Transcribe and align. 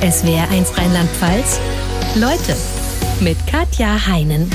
SWR1 0.00 0.78
Rheinland-Pfalz. 0.78 1.58
Leute 2.14 2.56
mit 3.18 3.36
Katja 3.48 4.06
Heinen. 4.06 4.48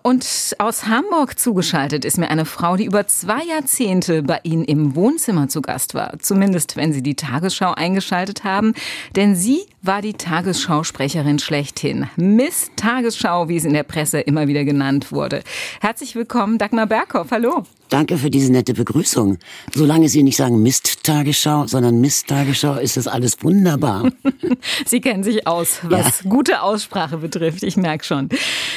Und 0.00 0.24
aus 0.58 0.86
Hamburg 0.86 1.38
zugeschaltet 1.38 2.06
ist 2.06 2.16
mir 2.16 2.30
eine 2.30 2.46
Frau, 2.46 2.76
die 2.76 2.86
über 2.86 3.06
zwei 3.06 3.44
Jahrzehnte 3.44 4.22
bei 4.22 4.40
Ihnen 4.42 4.64
im 4.64 4.94
Wohnzimmer 4.96 5.48
zu 5.48 5.60
Gast 5.60 5.92
war. 5.92 6.18
Zumindest, 6.18 6.76
wenn 6.76 6.94
Sie 6.94 7.02
die 7.02 7.14
Tagesschau 7.14 7.74
eingeschaltet 7.74 8.42
haben. 8.42 8.72
Denn 9.16 9.36
sie 9.36 9.60
war 9.82 10.00
die 10.00 10.14
Tagesschausprecherin 10.14 11.40
schlechthin. 11.40 12.08
Miss 12.16 12.70
Tagesschau, 12.74 13.50
wie 13.50 13.56
es 13.56 13.66
in 13.66 13.74
der 13.74 13.82
Presse 13.82 14.18
immer 14.18 14.48
wieder 14.48 14.64
genannt 14.64 15.12
wurde. 15.12 15.42
Herzlich 15.82 16.14
willkommen, 16.14 16.56
Dagmar 16.56 16.86
Berghoff. 16.86 17.30
Hallo. 17.32 17.64
Danke 17.90 18.18
für 18.18 18.30
diese 18.30 18.52
nette 18.52 18.72
Begrüßung. 18.72 19.38
Solange 19.74 20.08
Sie 20.08 20.22
nicht 20.22 20.36
sagen 20.36 20.62
Mist-Tagesschau, 20.62 21.66
sondern 21.66 22.00
Mist-Tagesschau, 22.00 22.76
ist 22.76 22.96
das 22.96 23.08
alles 23.08 23.42
wunderbar. 23.42 24.12
Sie 24.86 25.00
kennen 25.00 25.24
sich 25.24 25.48
aus, 25.48 25.80
was 25.82 26.22
ja. 26.22 26.30
gute 26.30 26.62
Aussprache 26.62 27.18
betrifft. 27.18 27.64
Ich 27.64 27.76
merke 27.76 28.04
schon. 28.04 28.28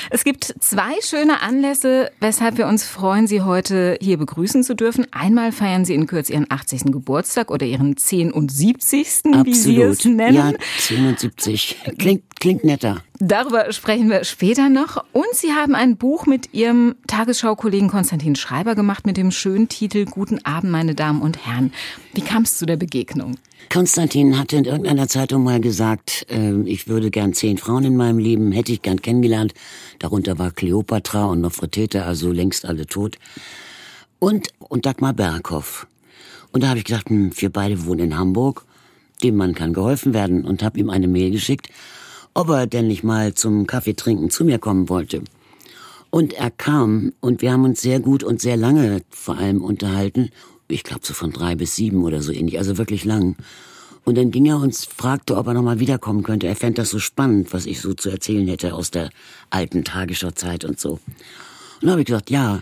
Es 0.10 0.24
gibt 0.24 0.56
zwei 0.60 1.00
schöne 1.02 1.42
Anlässe, 1.42 2.10
weshalb 2.22 2.58
wir 2.58 2.66
uns 2.66 2.86
freuen, 2.86 3.28
Sie 3.28 3.44
heute 3.44 4.00
hier 4.02 4.18
begrüßen 4.18 4.64
zu 4.64 4.76
dürfen. 4.76 5.06
Einmal 5.12 5.52
feiern 5.52 5.86
Sie 5.86 5.94
in 5.94 6.08
Kürze 6.08 6.34
Ihren 6.34 6.50
80. 6.50 6.86
Geburtstag 6.86 7.52
oder 7.52 7.68
Ihren 7.68 7.96
10 7.96 8.32
und 8.32 8.52
70. 8.52 9.08
Absolut. 9.26 9.46
wie 9.46 9.54
Sie 9.54 9.80
es 9.80 10.06
nennen. 10.06 10.36
Ja, 10.36 10.54
77. 10.80 11.78
Klingt, 12.00 12.24
klingt 12.40 12.64
netter. 12.64 13.04
Darüber 13.20 13.72
sprechen 13.72 14.10
wir 14.10 14.24
später 14.26 14.68
noch. 14.68 15.04
Und 15.14 15.34
Sie 15.34 15.54
haben 15.54 15.76
ein 15.76 15.96
Buch 15.96 16.26
mit 16.26 16.54
Ihrem 16.54 16.96
Tagesschau-Kollegen 17.08 17.88
Konstantin 17.88 18.36
Schreiber 18.36 18.76
gemacht 18.76 19.03
mit 19.06 19.18
dem 19.18 19.32
schönen 19.32 19.70
Titel 19.70 20.06
Guten 20.06 20.44
Abend, 20.46 20.72
meine 20.72 20.96
Damen 20.96 21.22
und 21.22 21.46
Herren. 21.46 21.74
Wie 22.14 22.22
kam 22.22 22.44
es 22.44 22.58
zu 22.58 22.66
der 22.66 22.78
Begegnung? 22.78 23.38
Konstantin 23.72 24.38
hatte 24.38 24.58
in 24.58 24.66
irgendeiner 24.66 25.08
Zeitung 25.08 25.44
mal 25.44 25.60
gesagt, 25.60 26.26
äh, 26.30 26.62
ich 26.64 26.88
würde 26.88 27.12
gern 27.12 27.34
zehn 27.34 27.58
Frauen 27.58 27.84
in 27.84 27.96
meinem 27.96 28.18
Leben, 28.18 28.52
hätte 28.52 28.72
ich 28.72 28.82
gern 28.82 29.02
kennengelernt. 29.02 29.54
Darunter 30.00 30.40
war 30.40 30.52
Kleopatra 30.52 31.26
und 31.26 31.42
Nofretete, 31.42 32.06
also 32.06 32.32
längst 32.32 32.66
alle 32.66 32.86
tot. 32.86 33.18
Und, 34.20 34.50
und 34.60 34.86
Dagmar 34.86 35.14
Berghoff. 35.14 35.88
Und 36.52 36.64
da 36.64 36.70
habe 36.70 36.80
ich 36.80 36.86
gedacht, 36.86 37.10
hm, 37.10 37.32
wir 37.36 37.50
beide 37.50 37.86
wohnen 37.86 38.12
in 38.12 38.18
Hamburg, 38.18 38.66
dem 39.24 39.36
Mann 39.36 39.54
kann 39.54 39.74
geholfen 39.74 40.14
werden 40.14 40.46
und 40.46 40.64
habe 40.64 40.80
ihm 40.80 40.90
eine 40.90 41.08
Mail 41.08 41.32
geschickt 41.32 41.70
ob 42.34 42.50
er 42.50 42.68
denn 42.68 42.88
nicht 42.88 43.04
mal 43.04 43.34
zum 43.34 43.68
Kaffeetrinken 43.68 44.30
zu 44.30 44.44
mir 44.46 44.60
kommen 44.60 44.90
wollte. 44.90 45.22
Und 46.14 46.34
er 46.34 46.52
kam 46.52 47.12
und 47.22 47.42
wir 47.42 47.52
haben 47.52 47.64
uns 47.64 47.82
sehr 47.82 48.00
gut 48.00 48.24
und 48.24 48.40
sehr 48.40 48.56
lange 48.56 49.02
vor 49.10 49.36
allem 49.36 49.64
unterhalten. 49.64 50.30
Ich 50.68 50.84
glaube 50.84 51.02
so 51.04 51.16
von 51.16 51.32
drei 51.32 51.56
bis 51.56 51.76
sieben 51.76 52.04
oder 52.04 52.22
so 52.22 52.32
ähnlich, 52.32 52.60
also 52.60 52.78
wirklich 52.78 53.04
lang. 53.04 53.36
Und 54.04 54.20
dann 54.20 54.30
ging 54.30 54.46
er 54.46 54.58
uns, 54.58 54.86
fragte, 54.86 55.36
ob 55.36 55.48
er 55.48 55.56
nochmal 55.56 55.80
wiederkommen 55.80 56.22
könnte. 56.22 56.46
Er 56.46 56.56
fände 56.56 56.84
das 56.84 56.92
so 56.92 57.00
spannend, 57.00 57.52
was 57.52 57.66
ich 57.66 57.82
so 57.82 57.96
zu 57.96 58.12
erzählen 58.12 58.48
hätte 58.48 58.76
aus 58.76 58.92
der 58.92 59.10
alten 59.50 59.84
Tagesschau-Zeit 59.84 60.66
und 60.66 60.80
so. 60.80 60.92
Und 60.92 61.02
dann 61.82 61.90
habe 61.90 62.02
ich 62.02 62.06
gesagt, 62.06 62.30
ja. 62.30 62.62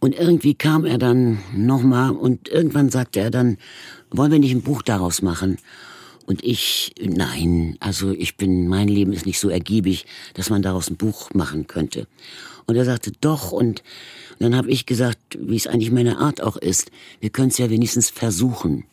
Und 0.00 0.18
irgendwie 0.18 0.54
kam 0.54 0.84
er 0.84 0.98
dann 0.98 1.38
nochmal 1.54 2.10
und 2.10 2.48
irgendwann 2.48 2.90
sagte 2.90 3.20
er 3.20 3.30
dann, 3.30 3.56
wollen 4.10 4.32
wir 4.32 4.40
nicht 4.40 4.52
ein 4.52 4.62
Buch 4.62 4.82
daraus 4.82 5.22
machen? 5.22 5.58
Und 6.26 6.42
ich, 6.42 6.92
nein, 7.00 7.76
also 7.78 8.10
ich 8.10 8.36
bin, 8.36 8.66
mein 8.66 8.88
Leben 8.88 9.12
ist 9.12 9.26
nicht 9.26 9.38
so 9.38 9.48
ergiebig, 9.48 10.06
dass 10.34 10.50
man 10.50 10.62
daraus 10.62 10.90
ein 10.90 10.96
Buch 10.96 11.30
machen 11.34 11.68
könnte. 11.68 12.08
Und 12.66 12.76
er 12.76 12.84
sagte, 12.84 13.12
doch. 13.20 13.52
Und, 13.52 13.82
dann 14.40 14.56
habe 14.56 14.70
ich 14.70 14.86
gesagt, 14.86 15.38
wie 15.38 15.56
es 15.56 15.66
eigentlich 15.66 15.92
meine 15.92 16.18
Art 16.18 16.42
auch 16.42 16.56
ist, 16.56 16.90
wir 17.20 17.28
können 17.28 17.48
es 17.48 17.58
ja 17.58 17.68
wenigstens 17.68 18.08
versuchen. 18.08 18.84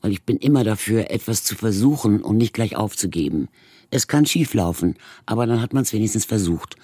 Weil 0.00 0.10
ich 0.10 0.22
bin 0.22 0.36
immer 0.36 0.64
dafür, 0.64 1.10
etwas 1.10 1.44
zu 1.44 1.54
versuchen 1.54 2.20
und 2.20 2.36
nicht 2.36 2.52
gleich 2.52 2.74
aufzugeben. 2.74 3.48
Es 3.90 4.08
kann 4.08 4.26
schieflaufen, 4.26 4.96
aber 5.24 5.46
dann 5.46 5.62
hat 5.62 5.72
man 5.72 5.84
es 5.84 5.92
wenigstens 5.92 6.24
versucht. 6.24 6.76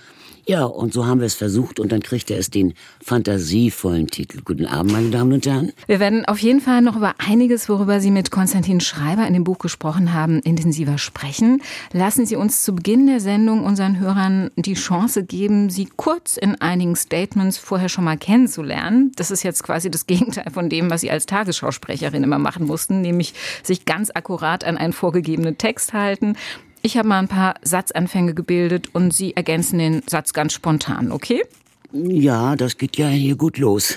Ja, 0.48 0.64
und 0.64 0.94
so 0.94 1.04
haben 1.04 1.20
wir 1.20 1.26
es 1.26 1.34
versucht 1.34 1.78
und 1.78 1.92
dann 1.92 2.00
kriegt 2.00 2.30
er 2.30 2.38
es 2.38 2.48
den 2.48 2.72
fantasievollen 3.02 4.06
Titel. 4.06 4.40
Guten 4.42 4.64
Abend, 4.64 4.92
meine 4.92 5.10
Damen 5.10 5.34
und 5.34 5.44
Herren. 5.44 5.74
Wir 5.86 6.00
werden 6.00 6.24
auf 6.24 6.38
jeden 6.38 6.62
Fall 6.62 6.80
noch 6.80 6.96
über 6.96 7.16
einiges, 7.18 7.68
worüber 7.68 8.00
Sie 8.00 8.10
mit 8.10 8.30
Konstantin 8.30 8.80
Schreiber 8.80 9.26
in 9.26 9.34
dem 9.34 9.44
Buch 9.44 9.58
gesprochen 9.58 10.14
haben, 10.14 10.40
intensiver 10.40 10.96
sprechen. 10.96 11.60
Lassen 11.92 12.24
Sie 12.24 12.34
uns 12.34 12.62
zu 12.64 12.74
Beginn 12.74 13.06
der 13.08 13.20
Sendung 13.20 13.62
unseren 13.62 14.00
Hörern 14.00 14.50
die 14.56 14.72
Chance 14.72 15.22
geben, 15.22 15.68
Sie 15.68 15.86
kurz 15.96 16.38
in 16.38 16.58
einigen 16.62 16.96
Statements 16.96 17.58
vorher 17.58 17.90
schon 17.90 18.04
mal 18.04 18.16
kennenzulernen. 18.16 19.12
Das 19.16 19.30
ist 19.30 19.42
jetzt 19.42 19.62
quasi 19.64 19.90
das 19.90 20.06
Gegenteil 20.06 20.50
von 20.50 20.70
dem, 20.70 20.88
was 20.88 21.02
Sie 21.02 21.10
als 21.10 21.26
Tagesschausprecherin 21.26 22.24
immer 22.24 22.38
machen 22.38 22.64
mussten, 22.64 23.02
nämlich 23.02 23.34
sich 23.62 23.84
ganz 23.84 24.10
akkurat 24.14 24.64
an 24.64 24.78
einen 24.78 24.94
vorgegebenen 24.94 25.58
Text 25.58 25.92
halten. 25.92 26.36
Ich 26.82 26.96
habe 26.96 27.08
mal 27.08 27.18
ein 27.18 27.28
paar 27.28 27.54
Satzanfänge 27.62 28.34
gebildet 28.34 28.94
und 28.94 29.12
Sie 29.12 29.34
ergänzen 29.34 29.78
den 29.78 30.02
Satz 30.06 30.32
ganz 30.32 30.52
spontan, 30.52 31.12
okay? 31.12 31.42
Ja, 31.92 32.54
das 32.56 32.76
geht 32.76 32.96
ja 32.96 33.08
hier 33.08 33.36
gut 33.36 33.58
los. 33.58 33.96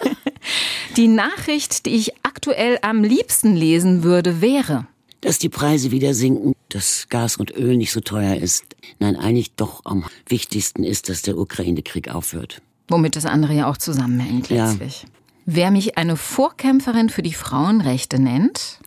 die 0.96 1.08
Nachricht, 1.08 1.86
die 1.86 1.90
ich 1.90 2.12
aktuell 2.22 2.78
am 2.82 3.02
liebsten 3.02 3.54
lesen 3.54 4.02
würde, 4.02 4.40
wäre. 4.40 4.86
Dass 5.20 5.38
die 5.38 5.48
Preise 5.48 5.90
wieder 5.90 6.14
sinken, 6.14 6.54
dass 6.68 7.08
Gas 7.08 7.36
und 7.36 7.56
Öl 7.56 7.76
nicht 7.76 7.92
so 7.92 8.00
teuer 8.00 8.36
ist. 8.36 8.64
Nein, 8.98 9.16
eigentlich 9.16 9.54
doch 9.54 9.80
am 9.84 10.04
wichtigsten 10.28 10.84
ist, 10.84 11.08
dass 11.08 11.22
der 11.22 11.38
Ukraine-Krieg 11.38 12.14
aufhört. 12.14 12.60
Womit 12.88 13.16
das 13.16 13.26
andere 13.26 13.54
ja 13.54 13.68
auch 13.68 13.78
zusammenhängt 13.78 14.50
letztlich. 14.50 15.02
Ja. 15.02 15.08
Wer 15.46 15.70
mich 15.70 15.96
eine 15.96 16.16
Vorkämpferin 16.16 17.08
für 17.08 17.22
die 17.22 17.32
Frauenrechte 17.32 18.20
nennt, 18.20 18.80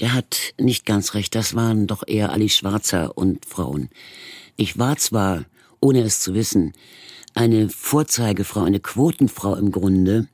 der 0.00 0.14
hat 0.14 0.54
nicht 0.58 0.86
ganz 0.86 1.14
recht. 1.14 1.34
Das 1.34 1.54
waren 1.54 1.86
doch 1.86 2.02
eher 2.06 2.32
Ali 2.32 2.48
Schwarzer 2.48 3.16
und 3.16 3.44
Frauen. 3.44 3.88
Ich 4.56 4.78
war 4.78 4.96
zwar, 4.96 5.44
ohne 5.80 6.02
es 6.02 6.20
zu 6.20 6.34
wissen, 6.34 6.72
eine 7.34 7.68
Vorzeigefrau, 7.68 8.62
eine 8.62 8.80
Quotenfrau 8.80 9.54
im 9.54 9.70
Grunde, 9.70 10.26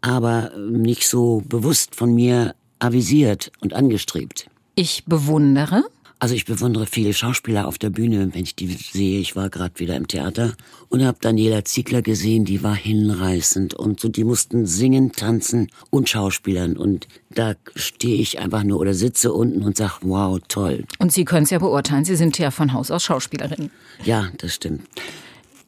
aber 0.00 0.52
nicht 0.56 1.08
so 1.08 1.42
bewusst 1.46 1.94
von 1.94 2.14
mir 2.14 2.54
avisiert 2.78 3.52
und 3.60 3.74
angestrebt. 3.74 4.48
Ich 4.74 5.04
bewundere, 5.06 5.84
also 6.18 6.34
ich 6.34 6.46
bewundere 6.46 6.86
viele 6.86 7.12
Schauspieler 7.12 7.66
auf 7.66 7.78
der 7.78 7.90
Bühne, 7.90 8.30
wenn 8.32 8.42
ich 8.42 8.56
die 8.56 8.68
sehe. 8.68 9.20
Ich 9.20 9.36
war 9.36 9.50
gerade 9.50 9.78
wieder 9.78 9.96
im 9.96 10.08
Theater 10.08 10.54
und 10.88 11.04
habe 11.04 11.18
Daniela 11.20 11.64
Ziegler 11.64 12.00
gesehen, 12.00 12.44
die 12.44 12.62
war 12.62 12.74
hinreißend 12.74 13.74
und 13.74 14.00
so 14.00 14.08
die 14.08 14.24
mussten 14.24 14.66
singen, 14.66 15.12
tanzen 15.12 15.68
und 15.90 16.08
schauspielern 16.08 16.76
und 16.76 17.06
da 17.30 17.54
stehe 17.74 18.16
ich 18.16 18.38
einfach 18.38 18.62
nur 18.62 18.80
oder 18.80 18.94
sitze 18.94 19.32
unten 19.32 19.62
und 19.62 19.76
sag 19.76 20.00
wow, 20.02 20.40
toll. 20.48 20.84
Und 20.98 21.12
Sie 21.12 21.24
können 21.24 21.44
es 21.44 21.50
ja 21.50 21.58
beurteilen, 21.58 22.04
Sie 22.04 22.16
sind 22.16 22.38
ja 22.38 22.50
von 22.50 22.72
Haus 22.72 22.90
aus 22.90 23.04
Schauspielerin. 23.04 23.70
Ja, 24.04 24.30
das 24.38 24.54
stimmt. 24.54 24.82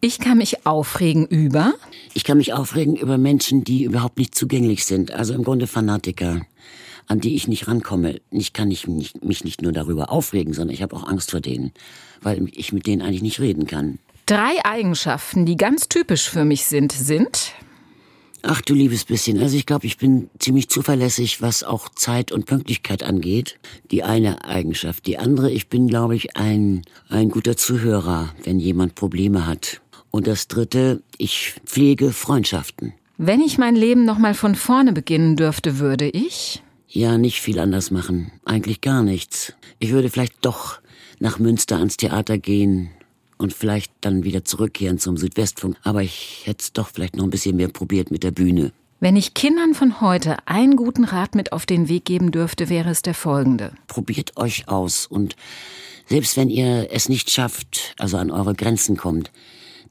Ich 0.00 0.18
kann 0.20 0.38
mich 0.38 0.64
aufregen 0.64 1.26
über? 1.26 1.74
Ich 2.14 2.24
kann 2.24 2.38
mich 2.38 2.54
aufregen 2.54 2.96
über 2.96 3.18
Menschen, 3.18 3.64
die 3.64 3.82
überhaupt 3.82 4.16
nicht 4.16 4.34
zugänglich 4.34 4.86
sind, 4.86 5.10
also 5.10 5.34
im 5.34 5.42
Grunde 5.42 5.66
Fanatiker 5.66 6.42
an 7.08 7.20
die 7.20 7.34
ich 7.34 7.48
nicht 7.48 7.66
rankomme. 7.66 8.20
Ich 8.30 8.52
kann 8.52 8.68
nicht, 8.68 8.86
nicht, 8.86 9.24
mich 9.24 9.42
nicht 9.44 9.62
nur 9.62 9.72
darüber 9.72 10.10
aufregen, 10.10 10.52
sondern 10.52 10.74
ich 10.74 10.82
habe 10.82 10.94
auch 10.94 11.08
Angst 11.08 11.30
vor 11.30 11.40
denen, 11.40 11.72
weil 12.20 12.46
ich 12.52 12.72
mit 12.72 12.86
denen 12.86 13.02
eigentlich 13.02 13.22
nicht 13.22 13.40
reden 13.40 13.66
kann. 13.66 13.98
Drei 14.26 14.62
Eigenschaften, 14.64 15.46
die 15.46 15.56
ganz 15.56 15.88
typisch 15.88 16.28
für 16.28 16.44
mich 16.44 16.66
sind, 16.66 16.92
sind? 16.92 17.54
Ach 18.42 18.60
du 18.60 18.74
liebes 18.74 19.04
bisschen. 19.04 19.40
Also 19.40 19.56
ich 19.56 19.66
glaube, 19.66 19.86
ich 19.86 19.96
bin 19.96 20.30
ziemlich 20.38 20.68
zuverlässig, 20.68 21.42
was 21.42 21.64
auch 21.64 21.88
Zeit 21.88 22.30
und 22.30 22.46
Pünktlichkeit 22.46 23.02
angeht. 23.02 23.58
Die 23.90 24.04
eine 24.04 24.44
Eigenschaft. 24.44 25.06
Die 25.06 25.18
andere, 25.18 25.50
ich 25.50 25.68
bin, 25.68 25.88
glaube 25.88 26.14
ich, 26.14 26.36
ein, 26.36 26.82
ein 27.08 27.30
guter 27.30 27.56
Zuhörer, 27.56 28.32
wenn 28.44 28.60
jemand 28.60 28.94
Probleme 28.94 29.46
hat. 29.46 29.80
Und 30.10 30.26
das 30.26 30.46
dritte, 30.46 31.02
ich 31.16 31.54
pflege 31.64 32.12
Freundschaften. 32.12 32.92
Wenn 33.16 33.40
ich 33.40 33.58
mein 33.58 33.74
Leben 33.74 34.04
nochmal 34.04 34.34
von 34.34 34.54
vorne 34.54 34.92
beginnen 34.92 35.34
dürfte, 35.34 35.80
würde 35.80 36.08
ich? 36.08 36.62
Ja, 36.90 37.18
nicht 37.18 37.40
viel 37.40 37.58
anders 37.58 37.90
machen. 37.90 38.32
Eigentlich 38.44 38.80
gar 38.80 39.02
nichts. 39.02 39.52
Ich 39.78 39.90
würde 39.90 40.08
vielleicht 40.08 40.44
doch 40.44 40.80
nach 41.18 41.38
Münster 41.38 41.76
ans 41.76 41.98
Theater 41.98 42.38
gehen 42.38 42.90
und 43.36 43.52
vielleicht 43.52 43.92
dann 44.00 44.24
wieder 44.24 44.44
zurückkehren 44.44 44.98
zum 44.98 45.18
Südwestfunk. 45.18 45.76
Aber 45.82 46.02
ich 46.02 46.42
hätte 46.44 46.62
es 46.62 46.72
doch 46.72 46.88
vielleicht 46.88 47.14
noch 47.14 47.24
ein 47.24 47.30
bisschen 47.30 47.56
mehr 47.56 47.68
probiert 47.68 48.10
mit 48.10 48.22
der 48.22 48.30
Bühne. 48.30 48.72
Wenn 49.00 49.16
ich 49.16 49.34
Kindern 49.34 49.74
von 49.74 50.00
heute 50.00 50.36
einen 50.46 50.76
guten 50.76 51.04
Rat 51.04 51.34
mit 51.34 51.52
auf 51.52 51.66
den 51.66 51.88
Weg 51.88 52.06
geben 52.06 52.32
dürfte, 52.32 52.68
wäre 52.68 52.90
es 52.90 53.02
der 53.02 53.14
folgende. 53.14 53.72
Probiert 53.86 54.36
euch 54.36 54.66
aus 54.66 55.06
und 55.06 55.36
selbst 56.06 56.36
wenn 56.36 56.48
ihr 56.48 56.88
es 56.90 57.08
nicht 57.08 57.30
schafft, 57.30 57.94
also 57.98 58.16
an 58.16 58.30
eure 58.30 58.54
Grenzen 58.54 58.96
kommt, 58.96 59.30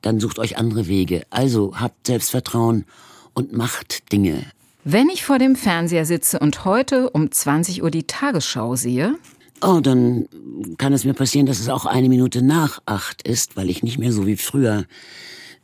dann 0.01 0.19
sucht 0.19 0.39
euch 0.39 0.57
andere 0.57 0.87
Wege. 0.87 1.23
Also 1.29 1.79
habt 1.79 2.07
Selbstvertrauen 2.07 2.85
und 3.33 3.53
macht 3.53 4.11
Dinge. 4.11 4.45
Wenn 4.89 5.09
ich 5.09 5.25
vor 5.25 5.37
dem 5.37 5.57
Fernseher 5.57 6.05
sitze 6.05 6.39
und 6.39 6.63
heute 6.63 7.09
um 7.09 7.29
20 7.29 7.83
Uhr 7.83 7.91
die 7.91 8.07
Tagesschau 8.07 8.77
sehe, 8.77 9.15
Oh, 9.61 9.81
dann 9.81 10.29
kann 10.77 10.93
es 10.93 11.03
mir 11.03 11.13
passieren, 11.13 11.45
dass 11.45 11.59
es 11.59 11.67
auch 11.67 11.85
eine 11.85 12.07
Minute 12.07 12.41
nach 12.41 12.81
acht 12.85 13.27
ist, 13.27 13.57
weil 13.57 13.69
ich 13.69 13.83
nicht 13.83 13.97
mehr 13.97 14.13
so 14.13 14.25
wie 14.25 14.37
früher 14.37 14.85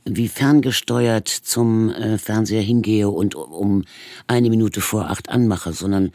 wie 0.04 0.28
ferngesteuert 0.28 1.30
zum 1.30 1.90
äh, 1.90 2.18
Fernseher 2.18 2.62
hingehe 2.62 3.10
und 3.10 3.36
um 3.36 3.86
eine 4.28 4.50
Minute 4.50 4.82
vor 4.82 5.10
acht 5.10 5.30
anmache, 5.30 5.72
sondern 5.72 6.12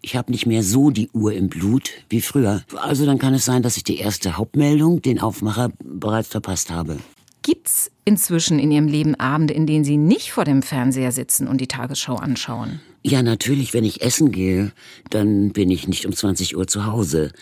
ich 0.00 0.14
habe 0.14 0.30
nicht 0.30 0.46
mehr 0.46 0.62
so 0.62 0.90
die 0.90 1.10
Uhr 1.10 1.32
im 1.32 1.48
Blut 1.48 1.90
wie 2.08 2.20
früher. 2.20 2.62
Also 2.76 3.04
dann 3.04 3.18
kann 3.18 3.34
es 3.34 3.44
sein, 3.44 3.64
dass 3.64 3.76
ich 3.76 3.82
die 3.82 3.98
erste 3.98 4.36
Hauptmeldung, 4.36 5.02
den 5.02 5.18
Aufmacher, 5.18 5.72
bereits 5.82 6.28
verpasst 6.28 6.70
habe. 6.70 6.98
Gibt's 7.42 7.90
inzwischen 8.04 8.58
in 8.58 8.70
Ihrem 8.70 8.88
Leben 8.88 9.14
Abende, 9.14 9.54
in 9.54 9.66
denen 9.66 9.84
Sie 9.84 9.96
nicht 9.96 10.32
vor 10.32 10.44
dem 10.44 10.62
Fernseher 10.62 11.12
sitzen 11.12 11.48
und 11.48 11.60
die 11.60 11.66
Tagesschau 11.66 12.16
anschauen? 12.16 12.80
Ja, 13.02 13.22
natürlich, 13.22 13.74
wenn 13.74 13.84
ich 13.84 14.02
essen 14.02 14.32
gehe, 14.32 14.72
dann 15.10 15.52
bin 15.52 15.70
ich 15.70 15.88
nicht 15.88 16.06
um 16.06 16.12
20 16.12 16.56
Uhr 16.56 16.66
zu 16.66 16.86
Hause. 16.86 17.32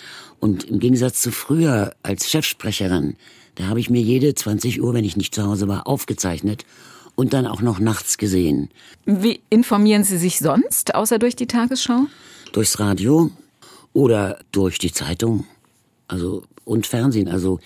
Und 0.40 0.64
im 0.64 0.80
Gegensatz 0.80 1.22
zu 1.22 1.30
früher 1.30 1.94
als 2.02 2.30
Chefsprecherin, 2.30 3.16
da 3.54 3.68
habe 3.68 3.80
ich 3.80 3.90
mir 3.90 4.00
jede 4.00 4.34
20 4.34 4.82
Uhr, 4.82 4.94
wenn 4.94 5.04
ich 5.04 5.16
nicht 5.16 5.34
zu 5.34 5.44
Hause 5.44 5.68
war, 5.68 5.86
aufgezeichnet 5.86 6.64
und 7.14 7.32
dann 7.32 7.46
auch 7.46 7.62
noch 7.62 7.78
nachts 7.78 8.18
gesehen. 8.18 8.70
Wie 9.04 9.40
informieren 9.50 10.04
Sie 10.04 10.18
sich 10.18 10.38
sonst, 10.38 10.94
außer 10.94 11.18
durch 11.18 11.36
die 11.36 11.46
Tagesschau? 11.46 12.06
Durchs 12.52 12.78
Radio 12.80 13.30
oder 13.92 14.38
durch 14.50 14.78
die 14.78 14.92
Zeitung. 14.92 15.46
Also 16.08 16.42
und 16.64 16.86
Fernsehen. 16.86 17.28
Also 17.28 17.60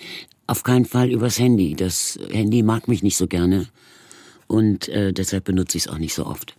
auf 0.47 0.63
keinen 0.63 0.85
Fall 0.85 1.11
übers 1.11 1.37
Handy. 1.37 1.75
Das 1.75 2.17
Handy 2.31 2.63
mag 2.63 2.87
mich 2.87 3.03
nicht 3.03 3.17
so 3.17 3.27
gerne 3.27 3.67
und 4.47 4.87
äh, 4.89 5.13
deshalb 5.13 5.43
benutze 5.43 5.77
ich 5.77 5.85
es 5.85 5.89
auch 5.89 5.97
nicht 5.97 6.13
so 6.13 6.25
oft. 6.25 6.55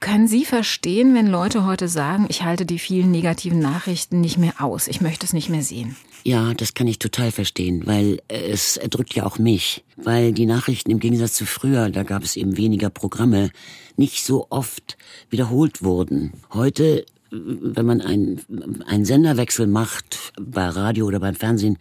Können 0.00 0.28
Sie 0.28 0.44
verstehen, 0.44 1.14
wenn 1.14 1.26
Leute 1.26 1.64
heute 1.64 1.88
sagen, 1.88 2.26
ich 2.28 2.42
halte 2.44 2.64
die 2.64 2.78
vielen 2.78 3.10
negativen 3.10 3.58
Nachrichten 3.58 4.20
nicht 4.20 4.38
mehr 4.38 4.54
aus, 4.62 4.86
ich 4.86 5.00
möchte 5.00 5.26
es 5.26 5.32
nicht 5.32 5.48
mehr 5.48 5.62
sehen? 5.62 5.96
Ja, 6.22 6.54
das 6.54 6.74
kann 6.74 6.86
ich 6.86 6.98
total 6.98 7.32
verstehen, 7.32 7.86
weil 7.86 8.20
es 8.28 8.76
erdrückt 8.76 9.14
ja 9.14 9.24
auch 9.24 9.38
mich. 9.38 9.82
Weil 9.96 10.32
die 10.32 10.46
Nachrichten 10.46 10.90
im 10.90 11.00
Gegensatz 11.00 11.34
zu 11.34 11.46
früher, 11.46 11.90
da 11.90 12.04
gab 12.04 12.22
es 12.22 12.36
eben 12.36 12.56
weniger 12.56 12.90
Programme, 12.90 13.50
nicht 13.96 14.24
so 14.24 14.46
oft 14.50 14.96
wiederholt 15.30 15.82
wurden. 15.82 16.32
Heute 16.52 17.04
wenn 17.30 17.86
man 17.86 18.00
einen, 18.00 18.40
einen 18.86 19.04
Senderwechsel 19.04 19.66
macht, 19.66 20.32
bei 20.40 20.66
Radio 20.68 21.06
oder 21.06 21.20
beim 21.20 21.34
Fernsehen, 21.34 21.78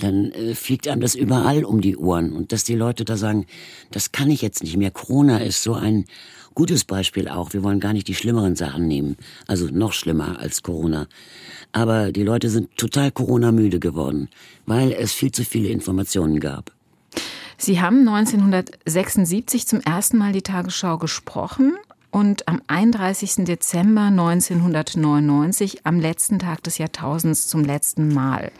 dann 0.00 0.30
äh, 0.32 0.54
fliegt 0.54 0.88
einem 0.88 1.00
das 1.00 1.14
überall 1.14 1.64
um 1.64 1.80
die 1.80 1.96
Ohren. 1.96 2.32
Und 2.32 2.52
dass 2.52 2.64
die 2.64 2.74
Leute 2.74 3.04
da 3.04 3.16
sagen, 3.16 3.46
das 3.90 4.12
kann 4.12 4.30
ich 4.30 4.42
jetzt 4.42 4.62
nicht 4.62 4.76
mehr. 4.76 4.90
Corona 4.90 5.38
ist 5.38 5.62
so 5.62 5.74
ein 5.74 6.06
gutes 6.54 6.84
Beispiel 6.84 7.28
auch. 7.28 7.52
Wir 7.52 7.62
wollen 7.62 7.80
gar 7.80 7.92
nicht 7.92 8.08
die 8.08 8.14
schlimmeren 8.14 8.56
Sachen 8.56 8.86
nehmen. 8.88 9.16
Also 9.46 9.66
noch 9.66 9.92
schlimmer 9.92 10.38
als 10.38 10.62
Corona. 10.62 11.06
Aber 11.72 12.12
die 12.12 12.22
Leute 12.22 12.48
sind 12.48 12.76
total 12.76 13.10
Corona-müde 13.10 13.78
geworden, 13.78 14.28
weil 14.64 14.92
es 14.92 15.12
viel 15.12 15.32
zu 15.32 15.44
viele 15.44 15.68
Informationen 15.68 16.40
gab. 16.40 16.72
Sie 17.58 17.80
haben 17.80 18.06
1976 18.06 19.66
zum 19.66 19.80
ersten 19.80 20.18
Mal 20.18 20.32
die 20.32 20.42
Tagesschau 20.42 20.98
gesprochen 20.98 21.74
und 22.16 22.48
am 22.48 22.62
31. 22.66 23.44
Dezember 23.44 24.04
1999, 24.04 25.84
am 25.84 26.00
letzten 26.00 26.38
Tag 26.38 26.62
des 26.62 26.78
Jahrtausends, 26.78 27.46
zum 27.46 27.62
letzten 27.62 28.08
Mal. 28.08 28.52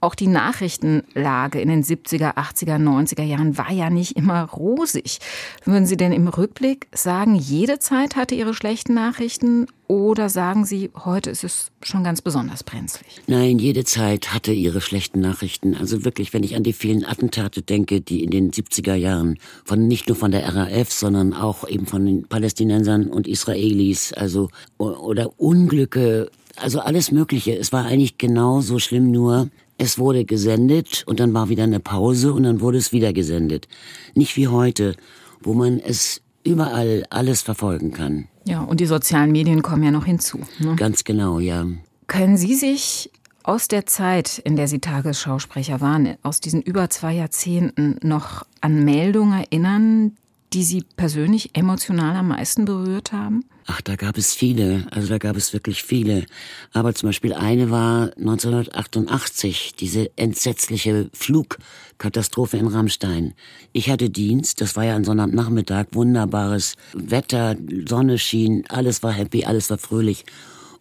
Auch 0.00 0.14
die 0.14 0.28
Nachrichtenlage 0.28 1.60
in 1.60 1.68
den 1.68 1.82
70er, 1.82 2.36
80er, 2.36 2.76
90er 2.76 3.24
Jahren 3.24 3.58
war 3.58 3.72
ja 3.72 3.90
nicht 3.90 4.16
immer 4.16 4.44
rosig. 4.44 5.18
Würden 5.64 5.86
Sie 5.86 5.96
denn 5.96 6.12
im 6.12 6.28
Rückblick 6.28 6.86
sagen, 6.92 7.34
jede 7.34 7.80
Zeit 7.80 8.14
hatte 8.14 8.34
ihre 8.34 8.54
schlechten 8.54 8.94
Nachrichten 8.94 9.66
oder 9.88 10.28
sagen 10.28 10.66
Sie, 10.66 10.90
heute 11.04 11.30
ist 11.30 11.42
es 11.42 11.72
schon 11.82 12.04
ganz 12.04 12.22
besonders 12.22 12.62
brenzlig? 12.62 13.22
Nein, 13.26 13.58
jede 13.58 13.84
Zeit 13.84 14.32
hatte 14.32 14.52
ihre 14.52 14.80
schlechten 14.80 15.20
Nachrichten. 15.20 15.74
Also 15.74 16.04
wirklich, 16.04 16.32
wenn 16.32 16.44
ich 16.44 16.54
an 16.54 16.62
die 16.62 16.74
vielen 16.74 17.04
Attentate 17.04 17.62
denke, 17.62 18.00
die 18.00 18.22
in 18.22 18.30
den 18.30 18.52
70er 18.52 18.94
Jahren 18.94 19.38
von 19.64 19.88
nicht 19.88 20.06
nur 20.06 20.16
von 20.16 20.30
der 20.30 20.46
RAF, 20.54 20.92
sondern 20.92 21.32
auch 21.32 21.66
eben 21.66 21.86
von 21.86 22.06
den 22.06 22.28
Palästinensern 22.28 23.08
und 23.08 23.26
Israelis, 23.26 24.12
also 24.12 24.50
oder 24.76 25.40
Unglücke, 25.40 26.30
also 26.56 26.80
alles 26.80 27.10
Mögliche. 27.10 27.56
Es 27.56 27.72
war 27.72 27.86
eigentlich 27.86 28.18
genauso 28.18 28.78
schlimm, 28.78 29.10
nur 29.10 29.48
es 29.78 29.98
wurde 29.98 30.24
gesendet 30.24 31.04
und 31.06 31.20
dann 31.20 31.32
war 31.32 31.48
wieder 31.48 31.62
eine 31.64 31.80
Pause 31.80 32.34
und 32.34 32.42
dann 32.42 32.60
wurde 32.60 32.78
es 32.78 32.92
wieder 32.92 33.12
gesendet. 33.12 33.68
Nicht 34.14 34.36
wie 34.36 34.48
heute, 34.48 34.96
wo 35.40 35.54
man 35.54 35.78
es 35.78 36.20
überall 36.44 37.04
alles 37.10 37.42
verfolgen 37.42 37.92
kann. 37.92 38.26
Ja, 38.44 38.60
und 38.60 38.80
die 38.80 38.86
sozialen 38.86 39.32
Medien 39.32 39.62
kommen 39.62 39.84
ja 39.84 39.90
noch 39.90 40.04
hinzu. 40.04 40.40
Ne? 40.58 40.74
Ganz 40.76 41.04
genau, 41.04 41.38
ja. 41.38 41.66
Können 42.06 42.36
Sie 42.36 42.54
sich 42.54 43.10
aus 43.42 43.68
der 43.68 43.86
Zeit, 43.86 44.38
in 44.38 44.56
der 44.56 44.68
Sie 44.68 44.78
Tagesschausprecher 44.78 45.80
waren, 45.80 46.16
aus 46.22 46.40
diesen 46.40 46.60
über 46.60 46.90
zwei 46.90 47.14
Jahrzehnten 47.14 47.96
noch 48.02 48.44
an 48.60 48.84
Meldungen 48.84 49.40
erinnern, 49.40 50.16
die 50.52 50.64
Sie 50.64 50.84
persönlich 50.96 51.50
emotional 51.54 52.16
am 52.16 52.28
meisten 52.28 52.64
berührt 52.64 53.12
haben? 53.12 53.44
Ach, 53.70 53.82
da 53.82 53.96
gab 53.96 54.16
es 54.16 54.34
viele, 54.34 54.86
also 54.92 55.08
da 55.08 55.18
gab 55.18 55.36
es 55.36 55.52
wirklich 55.52 55.82
viele. 55.82 56.24
Aber 56.72 56.94
zum 56.94 57.10
Beispiel 57.10 57.34
eine 57.34 57.70
war 57.70 58.16
1988, 58.16 59.74
diese 59.78 60.10
entsetzliche 60.16 61.10
Flugkatastrophe 61.12 62.56
in 62.56 62.66
Rammstein. 62.66 63.34
Ich 63.74 63.90
hatte 63.90 64.08
Dienst, 64.08 64.62
das 64.62 64.74
war 64.74 64.86
ja 64.86 64.96
ein 64.96 65.04
Sonnabendnachmittag, 65.04 65.88
wunderbares 65.92 66.76
Wetter, 66.94 67.56
Sonne 67.86 68.16
schien, 68.18 68.64
alles 68.70 69.02
war 69.02 69.12
happy, 69.12 69.44
alles 69.44 69.68
war 69.68 69.76
fröhlich. 69.76 70.24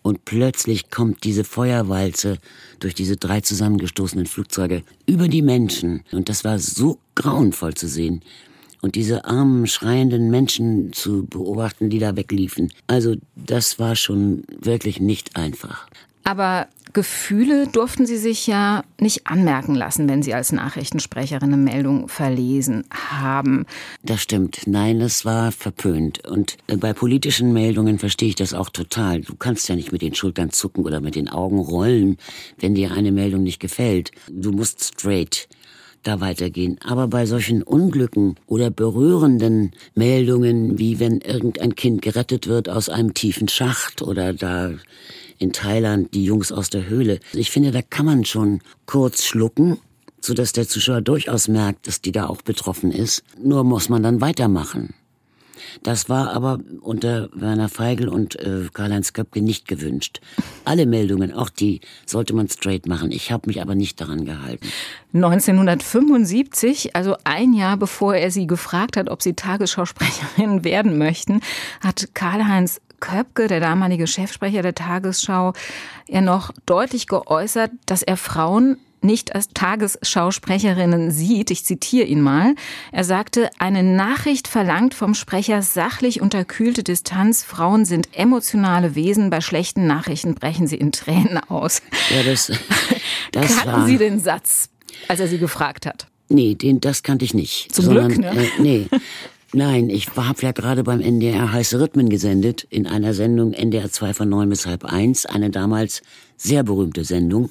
Und 0.01 0.23
plötzlich 0.23 0.89
kommt 0.89 1.25
diese 1.25 1.43
Feuerwalze 1.43 2.37
durch 2.79 2.95
diese 2.95 3.17
drei 3.17 3.41
zusammengestoßenen 3.41 4.27
Flugzeuge 4.27 4.83
über 5.05 5.27
die 5.27 5.41
Menschen. 5.41 6.05
Und 6.13 6.29
das 6.29 6.45
war 6.45 6.57
so 6.57 6.99
grauenvoll 7.15 7.73
zu 7.73 7.89
sehen 7.89 8.21
und 8.81 8.95
diese 8.95 9.25
armen, 9.25 9.67
schreienden 9.67 10.29
Menschen 10.29 10.93
zu 10.93 11.25
beobachten, 11.25 11.89
die 11.89 11.99
da 11.99 12.15
wegliefen. 12.15 12.71
Also 12.87 13.15
das 13.35 13.79
war 13.79 13.95
schon 13.95 14.43
wirklich 14.61 14.99
nicht 14.99 15.35
einfach. 15.35 15.87
Aber 16.23 16.67
Gefühle 16.91 17.67
durften 17.67 18.05
Sie 18.05 18.17
sich 18.17 18.47
ja 18.47 18.83
nicht 18.99 19.27
anmerken 19.27 19.75
lassen, 19.75 20.09
wenn 20.09 20.23
Sie 20.23 20.33
als 20.33 20.51
Nachrichtensprecherin 20.51 21.53
eine 21.53 21.57
Meldung 21.57 22.07
verlesen 22.07 22.83
haben. 22.91 23.65
Das 24.03 24.23
stimmt. 24.23 24.61
Nein, 24.65 24.99
das 24.99 25.23
war 25.23 25.51
verpönt. 25.51 26.27
Und 26.27 26.57
äh, 26.67 26.75
bei 26.75 26.93
politischen 26.93 27.53
Meldungen 27.53 27.99
verstehe 27.99 28.29
ich 28.29 28.35
das 28.35 28.53
auch 28.53 28.69
total. 28.69 29.21
Du 29.21 29.35
kannst 29.35 29.69
ja 29.69 29.75
nicht 29.75 29.91
mit 29.91 30.01
den 30.01 30.15
Schultern 30.15 30.49
zucken 30.49 30.83
oder 30.83 30.99
mit 30.99 31.15
den 31.15 31.29
Augen 31.29 31.59
rollen, 31.59 32.17
wenn 32.59 32.75
dir 32.75 32.91
eine 32.91 33.11
Meldung 33.11 33.43
nicht 33.43 33.59
gefällt. 33.59 34.11
Du 34.29 34.51
musst 34.51 34.83
straight 34.83 35.47
da 36.07 36.21
weitergehen. 36.21 36.77
Aber 36.83 37.07
bei 37.07 37.25
solchen 37.25 37.63
Unglücken 37.63 38.35
oder 38.47 38.69
berührenden 38.69 39.71
Meldungen, 39.95 40.79
wie 40.79 40.99
wenn 40.99 41.21
irgendein 41.21 41.75
Kind 41.75 42.01
gerettet 42.01 42.47
wird 42.47 42.69
aus 42.69 42.89
einem 42.89 43.13
tiefen 43.13 43.47
Schacht 43.47 44.01
oder 44.01 44.33
da 44.33 44.71
in 45.37 45.53
Thailand 45.53 46.13
die 46.13 46.23
Jungs 46.23 46.51
aus 46.51 46.69
der 46.69 46.87
Höhle, 46.87 47.19
ich 47.33 47.51
finde, 47.51 47.71
da 47.71 47.81
kann 47.81 48.05
man 48.05 48.25
schon 48.25 48.61
kurz 48.85 49.25
schlucken, 49.25 49.77
sodass 50.21 50.51
der 50.51 50.67
Zuschauer 50.67 51.01
durchaus 51.01 51.47
merkt, 51.47 51.87
dass 51.87 52.01
die 52.01 52.11
da 52.11 52.27
auch 52.27 52.41
betroffen 52.41 52.91
ist. 52.91 53.23
Nur 53.41 53.63
muss 53.63 53.89
man 53.89 54.03
dann 54.03 54.21
weitermachen. 54.21 54.93
Das 55.83 56.09
war 56.09 56.33
aber 56.33 56.59
unter 56.81 57.29
Werner 57.33 57.69
Feigl 57.69 58.07
und 58.07 58.35
äh, 58.39 58.67
Karl-Heinz 58.73 59.13
Köpke 59.13 59.41
nicht 59.41 59.67
gewünscht. 59.67 60.21
Alle 60.65 60.85
Meldungen, 60.85 61.33
auch 61.33 61.49
die, 61.49 61.81
sollte 62.05 62.33
man 62.33 62.47
straight 62.49 62.87
machen. 62.87 63.11
Ich 63.11 63.31
habe 63.31 63.47
mich 63.47 63.61
aber 63.61 63.75
nicht 63.75 63.99
daran 64.01 64.25
gehalten. 64.25 64.67
1975, 65.13 66.95
also 66.95 67.15
ein 67.23 67.53
Jahr 67.53 67.77
bevor 67.77 68.15
er 68.15 68.31
sie 68.31 68.47
gefragt 68.47 68.97
hat, 68.97 69.09
ob 69.09 69.21
sie 69.21 69.33
Tagesschausprecherin 69.33 70.63
werden 70.63 70.97
möchten, 70.97 71.41
hat 71.81 72.09
Karl-Heinz 72.13 72.81
Köpke, 72.99 73.47
der 73.47 73.59
damalige 73.59 74.07
Chefsprecher 74.07 74.61
der 74.61 74.75
Tagesschau, 74.75 75.53
er 76.07 76.21
noch 76.21 76.51
deutlich 76.65 77.07
geäußert, 77.07 77.71
dass 77.85 78.01
er 78.01 78.17
Frauen 78.17 78.77
nicht 79.01 79.35
als 79.35 79.49
Tagesschausprecherinnen 79.49 81.11
sieht. 81.11 81.51
Ich 81.51 81.65
zitiere 81.65 82.05
ihn 82.05 82.21
mal. 82.21 82.55
Er 82.91 83.03
sagte, 83.03 83.49
eine 83.59 83.83
Nachricht 83.83 84.47
verlangt 84.47 84.93
vom 84.93 85.13
Sprecher 85.13 85.61
sachlich 85.61 86.21
unterkühlte 86.21 86.83
Distanz. 86.83 87.43
Frauen 87.43 87.85
sind 87.85 88.09
emotionale 88.13 88.95
Wesen. 88.95 89.29
Bei 89.29 89.41
schlechten 89.41 89.87
Nachrichten 89.87 90.35
brechen 90.35 90.67
sie 90.67 90.77
in 90.77 90.91
Tränen 90.91 91.39
aus. 91.49 91.81
Ja, 92.09 92.23
das, 92.23 92.51
das 93.31 93.57
Kannten 93.57 93.71
war... 93.71 93.85
Sie 93.87 93.97
den 93.97 94.19
Satz, 94.19 94.69
als 95.07 95.19
er 95.19 95.27
Sie 95.27 95.37
gefragt 95.37 95.85
hat? 95.85 96.07
Nee, 96.29 96.55
den, 96.55 96.81
das 96.81 97.03
kannte 97.03 97.25
ich 97.25 97.33
nicht. 97.33 97.73
Zum 97.73 97.85
sondern, 97.85 98.09
Glück, 98.09 98.33
ne? 98.33 98.43
Äh, 98.43 98.49
nee. 98.59 98.87
Nein, 99.53 99.89
ich 99.89 100.09
habe 100.15 100.41
ja 100.41 100.51
gerade 100.51 100.83
beim 100.83 100.99
NDR 100.99 101.53
Heiße 101.53 101.79
Rhythmen 101.79 102.09
gesendet, 102.09 102.67
in 102.69 102.85
einer 102.85 103.13
Sendung 103.13 103.53
NDR 103.53 103.89
2 103.89 104.13
von 104.13 104.27
9 104.27 104.49
bis 104.49 104.65
halb 104.65 104.83
1, 104.83 105.25
eine 105.25 105.49
damals 105.49 106.01
sehr 106.35 106.63
berühmte 106.63 107.05
Sendung 107.05 107.49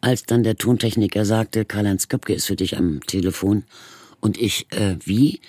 als 0.00 0.24
dann 0.24 0.42
der 0.42 0.56
Tontechniker 0.56 1.24
sagte, 1.24 1.64
Karl-Heinz 1.64 2.08
Köpke 2.08 2.34
ist 2.34 2.46
für 2.46 2.56
dich 2.56 2.76
am 2.76 3.00
Telefon. 3.00 3.64
Und 4.20 4.38
ich, 4.38 4.66
äh, 4.70 4.96
wie? 5.04 5.40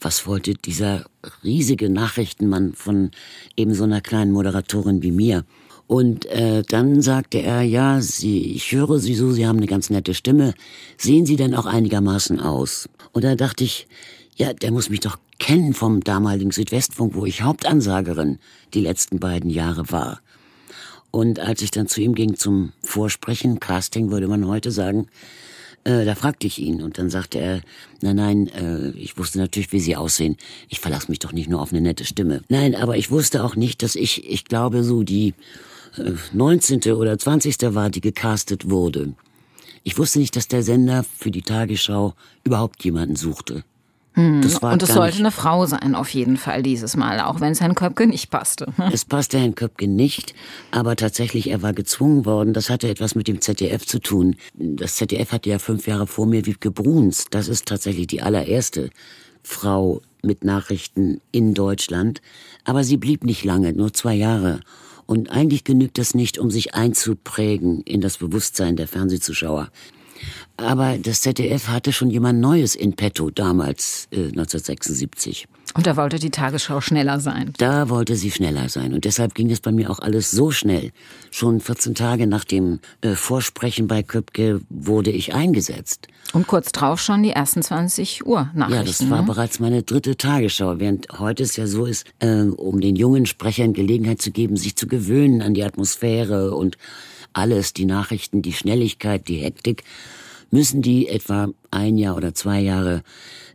Was 0.00 0.26
wollte 0.26 0.54
dieser 0.54 1.06
riesige 1.42 1.88
Nachrichtenmann 1.88 2.74
von 2.74 3.10
eben 3.56 3.74
so 3.74 3.84
einer 3.84 4.02
kleinen 4.02 4.32
Moderatorin 4.32 5.02
wie 5.02 5.10
mir? 5.10 5.44
Und 5.86 6.26
äh, 6.26 6.62
dann 6.68 7.00
sagte 7.00 7.40
er, 7.40 7.62
ja, 7.62 8.00
Sie, 8.00 8.52
ich 8.52 8.72
höre 8.72 8.98
Sie 8.98 9.14
so, 9.14 9.32
Sie 9.32 9.46
haben 9.46 9.58
eine 9.58 9.66
ganz 9.66 9.88
nette 9.88 10.14
Stimme. 10.14 10.54
Sehen 10.98 11.26
Sie 11.26 11.36
denn 11.36 11.54
auch 11.54 11.66
einigermaßen 11.66 12.40
aus? 12.40 12.88
Und 13.12 13.24
da 13.24 13.36
dachte 13.36 13.64
ich, 13.64 13.86
ja, 14.34 14.52
der 14.52 14.72
muss 14.72 14.90
mich 14.90 15.00
doch 15.00 15.18
kennen 15.38 15.74
vom 15.74 16.02
damaligen 16.02 16.50
Südwestfunk, 16.50 17.14
wo 17.14 17.24
ich 17.24 17.42
Hauptansagerin 17.42 18.38
die 18.74 18.80
letzten 18.80 19.18
beiden 19.18 19.48
Jahre 19.48 19.90
war. 19.90 20.20
Und 21.16 21.40
als 21.40 21.62
ich 21.62 21.70
dann 21.70 21.86
zu 21.86 22.02
ihm 22.02 22.14
ging 22.14 22.36
zum 22.36 22.74
Vorsprechen, 22.82 23.58
Casting 23.58 24.10
würde 24.10 24.28
man 24.28 24.46
heute 24.46 24.70
sagen, 24.70 25.08
äh, 25.84 26.04
da 26.04 26.14
fragte 26.14 26.46
ich 26.46 26.58
ihn 26.58 26.82
und 26.82 26.98
dann 26.98 27.08
sagte 27.08 27.38
er, 27.38 27.62
nein, 28.02 28.16
nein, 28.16 28.48
äh, 28.48 28.90
ich 28.90 29.16
wusste 29.16 29.38
natürlich, 29.38 29.72
wie 29.72 29.80
sie 29.80 29.96
aussehen. 29.96 30.36
Ich 30.68 30.78
verlasse 30.78 31.10
mich 31.10 31.18
doch 31.20 31.32
nicht 31.32 31.48
nur 31.48 31.62
auf 31.62 31.72
eine 31.72 31.80
nette 31.80 32.04
Stimme. 32.04 32.42
Nein, 32.50 32.74
aber 32.74 32.98
ich 32.98 33.10
wusste 33.10 33.44
auch 33.44 33.56
nicht, 33.56 33.82
dass 33.82 33.96
ich, 33.96 34.30
ich 34.30 34.44
glaube, 34.44 34.84
so 34.84 35.04
die 35.04 35.32
äh, 35.96 36.12
19. 36.34 36.82
oder 36.92 37.16
20. 37.18 37.74
war, 37.74 37.88
die 37.88 38.02
gecastet 38.02 38.68
wurde. 38.68 39.14
Ich 39.84 39.96
wusste 39.96 40.18
nicht, 40.18 40.36
dass 40.36 40.48
der 40.48 40.62
Sender 40.62 41.02
für 41.02 41.30
die 41.30 41.40
Tagesschau 41.40 42.12
überhaupt 42.44 42.84
jemanden 42.84 43.16
suchte. 43.16 43.64
Hm. 44.16 44.40
und 44.62 44.82
es 44.82 44.94
sollte 44.94 45.18
eine 45.18 45.30
Frau 45.30 45.66
sein, 45.66 45.94
auf 45.94 46.08
jeden 46.08 46.38
Fall 46.38 46.62
dieses 46.62 46.96
Mal, 46.96 47.20
auch 47.20 47.40
wenn 47.40 47.52
es 47.52 47.60
Herrn 47.60 47.74
Köpke 47.74 48.06
nicht 48.06 48.30
passte. 48.30 48.72
Es 48.90 49.04
passte 49.04 49.38
Herrn 49.38 49.54
Köpke 49.54 49.86
nicht, 49.86 50.34
aber 50.70 50.96
tatsächlich, 50.96 51.50
er 51.50 51.60
war 51.60 51.74
gezwungen 51.74 52.24
worden. 52.24 52.54
Das 52.54 52.70
hatte 52.70 52.88
etwas 52.88 53.14
mit 53.14 53.28
dem 53.28 53.42
ZDF 53.42 53.84
zu 53.84 53.98
tun. 53.98 54.36
Das 54.54 54.96
ZDF 54.96 55.32
hatte 55.32 55.50
ja 55.50 55.58
fünf 55.58 55.86
Jahre 55.86 56.06
vor 56.06 56.24
mir 56.26 56.46
Wiebke 56.46 56.70
Bruns. 56.70 57.26
Das 57.30 57.48
ist 57.48 57.66
tatsächlich 57.66 58.06
die 58.06 58.22
allererste 58.22 58.88
Frau 59.42 60.00
mit 60.22 60.44
Nachrichten 60.44 61.20
in 61.30 61.52
Deutschland. 61.52 62.22
Aber 62.64 62.84
sie 62.84 62.96
blieb 62.96 63.22
nicht 63.22 63.44
lange, 63.44 63.74
nur 63.74 63.92
zwei 63.92 64.14
Jahre. 64.14 64.60
Und 65.04 65.30
eigentlich 65.30 65.64
genügt 65.64 65.98
das 65.98 66.14
nicht, 66.14 66.38
um 66.38 66.50
sich 66.50 66.74
einzuprägen 66.74 67.82
in 67.82 68.00
das 68.00 68.16
Bewusstsein 68.16 68.76
der 68.76 68.88
Fernsehzuschauer. 68.88 69.70
Aber 70.56 70.96
das 70.98 71.20
ZDF 71.20 71.68
hatte 71.68 71.92
schon 71.92 72.10
jemand 72.10 72.40
Neues 72.40 72.74
in 72.74 72.94
petto 72.94 73.30
damals, 73.30 74.08
äh, 74.10 74.28
1976. 74.28 75.46
Und 75.74 75.86
da 75.86 75.96
wollte 75.96 76.18
die 76.18 76.30
Tagesschau 76.30 76.80
schneller 76.80 77.20
sein. 77.20 77.52
Da 77.58 77.90
wollte 77.90 78.16
sie 78.16 78.30
schneller 78.30 78.70
sein. 78.70 78.94
Und 78.94 79.04
deshalb 79.04 79.34
ging 79.34 79.50
es 79.50 79.60
bei 79.60 79.72
mir 79.72 79.90
auch 79.90 79.98
alles 79.98 80.30
so 80.30 80.50
schnell. 80.50 80.90
Schon 81.30 81.60
14 81.60 81.94
Tage 81.94 82.26
nach 82.26 82.44
dem 82.44 82.80
äh, 83.02 83.10
Vorsprechen 83.10 83.86
bei 83.86 84.02
Köpke 84.02 84.62
wurde 84.70 85.10
ich 85.10 85.34
eingesetzt. 85.34 86.08
Und 86.32 86.46
kurz 86.46 86.72
drauf 86.72 87.00
schon 87.00 87.22
die 87.22 87.30
ersten 87.30 87.62
20 87.62 88.26
Uhr 88.26 88.50
Nachrichten. 88.54 88.72
Ja, 88.72 88.82
das 88.84 89.10
war 89.10 89.20
ne? 89.20 89.26
bereits 89.26 89.60
meine 89.60 89.82
dritte 89.82 90.16
Tagesschau. 90.16 90.78
Während 90.78 91.08
heute 91.18 91.42
es 91.42 91.56
ja 91.56 91.66
so 91.66 91.84
ist, 91.84 92.06
äh, 92.20 92.44
um 92.44 92.80
den 92.80 92.96
jungen 92.96 93.26
Sprechern 93.26 93.74
Gelegenheit 93.74 94.22
zu 94.22 94.30
geben, 94.30 94.56
sich 94.56 94.76
zu 94.76 94.86
gewöhnen 94.86 95.42
an 95.42 95.52
die 95.52 95.64
Atmosphäre 95.64 96.54
und 96.54 96.78
alles, 97.36 97.72
die 97.72 97.84
Nachrichten, 97.84 98.42
die 98.42 98.52
Schnelligkeit, 98.52 99.28
die 99.28 99.36
Hektik 99.36 99.84
müssen 100.50 100.82
die 100.82 101.08
etwa 101.08 101.48
ein 101.70 101.98
Jahr 101.98 102.16
oder 102.16 102.34
zwei 102.34 102.60
Jahre 102.60 103.02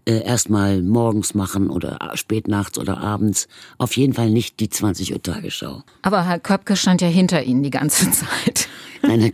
äh, 0.06 0.24
erstmal 0.24 0.82
morgens 0.82 1.34
machen 1.34 1.70
oder 1.70 2.12
spät 2.16 2.48
nachts 2.48 2.78
oder 2.78 2.98
abends. 2.98 3.48
Auf 3.78 3.96
jeden 3.98 4.14
Fall 4.14 4.30
nicht 4.30 4.60
die 4.60 4.70
20 4.70 5.14
Uhr 5.14 5.22
Tagesschau. 5.22 5.84
Aber 6.02 6.26
Herr 6.26 6.40
Köpke 6.40 6.76
stand 6.76 7.02
ja 7.02 7.08
hinter 7.08 7.44
Ihnen 7.44 7.64
die 7.64 7.70
ganze 7.70 8.10
Zeit. 8.12 8.68
Nein, 9.04 9.22
Herr 9.22 9.32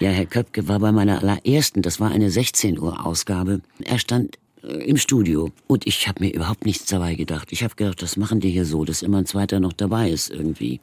ja, 0.00 0.10
Herr 0.10 0.26
Köpke 0.26 0.68
war 0.68 0.80
bei 0.80 0.92
meiner 0.92 1.20
allerersten, 1.20 1.82
das 1.82 2.00
war 2.00 2.10
eine 2.10 2.30
16 2.30 2.78
Uhr 2.78 3.04
Ausgabe. 3.04 3.60
Er 3.84 3.98
stand 3.98 4.38
äh, 4.62 4.68
im 4.84 4.96
Studio 4.96 5.50
und 5.66 5.86
ich 5.86 6.08
habe 6.08 6.24
mir 6.24 6.32
überhaupt 6.32 6.66
nichts 6.66 6.86
dabei 6.86 7.14
gedacht. 7.14 7.52
Ich 7.52 7.62
habe 7.62 7.74
gedacht, 7.74 8.02
das 8.02 8.16
machen 8.16 8.40
die 8.40 8.50
hier 8.50 8.64
so, 8.64 8.84
dass 8.84 9.02
immer 9.02 9.18
ein 9.18 9.26
zweiter 9.26 9.60
noch 9.60 9.72
dabei 9.72 10.10
ist 10.10 10.30
irgendwie. 10.30 10.80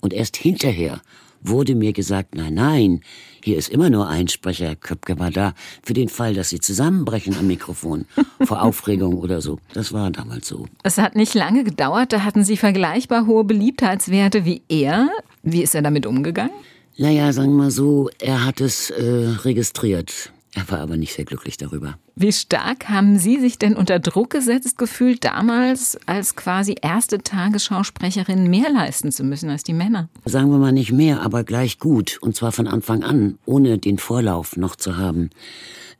Und 0.00 0.12
erst 0.12 0.36
hinterher 0.36 1.00
wurde 1.44 1.74
mir 1.74 1.92
gesagt, 1.92 2.34
nein, 2.34 2.54
nein, 2.54 3.00
hier 3.42 3.56
ist 3.56 3.68
immer 3.68 3.90
nur 3.90 4.08
ein 4.08 4.28
Sprecher, 4.28 4.74
Köpke 4.74 5.18
war 5.18 5.30
da, 5.30 5.54
für 5.82 5.92
den 5.92 6.08
Fall, 6.08 6.34
dass 6.34 6.48
sie 6.48 6.60
zusammenbrechen 6.60 7.36
am 7.38 7.46
Mikrofon, 7.46 8.06
vor 8.42 8.62
Aufregung 8.62 9.14
oder 9.14 9.40
so. 9.40 9.58
Das 9.72 9.92
war 9.92 10.10
damals 10.10 10.48
so. 10.48 10.66
Es 10.82 10.98
hat 10.98 11.14
nicht 11.14 11.34
lange 11.34 11.62
gedauert, 11.62 12.12
da 12.12 12.24
hatten 12.24 12.44
Sie 12.44 12.56
vergleichbar 12.56 13.26
hohe 13.26 13.44
Beliebtheitswerte 13.44 14.44
wie 14.44 14.62
er. 14.68 15.08
Wie 15.42 15.62
ist 15.62 15.74
er 15.74 15.82
damit 15.82 16.06
umgegangen? 16.06 16.54
Naja, 16.96 17.32
sagen 17.32 17.50
wir 17.50 17.64
mal 17.64 17.70
so, 17.70 18.08
er 18.20 18.44
hat 18.44 18.60
es 18.60 18.90
äh, 18.90 19.02
registriert. 19.44 20.32
Er 20.54 20.70
war 20.70 20.78
aber 20.78 20.96
nicht 20.96 21.14
sehr 21.14 21.24
glücklich 21.24 21.56
darüber. 21.56 21.98
Wie 22.14 22.32
stark 22.32 22.88
haben 22.88 23.18
Sie 23.18 23.40
sich 23.40 23.58
denn 23.58 23.74
unter 23.74 23.98
Druck 23.98 24.30
gesetzt 24.30 24.78
gefühlt, 24.78 25.24
damals 25.24 25.98
als 26.06 26.36
quasi 26.36 26.76
erste 26.80 27.18
Tagesschausprecherin 27.18 28.48
mehr 28.48 28.70
leisten 28.70 29.10
zu 29.10 29.24
müssen 29.24 29.50
als 29.50 29.64
die 29.64 29.72
Männer? 29.72 30.08
Sagen 30.24 30.50
wir 30.50 30.58
mal 30.58 30.72
nicht 30.72 30.92
mehr, 30.92 31.22
aber 31.22 31.42
gleich 31.42 31.80
gut. 31.80 32.18
Und 32.20 32.36
zwar 32.36 32.52
von 32.52 32.68
Anfang 32.68 33.02
an, 33.02 33.38
ohne 33.46 33.78
den 33.78 33.98
Vorlauf 33.98 34.56
noch 34.56 34.76
zu 34.76 34.96
haben. 34.96 35.30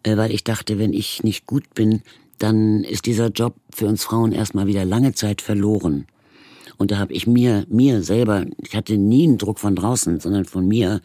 Äh, 0.04 0.16
weil 0.16 0.30
ich 0.30 0.44
dachte, 0.44 0.78
wenn 0.78 0.92
ich 0.92 1.24
nicht 1.24 1.46
gut 1.46 1.74
bin, 1.74 2.02
dann 2.38 2.84
ist 2.84 3.06
dieser 3.06 3.28
Job 3.28 3.56
für 3.74 3.86
uns 3.86 4.04
Frauen 4.04 4.32
erstmal 4.32 4.66
wieder 4.66 4.84
lange 4.84 5.14
Zeit 5.14 5.40
verloren. 5.40 6.06
Und 6.76 6.90
da 6.90 6.98
habe 6.98 7.12
ich 7.12 7.26
mir, 7.26 7.64
mir 7.68 8.02
selber, 8.02 8.46
ich 8.58 8.74
hatte 8.74 8.96
nie 8.96 9.24
einen 9.24 9.38
Druck 9.38 9.58
von 9.58 9.76
draußen, 9.76 10.20
sondern 10.20 10.44
von 10.44 10.66
mir, 10.66 11.00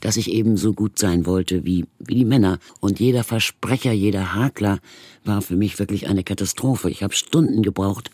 dass 0.00 0.16
ich 0.16 0.30
eben 0.30 0.56
so 0.56 0.72
gut 0.72 0.98
sein 0.98 1.26
wollte 1.26 1.64
wie, 1.64 1.86
wie 1.98 2.14
die 2.14 2.24
Männer. 2.24 2.58
Und 2.80 3.00
jeder 3.00 3.24
Versprecher, 3.24 3.92
jeder 3.92 4.34
Hakler 4.34 4.78
war 5.24 5.42
für 5.42 5.56
mich 5.56 5.78
wirklich 5.78 6.08
eine 6.08 6.24
Katastrophe. 6.24 6.90
Ich 6.90 7.02
habe 7.02 7.14
Stunden 7.14 7.62
gebraucht, 7.62 8.10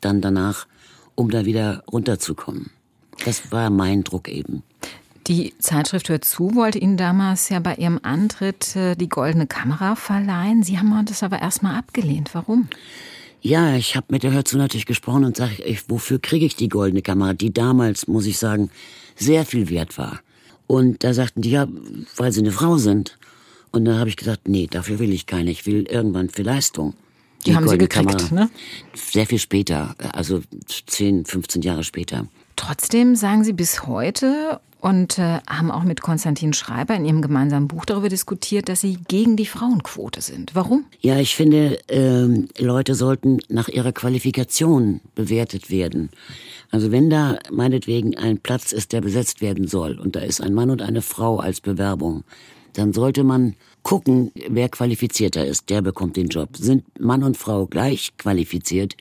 dann 0.00 0.20
danach, 0.20 0.66
um 1.14 1.30
da 1.30 1.44
wieder 1.44 1.84
runterzukommen. 1.90 2.70
Das 3.24 3.50
war 3.50 3.70
mein 3.70 4.04
Druck 4.04 4.28
eben. 4.28 4.62
Die 5.26 5.54
Zeitschrift 5.58 6.08
Hört 6.08 6.24
zu 6.24 6.54
wollte 6.54 6.78
Ihnen 6.78 6.96
damals 6.96 7.48
ja 7.48 7.58
bei 7.58 7.74
Ihrem 7.74 7.98
Antritt 8.02 8.76
äh, 8.76 8.94
die 8.94 9.08
Goldene 9.08 9.48
Kamera 9.48 9.96
verleihen. 9.96 10.62
Sie 10.62 10.78
haben 10.78 11.04
das 11.06 11.24
aber 11.24 11.40
erstmal 11.40 11.76
abgelehnt. 11.76 12.30
Warum? 12.32 12.68
Ja, 13.46 13.76
ich 13.76 13.94
habe 13.94 14.06
mit 14.10 14.24
der 14.24 14.32
Hört 14.32 14.48
zu 14.48 14.58
natürlich 14.58 14.86
gesprochen 14.86 15.24
und 15.24 15.36
sage, 15.36 15.52
wofür 15.86 16.18
kriege 16.18 16.44
ich 16.44 16.56
die 16.56 16.68
Goldene 16.68 17.00
Kamera, 17.00 17.32
die 17.32 17.52
damals, 17.52 18.08
muss 18.08 18.26
ich 18.26 18.38
sagen, 18.38 18.70
sehr 19.14 19.46
viel 19.46 19.70
wert 19.70 19.96
war. 19.98 20.18
Und 20.66 21.04
da 21.04 21.14
sagten 21.14 21.42
die, 21.42 21.50
ja, 21.50 21.68
weil 22.16 22.32
sie 22.32 22.40
eine 22.40 22.50
Frau 22.50 22.76
sind. 22.76 23.16
Und 23.70 23.84
da 23.84 23.98
habe 23.98 24.08
ich 24.08 24.16
gesagt, 24.16 24.48
nee, 24.48 24.66
dafür 24.68 24.98
will 24.98 25.12
ich 25.12 25.26
keine. 25.26 25.52
Ich 25.52 25.64
will 25.64 25.84
irgendwann 25.84 26.28
für 26.28 26.42
Leistung. 26.42 26.94
Die, 27.42 27.50
die 27.50 27.56
haben 27.56 27.68
sie 27.68 27.78
gekriegt, 27.78 28.10
Kamera. 28.10 28.34
ne? 28.34 28.50
Sehr 28.94 29.26
viel 29.26 29.38
später, 29.38 29.94
also 30.12 30.40
10, 30.86 31.24
15 31.24 31.62
Jahre 31.62 31.84
später. 31.84 32.26
Trotzdem 32.56 33.14
sagen 33.14 33.44
Sie 33.44 33.52
bis 33.52 33.86
heute 33.86 34.60
und 34.86 35.18
äh, 35.18 35.40
haben 35.48 35.72
auch 35.72 35.82
mit 35.82 36.00
Konstantin 36.00 36.52
Schreiber 36.52 36.94
in 36.94 37.04
ihrem 37.04 37.20
gemeinsamen 37.20 37.66
Buch 37.66 37.84
darüber 37.84 38.08
diskutiert, 38.08 38.68
dass 38.68 38.82
sie 38.82 38.98
gegen 39.08 39.36
die 39.36 39.46
Frauenquote 39.46 40.20
sind. 40.20 40.54
Warum? 40.54 40.84
Ja, 41.00 41.18
ich 41.18 41.34
finde, 41.34 41.80
äh, 41.88 42.62
Leute 42.62 42.94
sollten 42.94 43.40
nach 43.48 43.66
ihrer 43.66 43.90
Qualifikation 43.90 45.00
bewertet 45.16 45.70
werden. 45.70 46.10
Also 46.70 46.92
wenn 46.92 47.10
da 47.10 47.40
meinetwegen 47.50 48.16
ein 48.16 48.38
Platz 48.38 48.70
ist, 48.70 48.92
der 48.92 49.00
besetzt 49.00 49.40
werden 49.40 49.66
soll, 49.66 49.98
und 49.98 50.14
da 50.14 50.20
ist 50.20 50.40
ein 50.40 50.54
Mann 50.54 50.70
und 50.70 50.82
eine 50.82 51.02
Frau 51.02 51.38
als 51.38 51.60
Bewerbung, 51.60 52.22
dann 52.74 52.92
sollte 52.92 53.24
man 53.24 53.56
gucken, 53.82 54.30
wer 54.48 54.68
qualifizierter 54.68 55.44
ist, 55.44 55.68
der 55.68 55.82
bekommt 55.82 56.16
den 56.16 56.28
Job. 56.28 56.56
Sind 56.56 56.84
Mann 57.00 57.24
und 57.24 57.36
Frau 57.36 57.66
gleich 57.66 58.16
qualifiziert, 58.18 58.96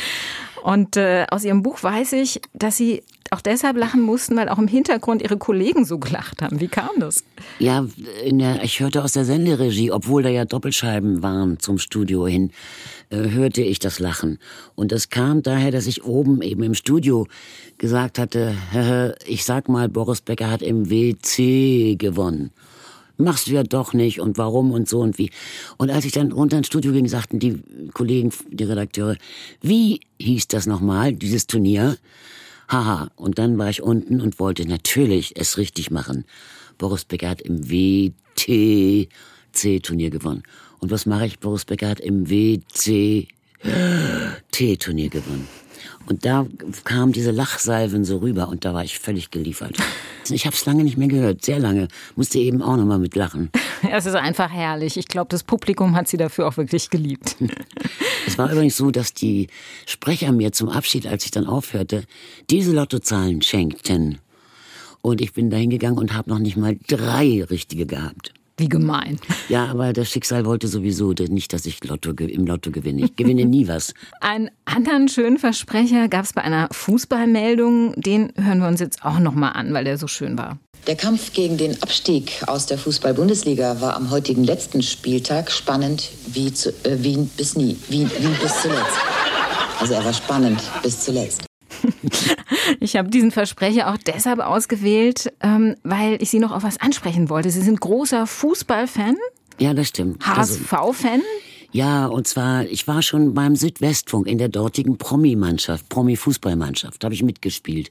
Und 0.62 0.96
äh, 0.96 1.26
aus 1.30 1.44
ihrem 1.44 1.62
Buch 1.62 1.82
weiß 1.82 2.14
ich, 2.14 2.40
dass 2.54 2.76
sie 2.76 3.02
auch 3.34 3.40
deshalb 3.40 3.76
lachen 3.76 4.00
mussten, 4.00 4.36
weil 4.36 4.48
auch 4.48 4.58
im 4.58 4.68
Hintergrund 4.68 5.22
ihre 5.22 5.36
Kollegen 5.36 5.84
so 5.84 5.98
gelacht 5.98 6.40
haben. 6.40 6.60
Wie 6.60 6.68
kam 6.68 6.90
das? 6.98 7.24
Ja, 7.58 7.86
der, 8.24 8.62
ich 8.62 8.80
hörte 8.80 9.02
aus 9.02 9.12
der 9.12 9.24
Senderegie, 9.24 9.90
obwohl 9.90 10.22
da 10.22 10.28
ja 10.28 10.44
Doppelscheiben 10.44 11.22
waren 11.22 11.58
zum 11.58 11.78
Studio 11.78 12.26
hin, 12.26 12.50
äh, 13.10 13.30
hörte 13.30 13.62
ich 13.62 13.78
das 13.78 13.98
Lachen. 13.98 14.38
Und 14.74 14.92
das 14.92 15.10
kam 15.10 15.42
daher, 15.42 15.70
dass 15.70 15.86
ich 15.86 16.04
oben 16.04 16.40
eben 16.42 16.62
im 16.62 16.74
Studio 16.74 17.26
gesagt 17.76 18.18
hatte, 18.18 18.54
ich 19.26 19.44
sag 19.44 19.68
mal, 19.68 19.88
Boris 19.88 20.20
Becker 20.20 20.50
hat 20.50 20.62
im 20.62 20.88
WC 20.90 21.96
gewonnen 21.96 22.52
machst 23.16 23.46
du 23.46 23.52
ja 23.52 23.62
doch 23.62 23.92
nicht 23.92 24.20
und 24.20 24.38
warum 24.38 24.72
und 24.72 24.88
so 24.88 25.00
und 25.00 25.18
wie. 25.18 25.30
Und 25.76 25.90
als 25.90 26.04
ich 26.04 26.12
dann 26.12 26.32
runter 26.32 26.58
ins 26.58 26.66
Studio 26.66 26.92
ging, 26.92 27.08
sagten 27.08 27.38
die 27.38 27.62
Kollegen, 27.92 28.32
die 28.50 28.64
Redakteure, 28.64 29.16
wie 29.60 30.00
hieß 30.18 30.48
das 30.48 30.66
nochmal, 30.66 31.12
dieses 31.12 31.46
Turnier? 31.46 31.96
Haha. 32.68 33.10
Und 33.16 33.38
dann 33.38 33.58
war 33.58 33.70
ich 33.70 33.82
unten 33.82 34.20
und 34.20 34.38
wollte 34.38 34.66
natürlich 34.66 35.36
es 35.36 35.58
richtig 35.58 35.90
machen. 35.90 36.24
Boris 36.78 37.04
Becker 37.04 37.36
im 37.44 37.70
WTC-Turnier 37.70 39.08
gewonnen. 40.10 40.42
Und 40.80 40.90
was 40.90 41.06
mache 41.06 41.26
ich? 41.26 41.38
Boris 41.38 41.64
Becker 41.64 42.02
im 42.02 42.28
WC-T-Turnier 43.64 45.08
gewonnen. 45.08 45.48
Und 46.06 46.26
da 46.26 46.46
kam 46.84 47.12
diese 47.12 47.30
Lachsalven 47.30 48.04
so 48.04 48.18
rüber 48.18 48.48
und 48.48 48.64
da 48.64 48.74
war 48.74 48.84
ich 48.84 48.98
völlig 48.98 49.30
geliefert. 49.30 49.76
Ich 50.30 50.44
habe 50.46 50.54
es 50.54 50.66
lange 50.66 50.84
nicht 50.84 50.98
mehr 50.98 51.08
gehört, 51.08 51.44
sehr 51.44 51.58
lange. 51.58 51.88
Musste 52.14 52.38
eben 52.38 52.62
auch 52.62 52.76
noch 52.76 52.84
mal 52.84 52.98
mit 52.98 53.14
lachen. 53.14 53.50
Es 53.92 54.06
ist 54.06 54.14
einfach 54.14 54.50
herrlich. 54.50 54.96
Ich 54.96 55.08
glaube, 55.08 55.28
das 55.28 55.42
Publikum 55.42 55.94
hat 55.94 56.08
sie 56.08 56.16
dafür 56.16 56.48
auch 56.48 56.56
wirklich 56.56 56.88
geliebt. 56.88 57.36
Es 58.26 58.38
war 58.38 58.50
übrigens 58.50 58.78
so, 58.78 58.90
dass 58.90 59.12
die 59.12 59.48
Sprecher 59.84 60.32
mir 60.32 60.50
zum 60.52 60.70
Abschied, 60.70 61.06
als 61.06 61.26
ich 61.26 61.30
dann 61.30 61.46
aufhörte, 61.46 62.04
diese 62.48 62.72
Lottozahlen 62.72 63.42
schenkten. 63.42 64.18
Und 65.02 65.20
ich 65.20 65.34
bin 65.34 65.50
da 65.50 65.58
hingegangen 65.58 65.98
und 65.98 66.14
habe 66.14 66.30
noch 66.30 66.38
nicht 66.38 66.56
mal 66.56 66.78
drei 66.88 67.44
richtige 67.44 67.84
gehabt. 67.84 68.32
Wie 68.56 68.68
gemein. 68.68 69.18
Ja, 69.48 69.66
aber 69.66 69.92
das 69.92 70.10
Schicksal 70.10 70.44
wollte 70.44 70.68
sowieso 70.68 71.12
nicht, 71.12 71.52
dass 71.52 71.66
ich 71.66 71.82
Lotto, 71.82 72.10
im 72.12 72.46
Lotto 72.46 72.70
gewinne. 72.70 73.04
Ich 73.04 73.16
gewinne 73.16 73.46
nie 73.46 73.66
was. 73.66 73.94
Einen 74.20 74.50
anderen 74.64 75.08
schönen 75.08 75.38
Versprecher 75.38 76.08
gab 76.08 76.24
es 76.24 76.32
bei 76.32 76.42
einer 76.42 76.68
Fußballmeldung. 76.70 77.94
Den 77.96 78.32
hören 78.36 78.60
wir 78.60 78.68
uns 78.68 78.78
jetzt 78.78 79.04
auch 79.04 79.18
noch 79.18 79.34
mal 79.34 79.50
an, 79.50 79.74
weil 79.74 79.84
der 79.84 79.98
so 79.98 80.06
schön 80.06 80.38
war. 80.38 80.58
Der 80.86 80.96
Kampf 80.96 81.32
gegen 81.32 81.56
den 81.56 81.82
Abstieg 81.82 82.42
aus 82.46 82.66
der 82.66 82.78
Fußball-Bundesliga 82.78 83.80
war 83.80 83.96
am 83.96 84.10
heutigen 84.10 84.44
letzten 84.44 84.82
Spieltag 84.82 85.50
spannend 85.50 86.10
wie, 86.26 86.52
zu, 86.52 86.70
äh, 86.84 86.98
wie 86.98 87.16
bis 87.36 87.56
nie, 87.56 87.76
wie, 87.88 88.04
wie 88.04 88.42
bis 88.42 88.62
zuletzt. 88.62 88.98
Also 89.80 89.94
er 89.94 90.04
war 90.04 90.12
spannend 90.12 90.60
bis 90.82 91.00
zuletzt. 91.00 91.42
Ich 92.80 92.96
habe 92.96 93.08
diesen 93.08 93.30
Versprecher 93.30 93.92
auch 93.92 93.96
deshalb 93.96 94.40
ausgewählt, 94.40 95.32
ähm, 95.40 95.76
weil 95.82 96.22
ich 96.22 96.30
Sie 96.30 96.38
noch 96.38 96.52
auf 96.52 96.62
was 96.62 96.80
ansprechen 96.80 97.28
wollte. 97.28 97.50
Sie 97.50 97.60
sind 97.60 97.80
großer 97.80 98.26
Fußballfan? 98.26 99.16
Ja, 99.58 99.74
das 99.74 99.88
stimmt. 99.88 100.26
HSV-Fan? 100.26 101.20
Also, 101.20 101.22
ja, 101.72 102.06
und 102.06 102.28
zwar, 102.28 102.64
ich 102.66 102.86
war 102.86 103.02
schon 103.02 103.34
beim 103.34 103.56
Südwestfunk 103.56 104.26
in 104.26 104.38
der 104.38 104.48
dortigen 104.48 104.96
Promi-Mannschaft, 104.96 105.88
Promi-Fußballmannschaft, 105.88 107.02
habe 107.04 107.14
ich 107.14 107.22
mitgespielt. 107.22 107.90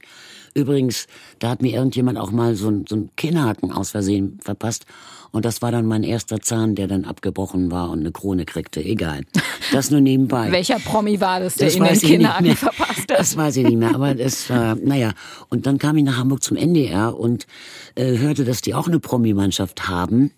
Übrigens, 0.54 1.08
da 1.40 1.50
hat 1.50 1.62
mir 1.62 1.72
irgendjemand 1.74 2.16
auch 2.16 2.30
mal 2.30 2.54
so, 2.54 2.84
so 2.88 2.94
einen 2.94 3.10
Kinnhaken 3.16 3.72
aus 3.72 3.90
Versehen 3.90 4.38
verpasst. 4.40 4.86
Und 5.32 5.44
das 5.44 5.62
war 5.62 5.72
dann 5.72 5.84
mein 5.84 6.04
erster 6.04 6.40
Zahn, 6.40 6.76
der 6.76 6.86
dann 6.86 7.04
abgebrochen 7.04 7.72
war 7.72 7.90
und 7.90 8.00
eine 8.00 8.12
Krone 8.12 8.44
kriegte. 8.44 8.80
Egal. 8.84 9.22
Das 9.72 9.90
nur 9.90 10.00
nebenbei. 10.00 10.52
Welcher 10.52 10.78
Promi 10.78 11.20
war 11.20 11.40
das, 11.40 11.56
der 11.56 11.66
das 11.66 11.76
Ihnen 11.76 11.88
den 11.88 11.98
Kinnhaken 11.98 12.54
verpasst 12.54 13.10
hat? 13.10 13.18
Das 13.18 13.36
weiß 13.36 13.56
ich 13.56 13.64
nicht 13.64 13.76
mehr. 13.76 13.96
Aber 13.96 14.14
das 14.14 14.48
war, 14.48 14.76
naja. 14.76 15.12
Und 15.48 15.66
dann 15.66 15.78
kam 15.78 15.96
ich 15.96 16.04
nach 16.04 16.18
Hamburg 16.18 16.44
zum 16.44 16.56
NDR 16.56 17.18
und 17.18 17.48
äh, 17.96 18.16
hörte, 18.18 18.44
dass 18.44 18.60
die 18.60 18.74
auch 18.74 18.86
eine 18.86 19.00
Promi-Mannschaft 19.00 19.88
haben. 19.88 20.30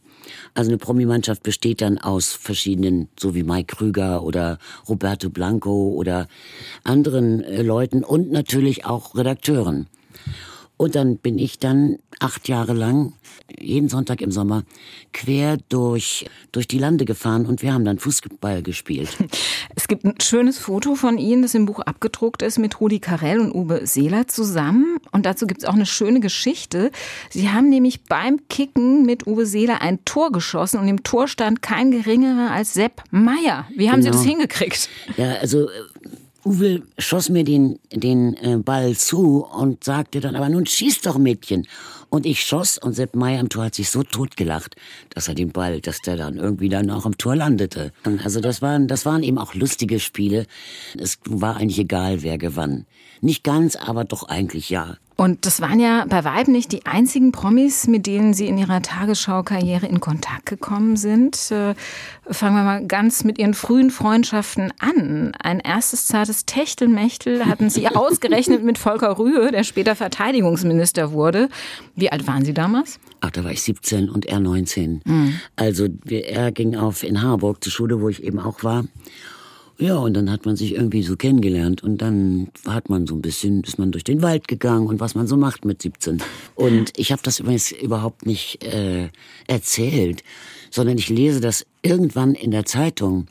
Also 0.54 0.70
eine 0.70 0.78
Promi-Mannschaft 0.78 1.42
besteht 1.42 1.82
dann 1.82 1.98
aus 1.98 2.32
verschiedenen, 2.32 3.08
so 3.20 3.34
wie 3.34 3.42
Mike 3.42 3.76
Krüger 3.76 4.22
oder 4.22 4.58
Roberto 4.88 5.28
Blanco 5.28 5.90
oder 5.90 6.26
anderen 6.84 7.44
äh, 7.44 7.60
Leuten 7.60 8.02
und 8.02 8.32
natürlich 8.32 8.86
auch 8.86 9.14
Redakteuren. 9.14 9.88
Und 10.76 10.94
dann 10.94 11.16
bin 11.16 11.38
ich 11.38 11.58
dann 11.58 11.96
acht 12.20 12.48
Jahre 12.48 12.72
lang 12.72 13.14
jeden 13.58 13.88
Sonntag 13.88 14.20
im 14.20 14.30
Sommer 14.30 14.64
quer 15.12 15.58
durch, 15.68 16.26
durch 16.52 16.68
die 16.68 16.78
Lande 16.78 17.04
gefahren 17.04 17.46
und 17.46 17.62
wir 17.62 17.72
haben 17.72 17.84
dann 17.84 17.98
Fußball 17.98 18.62
gespielt. 18.62 19.08
Es 19.78 19.88
gibt 19.88 20.04
ein 20.04 20.14
schönes 20.20 20.58
Foto 20.58 20.94
von 20.94 21.18
Ihnen, 21.18 21.42
das 21.42 21.54
im 21.54 21.66
Buch 21.66 21.80
abgedruckt 21.80 22.42
ist, 22.42 22.58
mit 22.58 22.80
Rudi 22.80 22.98
Carell 22.98 23.40
und 23.40 23.54
Uwe 23.54 23.86
Seeler 23.86 24.26
zusammen. 24.26 24.96
Und 25.12 25.26
dazu 25.26 25.46
gibt 25.46 25.62
es 25.62 25.68
auch 25.68 25.74
eine 25.74 25.86
schöne 25.86 26.18
Geschichte. 26.18 26.90
Sie 27.30 27.50
haben 27.50 27.68
nämlich 27.68 28.04
beim 28.04 28.48
Kicken 28.48 29.04
mit 29.04 29.26
Uwe 29.26 29.44
Seeler 29.44 29.82
ein 29.82 30.04
Tor 30.04 30.32
geschossen 30.32 30.80
und 30.80 30.88
im 30.88 31.02
Tor 31.02 31.28
stand 31.28 31.62
kein 31.62 31.90
geringerer 31.90 32.50
als 32.50 32.74
Sepp 32.74 33.04
Meier. 33.10 33.68
Wie 33.76 33.90
haben 33.90 34.00
genau. 34.00 34.12
Sie 34.12 34.18
das 34.18 34.24
hingekriegt? 34.24 34.88
Ja, 35.16 35.34
also 35.34 35.68
Uwe 36.46 36.82
schoss 36.96 37.28
mir 37.28 37.42
den, 37.42 37.80
den 37.90 38.36
äh, 38.36 38.56
Ball 38.58 38.94
zu 38.94 39.44
und 39.44 39.82
sagte 39.82 40.20
dann, 40.20 40.36
aber 40.36 40.48
nun 40.48 40.64
schieß 40.64 41.00
doch, 41.00 41.18
Mädchen. 41.18 41.66
Und 42.08 42.24
ich 42.24 42.44
schoss 42.44 42.78
und 42.78 42.92
Sepp 42.92 43.16
Meyer 43.16 43.40
am 43.40 43.48
Tor 43.48 43.64
hat 43.64 43.74
sich 43.74 43.90
so 43.90 44.04
totgelacht, 44.04 44.76
dass 45.10 45.26
er 45.26 45.34
den 45.34 45.50
Ball, 45.50 45.80
dass 45.80 46.02
der 46.02 46.16
dann 46.16 46.36
irgendwie 46.36 46.68
dann 46.68 46.88
auch 46.90 47.04
am 47.04 47.18
Tor 47.18 47.34
landete. 47.34 47.92
Also 48.22 48.38
das 48.38 48.62
waren, 48.62 48.86
das 48.86 49.04
waren 49.04 49.24
eben 49.24 49.38
auch 49.38 49.54
lustige 49.54 49.98
Spiele. 49.98 50.46
Es 50.96 51.18
war 51.24 51.56
eigentlich 51.56 51.80
egal, 51.80 52.22
wer 52.22 52.38
gewann. 52.38 52.86
Nicht 53.20 53.44
ganz, 53.44 53.76
aber 53.76 54.04
doch 54.04 54.28
eigentlich 54.28 54.70
ja. 54.70 54.96
Und 55.18 55.46
das 55.46 55.62
waren 55.62 55.80
ja 55.80 56.04
bei 56.06 56.24
Weib 56.24 56.46
nicht 56.46 56.72
die 56.72 56.84
einzigen 56.84 57.32
Promis, 57.32 57.86
mit 57.86 58.06
denen 58.06 58.34
Sie 58.34 58.46
in 58.48 58.58
Ihrer 58.58 58.82
Tagesschau-Karriere 58.82 59.86
in 59.86 59.98
Kontakt 59.98 60.44
gekommen 60.44 60.98
sind. 60.98 61.50
Äh, 61.50 61.74
fangen 62.30 62.54
wir 62.54 62.64
mal 62.64 62.86
ganz 62.86 63.24
mit 63.24 63.38
Ihren 63.38 63.54
frühen 63.54 63.90
Freundschaften 63.90 64.74
an. 64.78 65.32
Ein 65.42 65.60
erstes 65.60 66.06
zartes 66.06 66.44
Techtelmechtel 66.44 67.46
hatten 67.46 67.70
Sie 67.70 67.88
ausgerechnet 67.96 68.62
mit 68.62 68.76
Volker 68.76 69.18
Rühe, 69.18 69.50
der 69.50 69.64
später 69.64 69.96
Verteidigungsminister 69.96 71.12
wurde. 71.12 71.48
Wie 71.94 72.12
alt 72.12 72.26
waren 72.26 72.44
Sie 72.44 72.52
damals? 72.52 73.00
Ach, 73.22 73.30
da 73.30 73.42
war 73.42 73.52
ich 73.52 73.62
17 73.62 74.10
und 74.10 74.26
er 74.26 74.38
19. 74.38 75.00
Mhm. 75.02 75.40
Also 75.56 75.88
er 76.10 76.52
ging 76.52 76.76
auf 76.76 77.02
in 77.02 77.22
Harburg 77.22 77.64
zur 77.64 77.72
Schule, 77.72 78.02
wo 78.02 78.10
ich 78.10 78.22
eben 78.22 78.38
auch 78.38 78.62
war. 78.62 78.84
Ja, 79.78 79.96
und 79.96 80.14
dann 80.14 80.30
hat 80.30 80.46
man 80.46 80.56
sich 80.56 80.74
irgendwie 80.74 81.02
so 81.02 81.16
kennengelernt 81.16 81.82
und 81.82 81.98
dann 81.98 82.48
hat 82.66 82.88
man 82.88 83.06
so 83.06 83.14
ein 83.14 83.20
bisschen, 83.20 83.62
ist 83.62 83.78
man 83.78 83.92
durch 83.92 84.04
den 84.04 84.22
Wald 84.22 84.48
gegangen 84.48 84.86
und 84.86 85.00
was 85.00 85.14
man 85.14 85.26
so 85.26 85.36
macht 85.36 85.66
mit 85.66 85.82
17. 85.82 86.22
Und 86.54 86.92
ich 86.96 87.12
habe 87.12 87.20
das 87.22 87.40
übrigens 87.40 87.72
überhaupt 87.72 88.24
nicht 88.24 88.64
äh, 88.64 89.10
erzählt, 89.46 90.22
sondern 90.70 90.96
ich 90.96 91.10
lese 91.10 91.40
das 91.40 91.66
irgendwann 91.82 92.34
in 92.34 92.52
der 92.52 92.64
Zeitung 92.64 93.26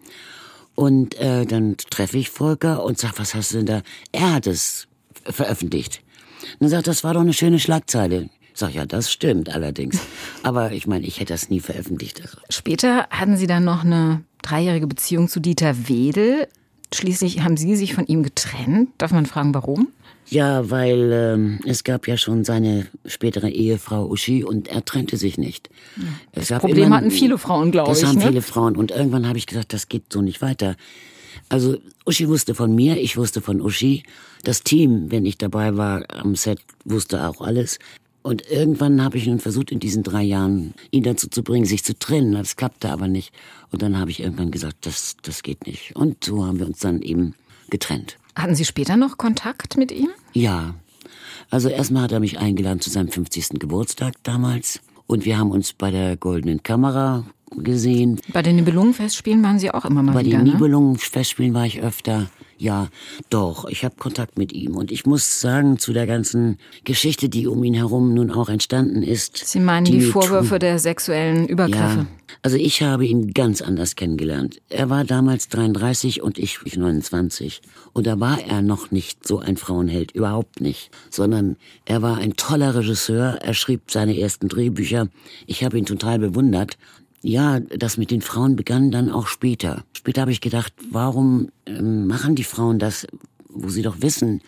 und 0.76 1.18
äh, 1.20 1.46
dann 1.46 1.78
treffe 1.90 2.18
ich 2.18 2.30
Volker 2.30 2.84
und 2.84 3.00
sag, 3.00 3.18
was 3.18 3.34
hast 3.34 3.54
du 3.54 3.58
denn 3.58 3.66
da? 3.66 3.82
Er 4.12 4.36
hat 4.36 4.46
es 4.46 4.88
veröffentlicht. 5.24 6.02
Und 6.54 6.64
dann 6.64 6.70
sagt, 6.70 6.88
das 6.88 7.04
war 7.04 7.16
doch 7.16 7.22
eine 7.22 7.34
schöne 7.34 7.60
Schlagzeile. 7.60 8.30
Sag 8.54 8.74
ja, 8.74 8.86
das 8.86 9.12
stimmt 9.12 9.50
allerdings. 9.50 10.00
Aber 10.44 10.72
ich 10.74 10.86
meine, 10.86 11.08
ich 11.08 11.20
hätte 11.20 11.34
das 11.34 11.50
nie 11.50 11.60
veröffentlicht. 11.60 12.22
Später 12.50 13.08
hatten 13.10 13.36
Sie 13.36 13.48
dann 13.48 13.64
noch 13.64 13.84
eine 13.84 14.24
dreijährige 14.46 14.88
Beziehung 14.88 15.28
zu 15.28 15.40
Dieter 15.40 15.88
Wedel. 15.88 16.48
Schließlich 16.94 17.42
haben 17.42 17.58
Sie 17.58 17.76
sich 17.76 17.94
von 17.94 18.06
ihm 18.06 18.24
getrennt. 18.24 18.90
Darf 18.98 19.12
man 19.12 19.26
fragen, 19.26 19.54
warum? 19.54 19.90
Ja, 20.28 20.70
weil 20.70 21.12
ähm, 21.14 21.60
es 21.66 21.84
gab 21.84 22.08
ja 22.08 22.18
schon 22.18 22.44
seine 22.44 22.88
spätere 23.06 23.50
Ehefrau 23.50 24.08
Uschi 24.08 24.44
und 24.44 24.68
er 24.68 24.84
trennte 24.84 25.18
sich 25.18 25.38
nicht. 25.38 25.70
Das 26.34 26.50
Problem 26.60 26.86
immer, 26.86 26.98
hatten 26.98 27.12
viele 27.12 27.38
Frauen, 27.38 27.72
glaube 27.72 27.92
ich. 27.92 28.00
Das 28.00 28.10
haben 28.10 28.20
ne? 28.20 28.28
viele 28.28 28.42
Frauen. 28.42 28.76
Und 28.76 28.92
irgendwann 28.92 29.28
habe 29.28 29.38
ich 29.38 29.46
gesagt, 29.46 29.74
das 29.74 29.88
geht 29.88 30.12
so 30.12 30.22
nicht 30.22 30.42
weiter. 30.42 30.76
Also 31.50 31.78
Uschi 32.06 32.28
wusste 32.28 32.56
von 32.56 32.74
mir, 32.74 32.98
ich 32.98 33.18
wusste 33.18 33.42
von 33.42 33.62
Uschi. 33.62 34.04
Das 34.44 34.64
Team, 34.64 35.12
wenn 35.12 35.26
ich 35.26 35.38
dabei 35.38 35.78
war 35.78 36.04
am 36.10 36.36
Set, 36.36 36.60
wusste 36.86 37.28
auch 37.28 37.42
alles. 37.42 37.78
Und 38.26 38.50
irgendwann 38.50 39.04
habe 39.04 39.20
ich 39.20 39.28
nun 39.28 39.38
versucht, 39.38 39.72
in 39.72 39.80
diesen 39.80 40.02
drei 40.02 40.24
Jahren 40.24 40.74
ihn 40.90 41.04
dazu 41.04 41.30
zu 41.30 41.44
bringen, 41.44 41.68
sich 41.68 41.84
zu 41.84 41.94
trennen. 41.94 42.32
Das 42.32 42.56
klappte 42.56 42.90
aber 42.90 43.08
nicht. 43.08 43.32
Und 43.70 43.84
dann 43.84 44.00
habe 44.00 44.10
ich 44.10 44.20
irgendwann 44.20 44.50
gesagt, 44.50 44.88
das, 44.88 45.16
das 45.22 45.44
geht 45.44 45.68
nicht. 45.68 45.96
Und 45.96 46.24
so 46.24 46.44
haben 46.44 46.58
wir 46.58 46.66
uns 46.66 46.80
dann 46.80 47.04
eben 47.04 47.36
getrennt. 47.70 48.18
Hatten 48.36 48.56
Sie 48.56 48.66
später 48.66 48.98
noch 48.98 49.20
Kontakt 49.20 49.78
mit 49.78 49.92
ihm? 49.92 50.10
Ja. 50.34 50.74
Also 51.52 51.70
erstmal 51.70 52.02
hat 52.02 52.14
er 52.14 52.20
mich 52.20 52.40
eingeladen 52.40 52.80
zu 52.80 52.90
seinem 52.90 53.10
50. 53.10 53.60
Geburtstag 53.60 54.16
damals. 54.24 54.80
Und 55.06 55.26
wir 55.26 55.38
haben 55.38 55.52
uns 55.52 55.74
bei 55.74 55.92
der 55.92 56.18
Goldenen 56.18 56.64
Kamera 56.64 57.28
gesehen. 57.56 58.20
Bei 58.34 58.42
den 58.42 58.56
Nibelungenfestspielen 58.56 59.44
waren 59.44 59.60
Sie 59.60 59.70
auch 59.70 59.86
immer 59.86 60.02
mal 60.02 60.14
bei 60.14 60.26
wieder, 60.26 60.40
Bei 60.40 60.44
den 60.44 60.48
ne? 60.48 60.54
Nibelungenfestspielen 60.54 61.54
war 61.54 61.68
ich 61.68 61.80
öfter. 61.84 62.32
Ja, 62.58 62.88
doch, 63.30 63.66
ich 63.66 63.84
habe 63.84 63.96
Kontakt 63.98 64.38
mit 64.38 64.54
ihm. 64.54 64.76
Und 64.76 64.92
ich 64.92 65.06
muss 65.06 65.42
sagen, 65.42 65.78
zu 65.78 65.92
der 65.92 66.08
ganzen 66.08 66.58
Geschichte, 66.86 67.28
die 67.28 67.48
um 67.48 67.64
ihn 67.64 67.74
herum 67.74 68.14
nun 68.14 68.32
auch 68.32 68.50
entstanden 68.50 69.04
ist. 69.04 69.38
Sie 69.38 69.60
meinen 69.60 69.86
die, 69.86 70.00
die 70.00 70.02
Vorwürfe 70.02 70.58
der 70.58 70.80
sexuellen 70.80 71.48
Übergriffe? 71.48 72.00
Ja, 72.00 72.08
also 72.42 72.58
ich 72.58 72.82
habe 72.82 73.06
ihn 73.06 73.34
ganz 73.34 73.62
anders 73.62 73.96
kennengelernt. 73.96 74.62
Er 74.70 74.90
war 74.90 75.04
damals 75.04 75.50
33 75.50 76.22
und 76.22 76.38
ich 76.38 76.60
29. 76.76 77.62
Und 77.94 78.08
da 78.08 78.20
war 78.20 78.40
er 78.42 78.62
noch 78.62 78.92
nicht 78.92 79.28
so 79.28 79.40
ein 79.40 79.58
Frauenheld, 79.58 80.12
überhaupt 80.12 80.62
nicht. 80.62 80.92
Sondern 81.10 81.58
er 81.86 82.02
war 82.02 82.18
ein 82.18 82.36
toller 82.36 82.76
Regisseur, 82.76 83.40
er 83.42 83.54
schrieb 83.54 83.92
seine 83.92 84.18
ersten 84.18 84.48
Drehbücher. 84.48 85.08
Ich 85.46 85.64
habe 85.64 85.78
ihn 85.78 85.86
total 85.86 86.20
bewundert. 86.20 86.78
Ja, 87.28 87.60
das 87.60 87.98
mit 87.98 88.12
den 88.12 88.22
Frauen 88.22 88.56
begann 88.56 88.92
dann 88.92 89.10
auch 89.10 89.26
später. 89.26 89.84
Später 89.94 90.22
habe 90.22 90.32
ich 90.32 90.42
gedacht, 90.42 90.74
warum 90.92 91.50
ähm, 91.66 92.06
machen 92.06 92.36
die 92.36 92.44
Frauen 92.44 92.78
das, 92.78 93.08
wo 93.50 93.70
sie 93.70 93.82
doch 93.82 94.02
wissen, 94.02 94.44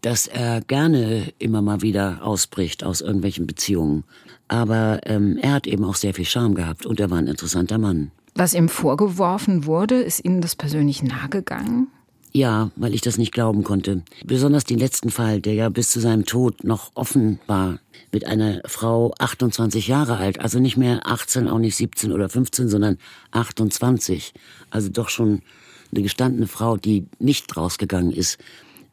dass 0.00 0.26
er 0.26 0.60
gerne 0.60 1.32
immer 1.38 1.62
mal 1.62 1.82
wieder 1.82 2.18
ausbricht 2.24 2.82
aus 2.82 3.00
irgendwelchen 3.00 3.46
Beziehungen. 3.46 4.02
Aber 4.48 4.98
ähm, 5.04 5.38
er 5.40 5.52
hat 5.52 5.68
eben 5.68 5.84
auch 5.84 5.94
sehr 5.94 6.12
viel 6.12 6.24
Charme 6.24 6.56
gehabt 6.56 6.84
und 6.84 6.98
er 6.98 7.10
war 7.10 7.18
ein 7.18 7.28
interessanter 7.28 7.78
Mann. 7.78 8.10
Was 8.34 8.54
ihm 8.54 8.68
vorgeworfen 8.68 9.66
wurde, 9.66 10.00
ist 10.00 10.24
Ihnen 10.24 10.40
das 10.40 10.56
persönlich 10.56 11.04
nahegegangen? 11.04 11.92
Ja, 12.32 12.70
weil 12.76 12.94
ich 12.94 13.00
das 13.00 13.18
nicht 13.18 13.32
glauben 13.32 13.64
konnte. 13.64 14.02
Besonders 14.24 14.64
den 14.64 14.78
letzten 14.78 15.10
Fall, 15.10 15.40
der 15.40 15.54
ja 15.54 15.68
bis 15.68 15.90
zu 15.90 16.00
seinem 16.00 16.26
Tod 16.26 16.62
noch 16.62 16.92
offen 16.94 17.40
war, 17.46 17.80
mit 18.12 18.26
einer 18.26 18.60
Frau 18.66 19.12
28 19.18 19.88
Jahre 19.88 20.16
alt, 20.16 20.40
also 20.40 20.58
nicht 20.60 20.76
mehr 20.76 21.06
18, 21.06 21.48
auch 21.48 21.58
nicht 21.58 21.76
17 21.76 22.12
oder 22.12 22.28
15, 22.28 22.68
sondern 22.68 22.98
28. 23.32 24.32
Also 24.70 24.88
doch 24.90 25.08
schon 25.08 25.42
eine 25.92 26.02
gestandene 26.02 26.46
Frau, 26.46 26.76
die 26.76 27.06
nicht 27.18 27.56
rausgegangen 27.56 28.12
ist, 28.12 28.38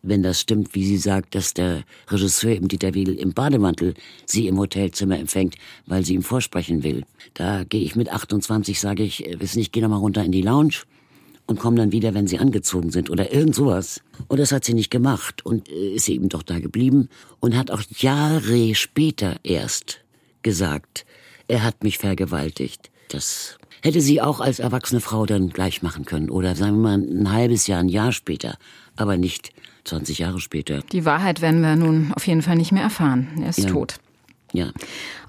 wenn 0.01 0.23
das 0.23 0.39
stimmt, 0.39 0.73
wie 0.73 0.85
sie 0.85 0.97
sagt, 0.97 1.35
dass 1.35 1.53
der 1.53 1.83
Regisseur 2.07 2.55
im 2.55 2.67
Dieter 2.67 2.93
Wedel 2.93 3.15
im 3.15 3.33
Bademantel 3.33 3.93
sie 4.25 4.47
im 4.47 4.57
Hotelzimmer 4.57 5.19
empfängt, 5.19 5.55
weil 5.85 6.05
sie 6.05 6.13
ihm 6.13 6.23
vorsprechen 6.23 6.83
will. 6.83 7.03
Da 7.33 7.63
gehe 7.63 7.81
ich 7.81 7.95
mit 7.95 8.11
28, 8.11 8.79
sage 8.79 9.03
ich, 9.03 9.27
äh, 9.27 9.39
wissen 9.39 9.59
nicht, 9.59 9.73
geh 9.73 9.81
doch 9.81 9.89
mal 9.89 9.97
runter 9.97 10.23
in 10.23 10.31
die 10.31 10.41
Lounge 10.41 10.83
und 11.47 11.59
kommen 11.59 11.77
dann 11.77 11.91
wieder, 11.91 12.13
wenn 12.13 12.27
sie 12.27 12.37
angezogen 12.37 12.91
sind 12.91 13.09
oder 13.09 13.33
irgend 13.33 13.55
sowas. 13.55 14.01
Und 14.27 14.39
das 14.39 14.51
hat 14.51 14.65
sie 14.65 14.73
nicht 14.73 14.91
gemacht 14.91 15.45
und 15.45 15.69
äh, 15.69 15.95
ist 15.95 16.07
eben 16.09 16.29
doch 16.29 16.43
da 16.43 16.59
geblieben 16.59 17.09
und 17.39 17.57
hat 17.57 17.71
auch 17.71 17.81
Jahre 17.97 18.75
später 18.75 19.37
erst 19.43 20.01
gesagt, 20.43 21.05
er 21.47 21.63
hat 21.63 21.83
mich 21.83 21.97
vergewaltigt. 21.97 22.91
Das 23.09 23.57
hätte 23.81 24.01
sie 24.01 24.21
auch 24.21 24.41
als 24.41 24.59
erwachsene 24.59 25.01
Frau 25.01 25.25
dann 25.25 25.49
gleich 25.49 25.81
machen 25.81 26.05
können 26.05 26.29
oder 26.29 26.55
sagen 26.55 26.81
wir 26.81 26.97
mal 26.97 26.97
ein 26.97 27.31
halbes 27.31 27.67
Jahr, 27.67 27.79
ein 27.79 27.89
Jahr 27.89 28.11
später, 28.11 28.57
aber 28.95 29.17
nicht 29.17 29.51
20 29.85 30.19
Jahre 30.19 30.39
später. 30.39 30.81
Die 30.91 31.05
Wahrheit 31.05 31.41
werden 31.41 31.61
wir 31.61 31.75
nun 31.75 32.11
auf 32.13 32.27
jeden 32.27 32.41
Fall 32.41 32.57
nicht 32.57 32.73
mehr 32.73 32.83
erfahren. 32.83 33.27
Er 33.41 33.49
ist 33.49 33.59
ja. 33.59 33.69
tot. 33.69 33.99
Ja. 34.53 34.71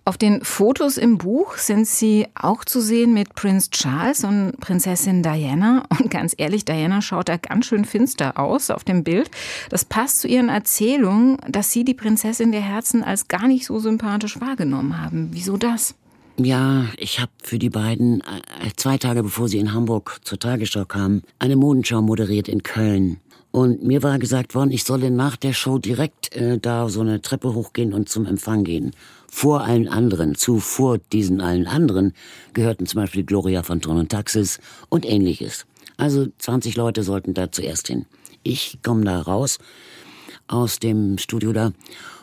Auf 0.04 0.16
den 0.16 0.42
Fotos 0.42 0.96
im 0.96 1.18
Buch 1.18 1.56
sind 1.56 1.86
Sie 1.86 2.26
auch 2.34 2.64
zu 2.64 2.80
sehen 2.80 3.12
mit 3.12 3.34
Prinz 3.34 3.68
Charles 3.70 4.24
und 4.24 4.58
Prinzessin 4.58 5.22
Diana. 5.22 5.84
Und 5.98 6.10
ganz 6.10 6.34
ehrlich, 6.38 6.64
Diana 6.64 7.02
schaut 7.02 7.28
da 7.28 7.36
ganz 7.36 7.66
schön 7.66 7.84
finster 7.84 8.38
aus 8.38 8.70
auf 8.70 8.84
dem 8.84 9.04
Bild. 9.04 9.30
Das 9.68 9.84
passt 9.84 10.20
zu 10.20 10.28
Ihren 10.28 10.48
Erzählungen, 10.48 11.36
dass 11.46 11.72
Sie 11.72 11.84
die 11.84 11.94
Prinzessin 11.94 12.52
der 12.52 12.62
Herzen 12.62 13.04
als 13.04 13.28
gar 13.28 13.48
nicht 13.48 13.66
so 13.66 13.78
sympathisch 13.78 14.40
wahrgenommen 14.40 14.98
haben. 14.98 15.28
Wieso 15.32 15.58
das? 15.58 15.94
Ja, 16.40 16.86
ich 16.96 17.18
habe 17.18 17.32
für 17.42 17.58
die 17.58 17.68
beiden 17.68 18.20
äh, 18.20 18.70
zwei 18.76 18.96
Tage 18.96 19.24
bevor 19.24 19.48
sie 19.48 19.58
in 19.58 19.72
Hamburg 19.72 20.20
zur 20.22 20.38
Tagesschau 20.38 20.84
kamen, 20.84 21.22
eine 21.40 21.56
Modenschau 21.56 22.00
moderiert 22.00 22.48
in 22.48 22.62
Köln. 22.62 23.18
Und 23.50 23.82
mir 23.82 24.02
war 24.02 24.18
gesagt 24.18 24.54
worden, 24.54 24.70
ich 24.70 24.84
solle 24.84 25.10
nach 25.10 25.36
der 25.36 25.52
Show 25.52 25.78
direkt 25.78 26.34
äh, 26.36 26.58
da 26.58 26.88
so 26.88 27.00
eine 27.00 27.22
Treppe 27.22 27.54
hochgehen 27.54 27.94
und 27.94 28.08
zum 28.08 28.26
Empfang 28.26 28.64
gehen. 28.64 28.92
Vor 29.30 29.62
allen 29.62 29.88
anderen, 29.88 30.34
zu 30.34 30.58
vor 30.58 30.98
diesen 31.12 31.40
allen 31.40 31.66
anderen, 31.66 32.12
gehörten 32.52 32.86
zum 32.86 33.00
Beispiel 33.00 33.24
Gloria 33.24 33.62
von 33.62 33.80
Tron 33.80 33.98
und 33.98 34.10
Taxis 34.10 34.60
und 34.90 35.06
ähnliches. 35.06 35.66
Also 35.96 36.26
20 36.38 36.76
Leute 36.76 37.02
sollten 37.02 37.34
da 37.34 37.50
zuerst 37.50 37.88
hin. 37.88 38.06
Ich 38.42 38.78
komme 38.82 39.04
da 39.04 39.20
raus 39.20 39.58
aus 40.46 40.78
dem 40.78 41.18
Studio 41.18 41.52
da 41.52 41.72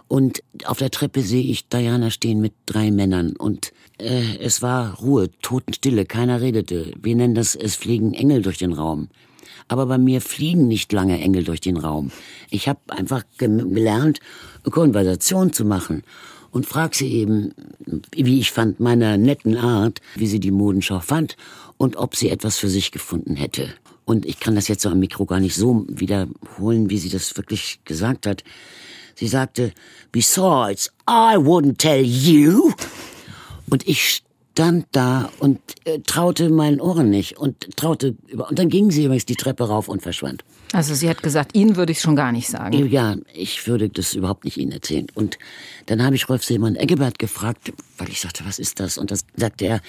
und 0.07 0.43
auf 0.65 0.77
der 0.77 0.91
Treppe 0.91 1.21
sehe 1.21 1.43
ich 1.43 1.67
Diana 1.67 2.11
stehen 2.11 2.39
mit 2.39 2.53
drei 2.65 2.91
Männern 2.91 3.35
und 3.35 3.73
äh, 3.97 4.37
es 4.37 4.61
war 4.61 4.95
Ruhe, 4.95 5.29
Totenstille, 5.41 6.05
keiner 6.05 6.41
redete. 6.41 6.93
Wir 7.01 7.15
nennen 7.15 7.35
das, 7.35 7.55
es 7.55 7.75
fliegen 7.75 8.13
Engel 8.13 8.41
durch 8.41 8.57
den 8.57 8.73
Raum 8.73 9.09
aber 9.67 9.85
bei 9.85 9.97
mir 9.97 10.21
fliegen 10.21 10.67
nicht 10.67 10.91
lange 10.91 11.19
Engel 11.19 11.43
durch 11.43 11.61
den 11.61 11.77
Raum. 11.77 12.11
Ich 12.49 12.67
habe 12.67 12.79
einfach 12.89 13.23
gelernt, 13.37 14.19
Konversation 14.69 15.53
zu 15.53 15.65
machen 15.65 16.03
und 16.51 16.65
frag 16.65 16.95
sie 16.95 17.11
eben, 17.11 17.53
wie 18.13 18.39
ich 18.39 18.51
fand, 18.51 18.79
meiner 18.79 19.17
netten 19.17 19.57
Art, 19.57 20.01
wie 20.15 20.27
sie 20.27 20.39
die 20.39 20.51
Modenschau 20.51 20.99
fand 20.99 21.35
und 21.77 21.97
ob 21.97 22.15
sie 22.15 22.29
etwas 22.29 22.57
für 22.57 22.69
sich 22.69 22.91
gefunden 22.91 23.35
hätte. 23.35 23.69
Und 24.05 24.25
ich 24.25 24.39
kann 24.39 24.55
das 24.55 24.67
jetzt 24.67 24.83
so 24.83 24.89
am 24.89 24.99
Mikro 24.99 25.25
gar 25.25 25.39
nicht 25.39 25.55
so 25.55 25.85
wiederholen, 25.89 26.89
wie 26.89 26.97
sie 26.97 27.09
das 27.09 27.35
wirklich 27.35 27.79
gesagt 27.85 28.27
hat. 28.27 28.43
Sie 29.15 29.27
sagte, 29.27 29.73
besides, 30.11 30.91
I 31.09 31.35
wouldn't 31.35 31.77
tell 31.77 32.03
you. 32.03 32.71
Und 33.69 33.87
ich 33.87 34.23
stand 34.55 34.85
da 34.93 35.29
und 35.39 35.59
äh, 35.83 35.99
traute 35.99 36.49
meinen 36.49 36.79
Ohren 36.79 37.09
nicht 37.09 37.37
und 37.37 37.75
traute 37.75 38.15
über. 38.27 38.49
Und 38.49 38.57
dann 38.57 38.69
ging 38.69 38.89
sie 38.89 39.03
übrigens 39.03 39.25
die 39.25 39.35
Treppe 39.35 39.65
rauf 39.65 39.89
und 39.89 40.01
verschwand. 40.01 40.45
Also 40.71 40.95
sie 40.95 41.09
hat 41.09 41.21
gesagt, 41.21 41.57
Ihnen 41.57 41.75
würde 41.75 41.91
ich 41.91 41.99
schon 41.99 42.15
gar 42.15 42.31
nicht 42.31 42.47
sagen. 42.47 42.87
Ja, 42.89 43.17
ich 43.33 43.67
würde 43.67 43.89
das 43.89 44.13
überhaupt 44.13 44.45
nicht 44.45 44.55
Ihnen 44.55 44.71
erzählen. 44.71 45.07
Und 45.13 45.37
dann 45.87 46.01
habe 46.01 46.15
ich 46.15 46.29
Rolf 46.29 46.45
Seemann 46.45 46.77
Eggebert 46.77 47.19
gefragt, 47.19 47.73
weil 47.97 48.07
ich 48.07 48.21
sagte, 48.21 48.45
was 48.45 48.57
ist 48.57 48.79
das? 48.79 48.97
Und 48.97 49.11
das 49.11 49.25
sagte 49.35 49.65
er, 49.65 49.81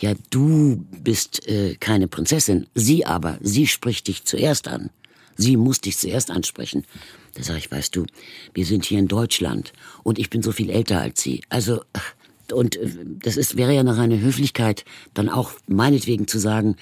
ja, 0.00 0.12
du 0.28 0.84
bist 1.02 1.48
äh, 1.48 1.76
keine 1.80 2.06
Prinzessin. 2.06 2.66
Sie 2.74 3.06
aber, 3.06 3.38
sie 3.40 3.66
spricht 3.66 4.06
dich 4.06 4.24
zuerst 4.24 4.68
an. 4.68 4.90
Sie 5.36 5.56
muss 5.56 5.80
dich 5.80 5.96
zuerst 5.96 6.30
ansprechen. 6.30 6.84
Da 7.32 7.42
sage 7.42 7.60
ich, 7.60 7.70
weißt 7.70 7.96
du, 7.96 8.04
wir 8.52 8.66
sind 8.66 8.84
hier 8.84 8.98
in 8.98 9.08
Deutschland 9.08 9.72
und 10.02 10.18
ich 10.18 10.28
bin 10.28 10.42
so 10.42 10.52
viel 10.52 10.68
älter 10.68 11.00
als 11.00 11.22
Sie. 11.22 11.40
Also, 11.48 11.80
ach, 11.94 12.12
und 12.52 12.76
äh, 12.76 12.88
das 13.22 13.36
ist, 13.36 13.56
wäre 13.56 13.74
ja 13.74 13.82
noch 13.82 13.98
eine 13.98 14.20
Höflichkeit, 14.20 14.84
dann 15.14 15.28
auch 15.28 15.52
meinetwegen 15.66 16.26
zu 16.26 16.38
sagen, 16.38 16.76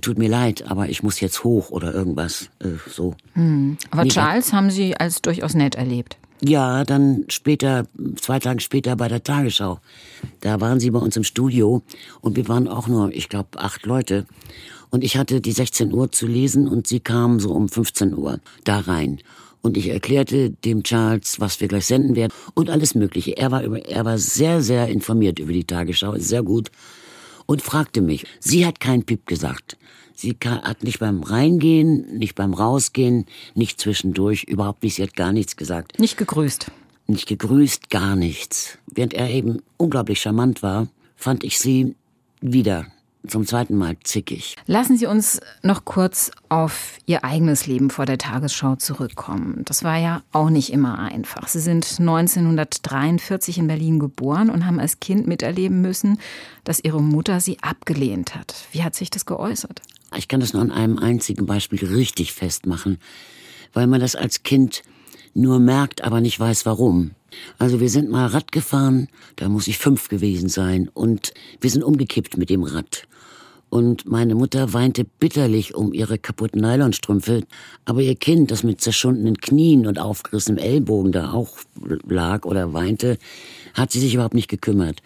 tut 0.00 0.18
mir 0.18 0.28
leid, 0.28 0.64
aber 0.70 0.88
ich 0.88 1.02
muss 1.02 1.20
jetzt 1.20 1.44
hoch 1.44 1.70
oder 1.70 1.92
irgendwas 1.94 2.48
äh, 2.60 2.68
so. 2.88 3.14
Hm. 3.34 3.76
Aber 3.90 4.04
nee, 4.04 4.10
Charles 4.10 4.52
haben 4.52 4.70
Sie 4.70 4.96
als 4.96 5.22
durchaus 5.22 5.54
nett 5.54 5.74
erlebt. 5.74 6.16
Ja, 6.44 6.82
dann 6.82 7.24
später, 7.28 7.86
zwei 8.16 8.40
Tage 8.40 8.60
später 8.60 8.96
bei 8.96 9.06
der 9.06 9.22
Tagesschau. 9.22 9.78
Da 10.40 10.60
waren 10.60 10.80
sie 10.80 10.90
bei 10.90 10.98
uns 10.98 11.16
im 11.16 11.22
Studio 11.22 11.82
und 12.20 12.34
wir 12.34 12.48
waren 12.48 12.66
auch 12.66 12.88
nur, 12.88 13.12
ich 13.12 13.28
glaube, 13.28 13.60
acht 13.60 13.86
Leute. 13.86 14.26
Und 14.90 15.04
ich 15.04 15.16
hatte 15.16 15.40
die 15.40 15.52
16 15.52 15.94
Uhr 15.94 16.10
zu 16.10 16.26
lesen 16.26 16.66
und 16.66 16.88
sie 16.88 16.98
kamen 16.98 17.38
so 17.38 17.52
um 17.52 17.68
15 17.68 18.14
Uhr 18.16 18.40
da 18.64 18.80
rein. 18.80 19.20
Und 19.62 19.76
ich 19.76 19.88
erklärte 19.88 20.50
dem 20.50 20.82
Charles, 20.82 21.40
was 21.40 21.60
wir 21.60 21.68
gleich 21.68 21.86
senden 21.86 22.16
werden 22.16 22.32
und 22.54 22.68
alles 22.68 22.94
Mögliche. 22.94 23.36
Er 23.36 23.52
war, 23.52 23.62
über, 23.62 23.84
er 23.86 24.04
war 24.04 24.18
sehr, 24.18 24.60
sehr 24.60 24.88
informiert 24.88 25.38
über 25.38 25.52
die 25.52 25.64
Tagesschau, 25.64 26.16
sehr 26.18 26.42
gut. 26.42 26.70
Und 27.46 27.62
fragte 27.62 28.00
mich. 28.00 28.24
Sie 28.40 28.66
hat 28.66 28.80
keinen 28.80 29.04
Pip 29.04 29.26
gesagt. 29.26 29.76
Sie 30.14 30.36
hat 30.44 30.82
nicht 30.82 30.98
beim 30.98 31.22
Reingehen, 31.22 32.18
nicht 32.18 32.34
beim 32.34 32.54
Rausgehen, 32.54 33.26
nicht 33.54 33.80
zwischendurch, 33.80 34.44
überhaupt 34.44 34.82
nicht. 34.82 34.96
Sie 34.96 35.02
hat 35.02 35.16
gar 35.16 35.32
nichts 35.32 35.56
gesagt. 35.56 35.98
Nicht 35.98 36.16
gegrüßt. 36.16 36.66
Nicht 37.06 37.26
gegrüßt, 37.26 37.90
gar 37.90 38.16
nichts. 38.16 38.78
Während 38.86 39.14
er 39.14 39.30
eben 39.30 39.62
unglaublich 39.76 40.20
charmant 40.20 40.62
war, 40.62 40.88
fand 41.16 41.44
ich 41.44 41.58
sie 41.58 41.94
wieder 42.40 42.86
zum 43.26 43.46
zweiten 43.46 43.76
Mal 43.76 43.96
zickig. 44.02 44.56
Lassen 44.66 44.96
Sie 44.96 45.06
uns 45.06 45.40
noch 45.62 45.84
kurz 45.84 46.30
auf 46.48 46.98
Ihr 47.06 47.24
eigenes 47.24 47.66
Leben 47.66 47.90
vor 47.90 48.06
der 48.06 48.18
Tagesschau 48.18 48.76
zurückkommen. 48.76 49.62
Das 49.64 49.84
war 49.84 49.96
ja 49.98 50.22
auch 50.32 50.50
nicht 50.50 50.72
immer 50.72 50.98
einfach. 50.98 51.48
Sie 51.48 51.60
sind 51.60 51.98
1943 52.00 53.58
in 53.58 53.66
Berlin 53.68 53.98
geboren 53.98 54.50
und 54.50 54.66
haben 54.66 54.80
als 54.80 55.00
Kind 55.00 55.26
miterleben 55.26 55.80
müssen, 55.80 56.18
dass 56.64 56.82
Ihre 56.82 57.02
Mutter 57.02 57.40
Sie 57.40 57.58
abgelehnt 57.60 58.34
hat. 58.34 58.54
Wie 58.72 58.82
hat 58.82 58.94
sich 58.94 59.10
das 59.10 59.26
geäußert? 59.26 59.82
Ich 60.16 60.28
kann 60.28 60.40
das 60.40 60.52
nur 60.52 60.62
an 60.62 60.72
einem 60.72 60.98
einzigen 60.98 61.46
Beispiel 61.46 61.84
richtig 61.84 62.32
festmachen, 62.32 62.98
weil 63.72 63.86
man 63.86 64.00
das 64.00 64.16
als 64.16 64.42
Kind 64.42 64.82
nur 65.34 65.58
merkt, 65.58 66.04
aber 66.04 66.20
nicht 66.20 66.38
weiß 66.38 66.66
warum. 66.66 67.12
Also 67.58 67.80
wir 67.80 67.88
sind 67.88 68.10
mal 68.10 68.26
Rad 68.26 68.52
gefahren, 68.52 69.08
da 69.36 69.48
muss 69.48 69.66
ich 69.66 69.78
fünf 69.78 70.08
gewesen 70.08 70.48
sein, 70.48 70.90
und 70.92 71.32
wir 71.60 71.70
sind 71.70 71.82
umgekippt 71.82 72.36
mit 72.36 72.50
dem 72.50 72.62
Rad. 72.62 73.06
Und 73.72 74.04
meine 74.04 74.34
Mutter 74.34 74.74
weinte 74.74 75.02
bitterlich 75.02 75.74
um 75.74 75.94
ihre 75.94 76.18
kaputten 76.18 76.60
Nylonstrümpfe, 76.60 77.44
aber 77.86 78.02
ihr 78.02 78.16
Kind, 78.16 78.50
das 78.50 78.64
mit 78.64 78.82
zerschundenen 78.82 79.38
Knien 79.38 79.86
und 79.86 79.98
aufgerissenem 79.98 80.62
Ellbogen 80.62 81.10
da 81.10 81.32
auch 81.32 81.56
lag 82.06 82.44
oder 82.44 82.74
weinte, 82.74 83.16
hat 83.72 83.90
sie 83.90 83.98
sich 83.98 84.12
überhaupt 84.12 84.34
nicht 84.34 84.48
gekümmert. 84.48 85.00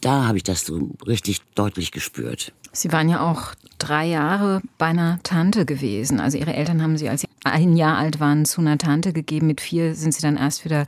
Da 0.00 0.24
habe 0.24 0.38
ich 0.38 0.44
das 0.44 0.64
so 0.64 0.92
richtig 1.06 1.42
deutlich 1.56 1.92
gespürt. 1.92 2.54
Sie 2.72 2.90
waren 2.90 3.10
ja 3.10 3.20
auch 3.20 3.52
drei 3.76 4.06
Jahre 4.06 4.62
bei 4.78 4.86
einer 4.86 5.20
Tante 5.22 5.66
gewesen. 5.66 6.18
Also 6.18 6.38
Ihre 6.38 6.54
Eltern 6.54 6.80
haben 6.80 6.96
Sie, 6.96 7.10
als 7.10 7.20
Sie 7.20 7.28
ein 7.44 7.76
Jahr 7.76 7.98
alt 7.98 8.18
waren, 8.18 8.46
zu 8.46 8.62
einer 8.62 8.78
Tante 8.78 9.12
gegeben. 9.12 9.46
Mit 9.46 9.60
vier 9.60 9.94
sind 9.94 10.14
Sie 10.14 10.22
dann 10.22 10.38
erst 10.38 10.64
wieder 10.64 10.86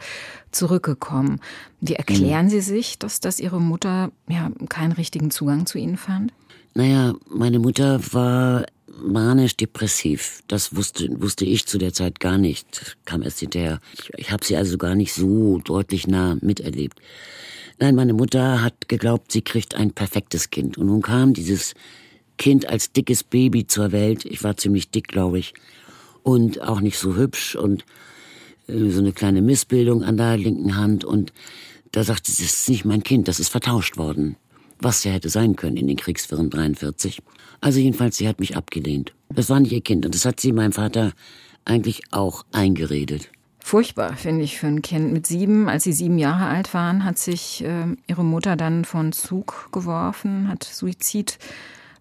zurückgekommen. 0.51 1.41
Wie 1.83 1.95
erklären 1.95 2.47
mhm. 2.47 2.51
Sie 2.51 2.61
sich, 2.62 2.99
dass, 2.99 3.21
dass 3.21 3.38
Ihre 3.38 3.61
Mutter 3.61 4.12
ja 4.29 4.51
keinen 4.71 4.93
richtigen 4.93 5.31
Zugang 5.31 5.67
zu 5.67 5.77
Ihnen 5.77 5.99
fand? 5.99 6.33
Naja, 6.74 7.14
meine 7.28 7.59
Mutter 7.59 8.00
war 8.12 8.66
manisch-depressiv. 9.02 10.42
Das 10.48 10.74
wusste, 10.74 11.09
wusste 11.20 11.44
ich 11.44 11.66
zu 11.66 11.78
der 11.78 11.92
Zeit 11.92 12.20
gar 12.20 12.38
nicht. 12.38 12.96
Kam 13.04 13.22
erst 13.22 13.40
hinterher. 13.40 13.81
Ich, 13.94 14.11
ich 14.16 14.31
habe 14.31 14.44
sie 14.44 14.57
also 14.57 14.78
gar 14.78 14.94
nicht 14.94 15.12
so 15.12 15.59
deutlich 15.59 16.07
nah 16.07 16.37
miterlebt. 16.40 17.00
Nein, 17.78 17.94
meine 17.94 18.12
Mutter 18.12 18.62
hat 18.62 18.88
geglaubt, 18.88 19.31
sie 19.31 19.42
kriegt 19.42 19.74
ein 19.74 19.92
perfektes 19.92 20.50
Kind. 20.50 20.78
Und 20.78 20.87
nun 20.87 21.02
kam 21.02 21.33
dieses 21.33 21.74
Kind 22.37 22.68
als 22.68 22.92
dickes 22.92 23.22
Baby 23.22 23.66
zur 23.66 23.92
Welt. 23.92 24.24
Ich 24.24 24.42
war 24.42 24.57
ziemlich 24.57 24.90
dick, 24.90 25.09
glaube 25.09 25.38
ich. 25.38 25.54
Und 26.22 26.61
auch 26.61 26.81
nicht 26.81 26.98
so 26.98 27.16
hübsch 27.16 27.54
und 27.54 27.85
äh, 28.66 28.90
so 28.90 28.98
eine 28.98 29.12
kleine 29.12 29.42
Missbildung 29.42 30.02
an 30.02 30.16
der 30.16 30.37
linken 30.37 30.76
Hand. 30.76 31.04
Und 31.04 31.33
da 31.92 32.02
sagte 32.04 32.31
sie, 32.33 32.42
das 32.42 32.54
ist 32.54 32.68
nicht 32.68 32.85
mein 32.85 33.02
Kind, 33.02 33.28
das 33.28 33.40
ist 33.40 33.48
vertauscht 33.48 33.96
worden. 33.96 34.37
Was 34.81 35.05
ja 35.05 35.12
hätte 35.12 35.29
sein 35.29 35.57
können 35.57 35.77
in 35.77 35.87
den 35.87 35.97
Kriegswirren 35.97 36.51
43. 36.51 37.23
Also 37.61 37.81
jedenfalls, 37.81 38.17
sie 38.17 38.29
hat 38.29 38.41
mich 38.41 38.57
abgelehnt. 38.57 39.14
Das 39.29 39.51
war 39.51 39.61
nicht 39.61 39.73
ihr 39.73 39.81
Kind. 39.81 40.07
Und 40.07 40.14
das 40.14 40.25
hat 40.25 40.41
sie 40.41 40.53
meinem 40.53 40.73
Vater 40.73 41.12
eigentlich 41.64 42.03
auch 42.11 42.45
eingeredet. 42.53 43.31
Furchtbar, 43.59 44.17
finde 44.17 44.45
ich, 44.45 44.59
für 44.59 44.69
ein 44.69 44.81
Kind. 44.81 45.12
Mit 45.12 45.27
sieben, 45.27 45.69
als 45.69 45.85
sie 45.85 45.93
sieben 45.93 46.19
Jahre 46.19 46.47
alt 46.47 46.73
waren, 46.73 47.05
hat 47.05 47.19
sich 47.19 47.62
äh, 47.64 47.97
ihre 48.07 48.25
Mutter 48.25 48.57
dann 48.57 48.85
von 48.85 49.12
Zug 49.12 49.69
geworfen, 49.73 50.49
hat 50.49 50.64
Suizid 50.64 51.38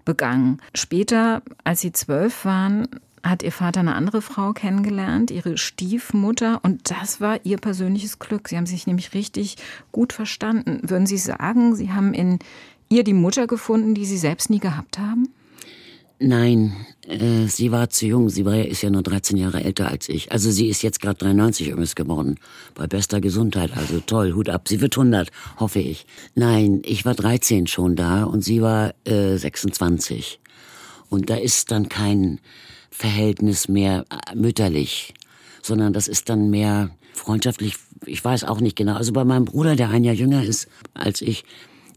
begangen. 0.06 0.62
Später, 0.74 1.42
als 1.66 1.82
sie 1.82 1.92
zwölf 1.92 2.46
waren, 2.46 2.88
hat 3.30 3.44
ihr 3.44 3.52
Vater 3.52 3.80
eine 3.80 3.96
andere 3.96 4.22
Frau 4.22 4.54
kennengelernt, 4.54 5.32
ihre 5.32 5.58
Stiefmutter, 5.58 6.60
und 6.63 6.90
das 6.92 7.22
war 7.22 7.40
ihr 7.46 7.58
persönliches 7.58 8.20
Glück. 8.20 8.50
Sie 8.50 8.58
haben 8.58 8.66
sich 8.66 8.88
nämlich 8.88 9.13
richtig 9.13 9.58
gut 9.92 10.13
verstanden. 10.13 10.82
Würden 10.84 11.06
Sie 11.06 11.18
sagen, 11.18 11.76
Sie 11.76 11.92
haben 11.92 12.13
in 12.13 12.40
ihr 12.90 13.04
die 13.04 13.13
Mutter 13.13 13.48
gefunden, 13.48 13.94
die 13.94 14.06
Sie 14.06 14.18
selbst 14.18 14.50
nie 14.50 14.60
gehabt 14.60 15.00
haben? 15.00 15.30
Nein, 16.20 16.76
äh, 17.08 17.48
sie 17.48 17.72
war 17.72 17.90
zu 17.90 18.08
jung. 18.08 18.30
Sie 18.30 18.44
war, 18.44 18.58
ist 18.58 18.82
ja 18.82 18.90
nur 18.90 19.04
13 19.04 19.38
Jahre 19.38 19.63
älter 19.63 19.88
als 19.88 20.10
ich. 20.10 20.32
Also 20.32 20.50
sie 20.50 20.68
ist 20.68 20.82
jetzt 20.82 21.00
gerade 21.00 21.20
93 21.20 21.70
übrigens 21.70 21.94
geworden. 21.94 22.40
Bei 22.74 22.88
bester 22.88 23.22
Gesundheit. 23.22 23.78
Also 23.78 24.00
toll, 24.00 24.34
Hut 24.34 24.50
ab. 24.50 24.68
Sie 24.68 24.82
wird 24.82 24.98
100, 24.98 25.30
hoffe 25.58 25.80
ich. 25.80 26.08
Nein, 26.34 26.82
ich 26.84 27.06
war 27.06 27.13
13 27.13 27.68
schon 27.68 27.96
da 27.96 28.24
und 28.24 28.44
sie 28.44 28.63
war 28.63 28.96
äh, 29.06 29.38
26. 29.38 30.40
Und 31.10 31.30
da 31.30 31.36
ist 31.36 31.70
dann 31.70 31.88
kein 31.88 32.40
Verhältnis 32.89 33.67
mehr 33.67 34.06
äh, 34.10 34.36
mütterlich, 34.36 35.13
sondern 35.62 35.93
das 35.93 36.08
ist 36.08 36.30
dann 36.30 36.50
mehr 36.50 36.91
freundschaftlich. 37.13 37.76
Ich 38.06 38.23
weiß 38.23 38.43
auch 38.43 38.62
nicht 38.62 38.76
genau. 38.76 38.95
Also 38.95 39.13
bei 39.13 39.26
meinem 39.26 39.45
Bruder, 39.45 39.76
der 39.76 39.89
ein 39.89 40.04
Jahr 40.04 40.15
jünger 40.15 40.43
ist 40.43 40.67
als 40.93 41.21
ich, 41.21 41.43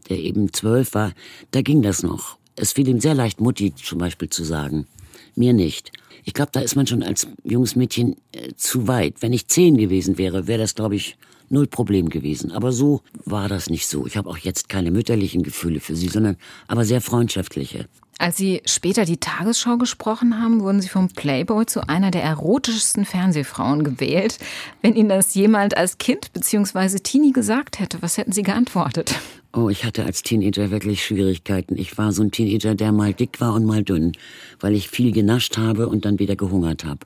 der 0.09 0.17
eben 0.17 0.51
zwölf 0.51 0.93
war, 0.93 1.13
da 1.51 1.61
ging 1.61 1.81
das 1.81 2.03
noch. 2.03 2.37
Es 2.55 2.73
fiel 2.73 2.87
ihm 2.87 2.99
sehr 2.99 3.13
leicht, 3.13 3.39
Mutti 3.39 3.73
zum 3.75 3.99
Beispiel 3.99 4.29
zu 4.29 4.43
sagen. 4.43 4.87
Mir 5.35 5.53
nicht. 5.53 5.91
Ich 6.23 6.33
glaube, 6.33 6.51
da 6.51 6.59
ist 6.59 6.75
man 6.75 6.85
schon 6.85 7.03
als 7.03 7.27
junges 7.43 7.75
Mädchen 7.75 8.15
äh, 8.31 8.53
zu 8.55 8.87
weit. 8.87 9.21
Wenn 9.21 9.33
ich 9.33 9.47
zehn 9.47 9.77
gewesen 9.77 10.17
wäre, 10.17 10.47
wäre 10.47 10.59
das, 10.59 10.75
glaube 10.75 10.95
ich, 10.95 11.17
null 11.49 11.67
Problem 11.67 12.09
gewesen. 12.09 12.51
Aber 12.51 12.71
so 12.71 13.01
war 13.25 13.49
das 13.49 13.69
nicht 13.69 13.87
so. 13.87 14.05
Ich 14.05 14.17
habe 14.17 14.29
auch 14.29 14.37
jetzt 14.37 14.69
keine 14.69 14.91
mütterlichen 14.91 15.43
Gefühle 15.43 15.79
für 15.79 15.95
sie, 15.95 16.07
sondern 16.07 16.37
aber 16.67 16.85
sehr 16.85 17.01
freundschaftliche. 17.01 17.87
Als 18.21 18.37
Sie 18.37 18.61
später 18.65 19.05
die 19.05 19.17
Tagesschau 19.17 19.77
gesprochen 19.77 20.39
haben, 20.39 20.61
wurden 20.61 20.79
Sie 20.79 20.89
vom 20.89 21.07
Playboy 21.07 21.65
zu 21.65 21.89
einer 21.89 22.11
der 22.11 22.21
erotischsten 22.21 23.03
Fernsehfrauen 23.03 23.83
gewählt. 23.83 24.37
Wenn 24.83 24.93
Ihnen 24.93 25.09
das 25.09 25.33
jemand 25.33 25.75
als 25.75 25.97
Kind 25.97 26.31
bzw. 26.31 26.99
Teenie 26.99 27.31
gesagt 27.31 27.79
hätte, 27.79 27.99
was 28.03 28.19
hätten 28.19 28.31
Sie 28.31 28.43
geantwortet? 28.43 29.15
Oh, 29.53 29.69
ich 29.69 29.85
hatte 29.85 30.05
als 30.05 30.21
Teenager 30.21 30.69
wirklich 30.69 31.03
Schwierigkeiten. 31.03 31.75
Ich 31.79 31.97
war 31.97 32.11
so 32.11 32.21
ein 32.21 32.29
Teenager, 32.29 32.75
der 32.75 32.91
mal 32.91 33.11
dick 33.11 33.41
war 33.41 33.55
und 33.55 33.65
mal 33.65 33.81
dünn, 33.83 34.11
weil 34.59 34.75
ich 34.75 34.87
viel 34.87 35.11
genascht 35.11 35.57
habe 35.57 35.89
und 35.89 36.05
dann 36.05 36.19
wieder 36.19 36.35
gehungert 36.35 36.85
habe. 36.85 36.99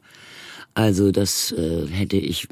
Also 0.73 1.13
das 1.13 1.53
äh, 1.53 1.87
hätte 1.87 2.17
ich, 2.17 2.49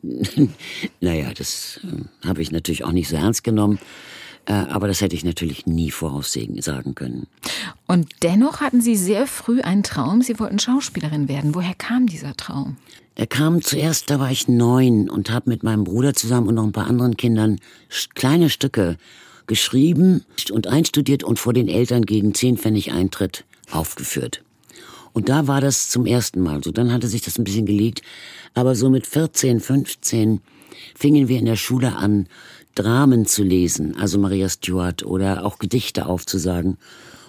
naja, 1.02 1.34
das 1.38 1.82
äh, 1.84 2.26
habe 2.26 2.42
ich 2.42 2.50
natürlich 2.50 2.86
auch 2.86 2.94
nicht 2.94 3.10
so 3.10 3.18
ernst 3.18 3.44
genommen. 3.44 3.78
Äh, 4.46 4.54
aber 4.54 4.88
das 4.88 5.02
hätte 5.02 5.16
ich 5.16 5.24
natürlich 5.24 5.66
nie 5.66 5.92
voraussehen 5.92 6.62
sagen 6.62 6.96
können. 6.96 7.28
Und 7.88 8.10
dennoch 8.24 8.62
hatten 8.62 8.82
Sie 8.82 8.96
sehr 8.96 9.28
früh 9.28 9.62
einen 9.62 9.84
Traum. 9.84 10.22
Sie 10.22 10.40
wollten 10.40 10.60
Schauspielerin 10.60 11.28
werden. 11.28 11.56
Woher 11.56 11.76
kam 11.76 12.08
dieser 12.08 12.36
Traum? 12.36 12.78
Er 13.16 13.28
kam 13.28 13.62
zuerst, 13.62 14.10
da 14.10 14.20
war 14.20 14.32
ich 14.32 14.48
neun 14.48 15.10
und 15.10 15.30
habe 15.30 15.50
mit 15.50 15.64
meinem 15.64 15.84
Bruder 15.84 16.14
zusammen 16.14 16.48
und 16.48 16.56
noch 16.56 16.64
ein 16.64 16.72
paar 16.72 16.88
anderen 16.88 17.16
Kindern 17.16 17.60
kleine 18.16 18.50
Stücke 18.50 18.98
geschrieben 19.46 20.26
und 20.52 20.68
einstudiert 20.68 21.24
und 21.24 21.38
vor 21.38 21.54
den 21.54 21.68
Eltern 21.68 22.06
gegen 22.06 22.34
zehn 22.34 22.58
Pfennig 22.58 22.92
Eintritt 22.92 23.46
aufgeführt. 23.72 24.44
Und 25.14 25.30
da 25.30 25.48
war 25.48 25.62
das 25.62 25.90
zum 25.90 26.08
ersten 26.08 26.42
Mal 26.42 26.64
so. 26.64 26.72
Dann 26.72 26.92
hatte 26.92 27.08
sich 27.08 27.22
das 27.22 27.38
ein 27.38 27.44
bisschen 27.44 27.68
gelegt. 27.68 28.02
Aber 28.56 28.76
so 28.76 28.90
mit 28.90 29.06
14, 29.06 29.60
15 29.60 30.42
fingen 30.96 31.28
wir 31.28 31.38
in 31.38 31.46
der 31.46 31.56
Schule 31.56 31.96
an, 31.96 32.28
Dramen 32.76 33.26
zu 33.26 33.44
lesen, 33.44 33.98
also 34.00 34.18
Maria 34.18 34.50
Stuart 34.50 35.04
oder 35.04 35.46
auch 35.46 35.60
Gedichte 35.60 36.06
aufzusagen. 36.06 36.78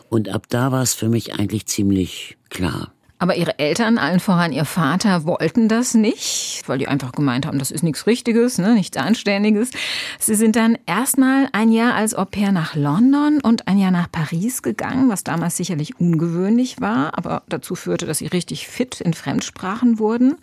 Und 0.09 0.29
ab 0.29 0.47
da 0.49 0.73
war 0.73 0.83
es 0.83 0.95
für 0.95 1.09
mich 1.09 1.35
eigentlich 1.35 1.67
ziemlich 1.67 2.37
klar. 2.51 2.93
Aber 3.19 3.37
ihre 3.37 3.59
Eltern, 3.59 3.97
allen 3.97 4.21
voran 4.21 4.53
ihr 4.53 4.65
Vater, 4.65 5.25
wollten 5.25 5.69
das 5.69 5.95
nicht, 5.95 6.63
weil 6.67 6.79
die 6.79 6.89
einfach 6.89 7.13
gemeint 7.13 7.47
haben, 7.47 7.59
das 7.59 7.71
ist 7.71 7.83
nichts 7.83 8.07
Richtiges, 8.07 8.59
ne, 8.59 8.75
nichts 8.75 8.97
Anständiges. 8.97 9.71
Sie 10.19 10.35
sind 10.35 10.57
dann 10.57 10.77
erstmal 10.85 11.49
ein 11.53 11.73
Jahr 11.73 11.95
als 11.95 12.15
Au 12.15 12.25
pair 12.25 12.53
nach 12.53 12.75
London 12.75 13.41
und 13.41 13.69
ein 13.69 13.79
Jahr 13.79 13.93
nach 13.93 14.11
Paris 14.11 14.63
gegangen, 14.63 15.09
was 15.09 15.25
damals 15.25 15.57
sicherlich 15.57 15.99
ungewöhnlich 15.99 16.81
war, 16.81 17.17
aber 17.17 17.45
dazu 17.49 17.77
führte, 17.77 18.05
dass 18.05 18.19
sie 18.19 18.27
richtig 18.27 18.67
fit 18.67 19.01
in 19.01 19.15
Fremdsprachen 19.15 19.99
wurden. 19.99 20.37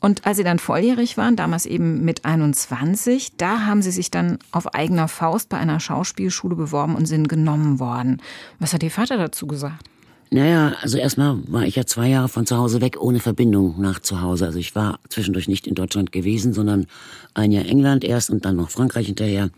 Und 0.00 0.26
als 0.26 0.38
sie 0.38 0.44
dann 0.44 0.58
volljährig 0.58 1.18
waren, 1.18 1.36
damals 1.36 1.66
eben 1.66 2.04
mit 2.04 2.24
21, 2.24 3.36
da 3.36 3.66
haben 3.66 3.82
sie 3.82 3.90
sich 3.90 4.10
dann 4.10 4.38
auf 4.50 4.74
eigener 4.74 5.08
Faust 5.08 5.50
bei 5.50 5.58
einer 5.58 5.78
Schauspielschule 5.78 6.56
beworben 6.56 6.94
und 6.94 7.06
sind 7.06 7.28
genommen 7.28 7.78
worden. 7.78 8.22
Was 8.58 8.72
hat 8.72 8.82
ihr 8.82 8.90
Vater 8.90 9.18
dazu 9.18 9.46
gesagt? 9.46 9.86
Naja, 10.30 10.74
also 10.80 10.96
erstmal 10.96 11.38
war 11.48 11.64
ich 11.64 11.76
ja 11.76 11.84
zwei 11.84 12.08
Jahre 12.08 12.28
von 12.28 12.46
zu 12.46 12.56
Hause 12.56 12.80
weg, 12.80 12.96
ohne 13.00 13.18
Verbindung 13.18 13.80
nach 13.80 13.98
zu 13.98 14.22
Hause. 14.22 14.46
Also 14.46 14.58
ich 14.58 14.74
war 14.74 15.00
zwischendurch 15.08 15.48
nicht 15.48 15.66
in 15.66 15.74
Deutschland 15.74 16.12
gewesen, 16.12 16.52
sondern 16.54 16.86
ein 17.34 17.50
Jahr 17.50 17.66
England 17.66 18.04
erst 18.04 18.30
und 18.30 18.44
dann 18.44 18.56
noch 18.56 18.70
Frankreich 18.70 19.06
hinterher. 19.06 19.50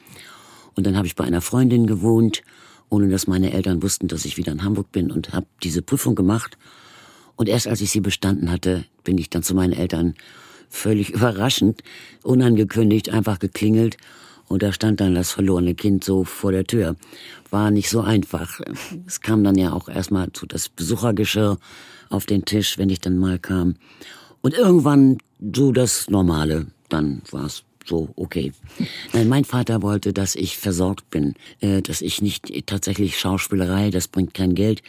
Und 0.74 0.86
dann 0.86 0.96
habe 0.96 1.06
ich 1.06 1.14
bei 1.14 1.24
einer 1.24 1.42
Freundin 1.42 1.86
gewohnt, 1.86 2.42
ohne 2.88 3.08
dass 3.08 3.26
meine 3.26 3.52
Eltern 3.52 3.82
wussten, 3.82 4.08
dass 4.08 4.24
ich 4.24 4.38
wieder 4.38 4.50
in 4.50 4.64
Hamburg 4.64 4.90
bin 4.92 5.10
und 5.12 5.34
habe 5.34 5.46
diese 5.62 5.82
Prüfung 5.82 6.14
gemacht 6.14 6.56
und 7.36 7.48
erst 7.48 7.66
als 7.68 7.80
ich 7.80 7.90
sie 7.90 8.00
bestanden 8.00 8.50
hatte, 8.50 8.84
bin 9.04 9.18
ich 9.18 9.30
dann 9.30 9.42
zu 9.42 9.54
meinen 9.54 9.72
Eltern 9.72 10.14
völlig 10.68 11.10
überraschend, 11.14 11.82
unangekündigt, 12.22 13.10
einfach 13.10 13.38
geklingelt. 13.38 13.96
Und 14.48 14.62
da 14.62 14.72
stand 14.72 15.00
dann 15.00 15.14
das 15.14 15.32
verlorene 15.32 15.74
Kind 15.74 16.04
so 16.04 16.24
vor 16.24 16.52
der 16.52 16.64
Tür. 16.64 16.96
War 17.50 17.70
nicht 17.70 17.88
so 17.88 18.00
einfach. 18.00 18.60
Es 19.06 19.20
kam 19.20 19.44
dann 19.44 19.56
ja 19.56 19.72
auch 19.72 19.88
erstmal 19.88 20.30
zu 20.32 20.46
das 20.46 20.68
Besuchergeschirr 20.68 21.58
auf 22.10 22.26
den 22.26 22.44
Tisch, 22.44 22.76
wenn 22.76 22.90
ich 22.90 23.00
dann 23.00 23.18
mal 23.18 23.38
kam. 23.38 23.76
Und 24.42 24.54
irgendwann 24.54 25.18
so 25.54 25.72
das 25.72 26.10
Normale. 26.10 26.66
Dann 26.90 27.22
war 27.30 27.46
es 27.46 27.62
so 27.86 28.08
okay. 28.16 28.52
Nein, 29.12 29.28
mein 29.28 29.44
Vater 29.44 29.82
wollte, 29.82 30.12
dass 30.12 30.34
ich 30.34 30.58
versorgt 30.58 31.10
bin, 31.10 31.34
äh, 31.60 31.82
dass 31.82 32.02
ich 32.02 32.22
nicht 32.22 32.66
tatsächlich 32.66 33.18
Schauspielerei, 33.18 33.90
das 33.90 34.08
bringt 34.08 34.34
kein 34.34 34.54
Geld, 34.54 34.82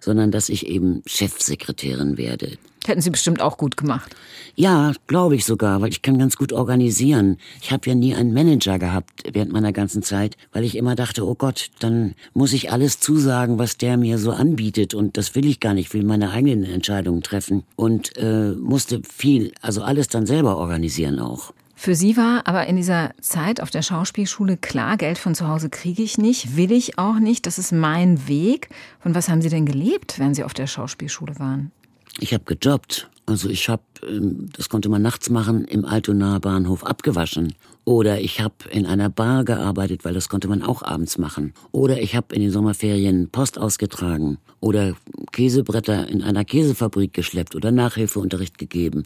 sondern 0.00 0.30
dass 0.30 0.48
ich 0.48 0.66
eben 0.66 1.02
Chefsekretärin 1.06 2.16
werde. 2.18 2.58
Hätten 2.86 3.00
Sie 3.00 3.10
bestimmt 3.10 3.40
auch 3.40 3.56
gut 3.56 3.78
gemacht. 3.78 4.14
Ja, 4.56 4.92
glaube 5.06 5.36
ich 5.36 5.46
sogar, 5.46 5.80
weil 5.80 5.88
ich 5.88 6.02
kann 6.02 6.18
ganz 6.18 6.36
gut 6.36 6.52
organisieren. 6.52 7.38
Ich 7.62 7.72
habe 7.72 7.88
ja 7.88 7.94
nie 7.94 8.14
einen 8.14 8.34
Manager 8.34 8.78
gehabt 8.78 9.22
während 9.32 9.52
meiner 9.52 9.72
ganzen 9.72 10.02
Zeit, 10.02 10.36
weil 10.52 10.64
ich 10.64 10.76
immer 10.76 10.94
dachte, 10.94 11.26
oh 11.26 11.34
Gott, 11.34 11.70
dann 11.78 12.14
muss 12.34 12.52
ich 12.52 12.70
alles 12.70 13.00
zusagen, 13.00 13.58
was 13.58 13.78
der 13.78 13.96
mir 13.96 14.18
so 14.18 14.32
anbietet 14.32 14.92
und 14.92 15.16
das 15.16 15.34
will 15.34 15.46
ich 15.46 15.60
gar 15.60 15.72
nicht, 15.72 15.94
will 15.94 16.04
meine 16.04 16.30
eigenen 16.30 16.64
Entscheidungen 16.64 17.22
treffen 17.22 17.64
und 17.74 18.16
äh, 18.18 18.52
musste 18.52 19.00
viel, 19.02 19.52
also 19.62 19.82
alles 19.82 20.08
dann 20.08 20.26
selber 20.26 20.58
organisieren 20.58 21.18
auch. 21.18 21.54
Für 21.84 21.94
Sie 21.94 22.16
war 22.16 22.46
aber 22.46 22.66
in 22.66 22.76
dieser 22.76 23.10
Zeit 23.20 23.60
auf 23.60 23.70
der 23.70 23.82
Schauspielschule 23.82 24.56
klar, 24.56 24.96
Geld 24.96 25.18
von 25.18 25.34
zu 25.34 25.48
Hause 25.48 25.68
kriege 25.68 26.02
ich 26.02 26.16
nicht, 26.16 26.56
will 26.56 26.72
ich 26.72 26.98
auch 26.98 27.18
nicht, 27.18 27.44
das 27.44 27.58
ist 27.58 27.72
mein 27.72 28.26
Weg. 28.26 28.70
Von 29.00 29.14
was 29.14 29.28
haben 29.28 29.42
Sie 29.42 29.50
denn 29.50 29.66
gelebt, 29.66 30.18
wenn 30.18 30.32
Sie 30.32 30.44
auf 30.44 30.54
der 30.54 30.66
Schauspielschule 30.66 31.38
waren? 31.38 31.72
Ich 32.20 32.32
habe 32.32 32.44
gejobbt. 32.44 33.10
Also 33.26 33.50
ich 33.50 33.68
habe, 33.68 33.82
ähm, 34.08 34.48
das 34.56 34.70
konnte 34.70 34.88
man 34.88 35.02
nachts 35.02 35.28
machen, 35.28 35.66
im 35.66 35.84
Altonaer 35.84 36.40
Bahnhof 36.40 36.84
abgewaschen. 36.84 37.52
Oder 37.84 38.18
ich 38.18 38.40
habe 38.40 38.54
in 38.70 38.86
einer 38.86 39.10
Bar 39.10 39.44
gearbeitet, 39.44 40.06
weil 40.06 40.14
das 40.14 40.30
konnte 40.30 40.48
man 40.48 40.62
auch 40.62 40.82
abends 40.82 41.18
machen. 41.18 41.52
Oder 41.70 42.00
ich 42.00 42.16
habe 42.16 42.34
in 42.34 42.40
den 42.40 42.50
Sommerferien 42.50 43.28
Post 43.28 43.58
ausgetragen. 43.58 44.38
Oder 44.60 44.94
Käsebretter 45.32 46.08
in 46.08 46.22
einer 46.22 46.46
Käsefabrik 46.46 47.12
geschleppt 47.12 47.54
oder 47.54 47.72
Nachhilfeunterricht 47.72 48.56
gegeben. 48.56 49.04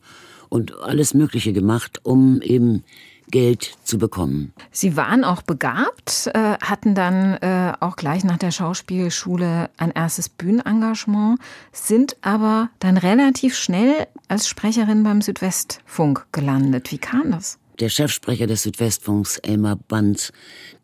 Und 0.49 0.79
alles 0.81 1.15
Mögliche 1.15 1.53
gemacht, 1.53 2.01
um 2.05 2.41
eben 2.43 2.85
Geld 3.31 3.77
zu 3.85 3.99
bekommen. 3.99 4.53
Sie 4.71 4.97
waren 4.97 5.25
auch 5.25 5.43
begabt, 5.43 6.31
äh, 6.33 6.57
hatten 6.61 6.95
dann 6.95 7.35
äh, 7.35 7.73
auch 7.81 7.97
gleich 7.97 8.25
nach 8.25 8.39
der 8.39 8.51
Schauspielschule 8.51 9.71
ein 9.77 9.91
erstes 9.91 10.29
Bühnenengagement, 10.29 11.39
sind 11.73 12.17
aber 12.23 12.71
dann 12.79 12.97
relativ 12.97 13.57
schnell 13.57 14.07
als 14.29 14.49
Sprecherin 14.49 15.03
beim 15.03 15.21
Südwestfunk 15.21 16.27
gelandet. 16.33 16.91
Wie 16.91 16.99
kam 16.99 17.31
das? 17.31 17.59
Der 17.81 17.91
Chefsprecher 17.91 18.47
des 18.47 18.63
Südwestfunks, 18.63 19.39
Elmar 19.39 19.77
Banz, 19.77 20.33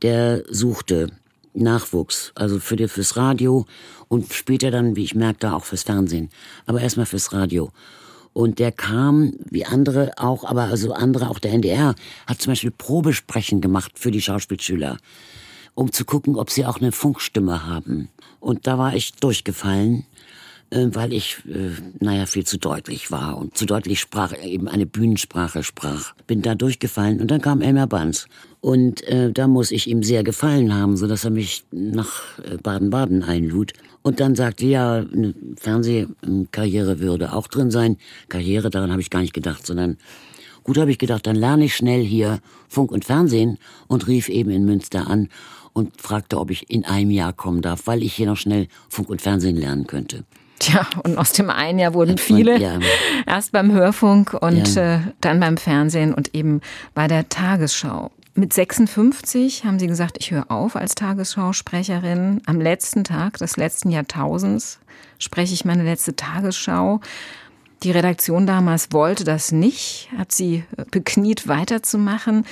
der 0.02 0.44
suchte 0.48 1.08
Nachwuchs, 1.54 2.32
also 2.34 2.58
für 2.58 2.76
die, 2.76 2.88
fürs 2.88 3.16
Radio 3.16 3.64
und 4.08 4.32
später 4.32 4.70
dann, 4.70 4.96
wie 4.96 5.04
ich 5.04 5.14
merkte, 5.14 5.52
auch 5.54 5.64
fürs 5.64 5.84
Fernsehen. 5.84 6.30
Aber 6.66 6.80
erstmal 6.80 7.06
fürs 7.06 7.32
Radio. 7.32 7.70
Und 8.34 8.58
der 8.58 8.72
kam, 8.72 9.32
wie 9.48 9.64
andere 9.64 10.12
auch, 10.16 10.44
aber 10.44 10.64
also 10.64 10.92
andere, 10.92 11.30
auch 11.30 11.38
der 11.38 11.52
NDR, 11.52 11.94
hat 12.26 12.42
zum 12.42 12.50
Beispiel 12.50 12.72
Probesprechen 12.72 13.60
gemacht 13.60 13.92
für 13.94 14.10
die 14.10 14.20
Schauspielschüler, 14.20 14.98
um 15.74 15.92
zu 15.92 16.04
gucken, 16.04 16.36
ob 16.36 16.50
sie 16.50 16.66
auch 16.66 16.80
eine 16.80 16.92
Funkstimme 16.92 17.64
haben. 17.66 18.08
Und 18.40 18.66
da 18.66 18.76
war 18.76 18.94
ich 18.94 19.14
durchgefallen, 19.14 20.04
äh, 20.70 20.88
weil 20.90 21.12
ich, 21.12 21.42
äh, 21.46 21.70
naja, 22.00 22.26
viel 22.26 22.44
zu 22.44 22.58
deutlich 22.58 23.12
war 23.12 23.38
und 23.38 23.56
zu 23.56 23.66
deutlich 23.66 24.00
sprach, 24.00 24.34
eben 24.42 24.66
eine 24.66 24.86
Bühnensprache 24.86 25.62
sprach. 25.62 26.12
Bin 26.26 26.42
da 26.42 26.56
durchgefallen 26.56 27.20
und 27.20 27.30
dann 27.30 27.40
kam 27.40 27.60
Elmer 27.60 27.86
Banz. 27.86 28.26
Und 28.60 29.04
äh, 29.04 29.30
da 29.30 29.46
muss 29.46 29.70
ich 29.70 29.86
ihm 29.88 30.02
sehr 30.02 30.24
gefallen 30.24 30.74
haben, 30.74 30.96
so 30.96 31.06
dass 31.06 31.24
er 31.24 31.30
mich 31.30 31.64
nach 31.70 32.22
äh, 32.38 32.56
Baden-Baden 32.56 33.22
einlud. 33.22 33.74
Und 34.06 34.20
dann 34.20 34.34
sagte, 34.34 34.66
ja, 34.66 34.96
eine 34.96 35.34
Fernsehkarriere 35.56 37.00
würde 37.00 37.32
auch 37.32 37.46
drin 37.48 37.70
sein. 37.70 37.96
Karriere, 38.28 38.68
daran 38.68 38.90
habe 38.90 39.00
ich 39.00 39.08
gar 39.08 39.20
nicht 39.20 39.32
gedacht, 39.32 39.66
sondern 39.66 39.96
gut 40.62 40.76
habe 40.76 40.90
ich 40.90 40.98
gedacht, 40.98 41.26
dann 41.26 41.36
lerne 41.36 41.64
ich 41.64 41.74
schnell 41.74 42.02
hier 42.04 42.40
Funk 42.68 42.92
und 42.92 43.06
Fernsehen 43.06 43.56
und 43.88 44.06
rief 44.06 44.28
eben 44.28 44.50
in 44.50 44.66
Münster 44.66 45.08
an 45.08 45.30
und 45.72 45.98
fragte, 45.98 46.38
ob 46.38 46.50
ich 46.50 46.70
in 46.70 46.84
einem 46.84 47.10
Jahr 47.10 47.32
kommen 47.32 47.62
darf, 47.62 47.86
weil 47.86 48.02
ich 48.02 48.12
hier 48.12 48.26
noch 48.26 48.36
schnell 48.36 48.68
Funk 48.90 49.08
und 49.08 49.22
Fernsehen 49.22 49.56
lernen 49.56 49.86
könnte. 49.86 50.24
Tja, 50.58 50.86
und 51.02 51.16
aus 51.16 51.32
dem 51.32 51.48
einen 51.48 51.78
Jahr 51.78 51.94
wurden 51.94 52.18
viele. 52.18 52.58
Ja. 52.60 52.78
Erst 53.26 53.52
beim 53.52 53.72
Hörfunk 53.72 54.34
und 54.34 54.74
ja. 54.74 54.96
äh, 54.96 55.00
dann 55.22 55.40
beim 55.40 55.56
Fernsehen 55.56 56.12
und 56.12 56.34
eben 56.34 56.60
bei 56.92 57.08
der 57.08 57.30
Tagesschau. 57.30 58.10
Mit 58.36 58.52
56 58.52 59.64
haben 59.64 59.78
Sie 59.78 59.86
gesagt, 59.86 60.16
ich 60.18 60.32
höre 60.32 60.50
auf 60.50 60.74
als 60.74 60.96
Tagesschausprecherin. 60.96 62.42
Am 62.46 62.60
letzten 62.60 63.04
Tag 63.04 63.38
des 63.38 63.56
letzten 63.56 63.90
Jahrtausends 63.90 64.80
spreche 65.20 65.54
ich 65.54 65.64
meine 65.64 65.84
letzte 65.84 66.16
Tagesschau. 66.16 67.00
Die 67.84 67.92
Redaktion 67.92 68.44
damals 68.46 68.88
wollte 68.90 69.22
das 69.22 69.52
nicht, 69.52 70.08
hat 70.16 70.32
sie 70.32 70.64
bekniet 70.90 71.46
weiterzumachen. 71.46 72.44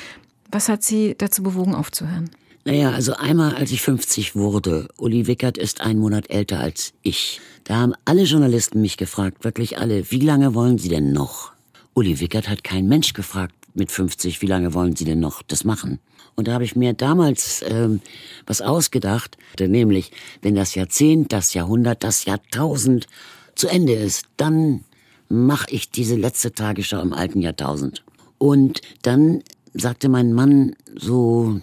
Was 0.53 0.69
hat 0.69 0.85
Sie 0.85 1.17
dazu 1.17 1.43
bewogen, 1.43 1.75
aufzuhören? 1.75 2.31
Naja, 2.65 2.91
also 2.91 3.15
einmal, 3.15 3.57
als 3.57 3.73
ich 3.73 3.81
50 3.83 4.37
wurde, 4.37 4.89
Uli 4.99 5.27
Wickert 5.27 5.59
ist 5.59 5.81
ein 5.81 5.99
Monat 5.99 6.31
älter 6.31 6.61
als 6.61 6.93
ich. 7.03 7.41
Da 7.65 7.77
haben 7.77 7.95
alle 8.05 8.23
Journalisten 8.23 8.81
mich 8.83 8.99
gefragt, 8.99 9.43
wirklich 9.43 9.79
alle, 9.79 10.11
wie 10.13 10.21
lange 10.21 10.55
wollen 10.55 10.79
Sie 10.79 10.91
denn 10.91 11.13
noch? 11.13 11.53
Uli 11.95 12.21
Wickert 12.21 12.49
hat 12.49 12.63
kein 12.63 12.87
Mensch 12.87 13.15
gefragt, 13.15 13.55
mit 13.75 13.91
50, 13.91 14.43
wie 14.43 14.47
lange 14.47 14.75
wollen 14.75 14.97
Sie 14.97 15.05
denn 15.05 15.21
noch 15.21 15.43
das 15.43 15.65
machen? 15.65 15.99
Und 16.35 16.49
da 16.49 16.55
habe 16.55 16.65
ich 16.65 16.77
mir 16.77 16.95
damals 16.95 17.63
ähm, 17.67 18.01
was 18.47 18.61
ausgedacht, 18.61 19.37
nämlich, 19.59 20.13
wenn 20.41 20.55
das 20.55 20.75
Jahrzehnt, 20.75 21.33
das 21.33 21.55
Jahrhundert, 21.55 22.05
das 22.05 22.25
Jahrtausend 22.25 23.07
zu 23.55 23.69
Ende 23.69 23.93
ist, 23.93 24.27
dann 24.37 24.85
mache 25.29 25.71
ich 25.71 25.91
diese 25.91 26.17
letzte 26.17 26.53
Tagesschau 26.53 27.01
im 27.01 27.13
alten 27.13 27.41
Jahrtausend. 27.41 28.05
Und 28.39 28.81
dann 29.03 29.43
sagte 29.75 30.09
mein 30.09 30.33
Mann 30.33 30.75
so 30.95 31.61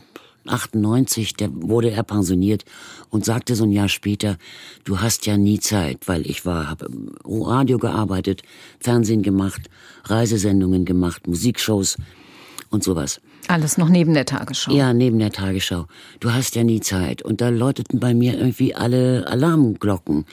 98, 0.49 1.35
der 1.35 1.49
wurde 1.53 1.91
er 1.91 2.03
pensioniert 2.03 2.65
und 3.09 3.25
sagte 3.25 3.55
so 3.55 3.63
ein 3.63 3.71
Jahr 3.71 3.89
später, 3.89 4.37
du 4.83 4.99
hast 4.99 5.25
ja 5.25 5.37
nie 5.37 5.59
Zeit, 5.59 6.07
weil 6.07 6.25
ich 6.29 6.45
war, 6.45 6.69
habe 6.69 6.89
Radio 7.25 7.77
gearbeitet, 7.77 8.43
Fernsehen 8.79 9.23
gemacht, 9.23 9.69
Reisesendungen 10.05 10.85
gemacht, 10.85 11.27
Musikshows 11.27 11.97
und 12.69 12.83
sowas. 12.83 13.21
Alles 13.47 13.77
noch 13.77 13.89
neben 13.89 14.13
der 14.13 14.25
Tagesschau. 14.25 14.71
Ja, 14.71 14.93
neben 14.93 15.17
der 15.17 15.31
Tagesschau. 15.31 15.87
Du 16.19 16.31
hast 16.31 16.55
ja 16.55 16.63
nie 16.63 16.81
Zeit. 16.81 17.23
Und 17.23 17.41
da 17.41 17.49
läuteten 17.49 17.99
bei 17.99 18.13
mir 18.13 18.37
irgendwie 18.37 18.75
alle 18.75 19.25
Alarmglocken, 19.27 20.25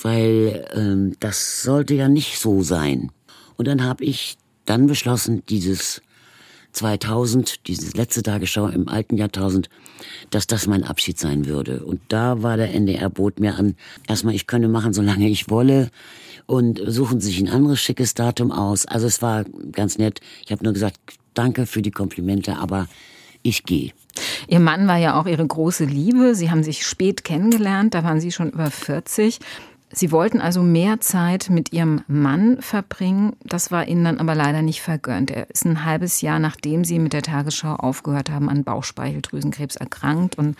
weil 0.00 0.64
ähm, 0.72 1.16
das 1.18 1.62
sollte 1.62 1.94
ja 1.94 2.08
nicht 2.08 2.38
so 2.38 2.62
sein. 2.62 3.10
Und 3.56 3.66
dann 3.66 3.82
habe 3.82 4.04
ich 4.04 4.36
dann 4.64 4.86
beschlossen, 4.86 5.42
dieses 5.48 6.02
2000, 6.72 7.66
diese 7.66 7.96
letzte 7.96 8.22
Tagesschau 8.22 8.66
im 8.68 8.88
alten 8.88 9.16
Jahrtausend, 9.16 9.68
dass 10.30 10.46
das 10.46 10.66
mein 10.66 10.84
Abschied 10.84 11.18
sein 11.18 11.46
würde. 11.46 11.84
Und 11.84 12.00
da 12.08 12.42
war 12.42 12.56
der 12.56 12.72
NDR 12.74 13.10
bot 13.10 13.40
mir 13.40 13.56
an, 13.56 13.76
erstmal 14.08 14.34
ich 14.34 14.46
könne 14.46 14.68
machen, 14.68 14.92
solange 14.92 15.28
ich 15.28 15.50
wolle 15.50 15.90
und 16.46 16.80
suchen 16.86 17.20
sich 17.20 17.38
ein 17.40 17.48
anderes 17.48 17.80
schickes 17.80 18.14
Datum 18.14 18.52
aus. 18.52 18.86
Also 18.86 19.06
es 19.06 19.22
war 19.22 19.44
ganz 19.72 19.98
nett. 19.98 20.20
Ich 20.44 20.52
habe 20.52 20.64
nur 20.64 20.72
gesagt, 20.72 20.98
danke 21.34 21.66
für 21.66 21.82
die 21.82 21.90
Komplimente, 21.90 22.56
aber 22.56 22.88
ich 23.42 23.64
gehe. 23.64 23.92
Ihr 24.48 24.60
Mann 24.60 24.86
war 24.86 24.98
ja 24.98 25.18
auch 25.20 25.26
Ihre 25.26 25.46
große 25.46 25.84
Liebe. 25.84 26.34
Sie 26.34 26.50
haben 26.50 26.62
sich 26.62 26.86
spät 26.86 27.24
kennengelernt, 27.24 27.94
da 27.94 28.04
waren 28.04 28.20
Sie 28.20 28.32
schon 28.32 28.50
über 28.50 28.70
40. 28.70 29.38
Sie 29.94 30.10
wollten 30.10 30.40
also 30.40 30.62
mehr 30.62 31.00
Zeit 31.00 31.50
mit 31.50 31.72
Ihrem 31.72 32.00
Mann 32.08 32.62
verbringen. 32.62 33.36
Das 33.44 33.70
war 33.70 33.86
Ihnen 33.86 34.04
dann 34.04 34.18
aber 34.18 34.34
leider 34.34 34.62
nicht 34.62 34.80
vergönnt. 34.80 35.30
Er 35.30 35.50
ist 35.50 35.66
ein 35.66 35.84
halbes 35.84 36.22
Jahr, 36.22 36.38
nachdem 36.38 36.82
Sie 36.84 36.98
mit 36.98 37.12
der 37.12 37.20
Tagesschau 37.20 37.74
aufgehört 37.74 38.30
haben, 38.30 38.48
an 38.48 38.64
Bauchspeicheldrüsenkrebs 38.64 39.76
erkrankt 39.76 40.38
und 40.38 40.56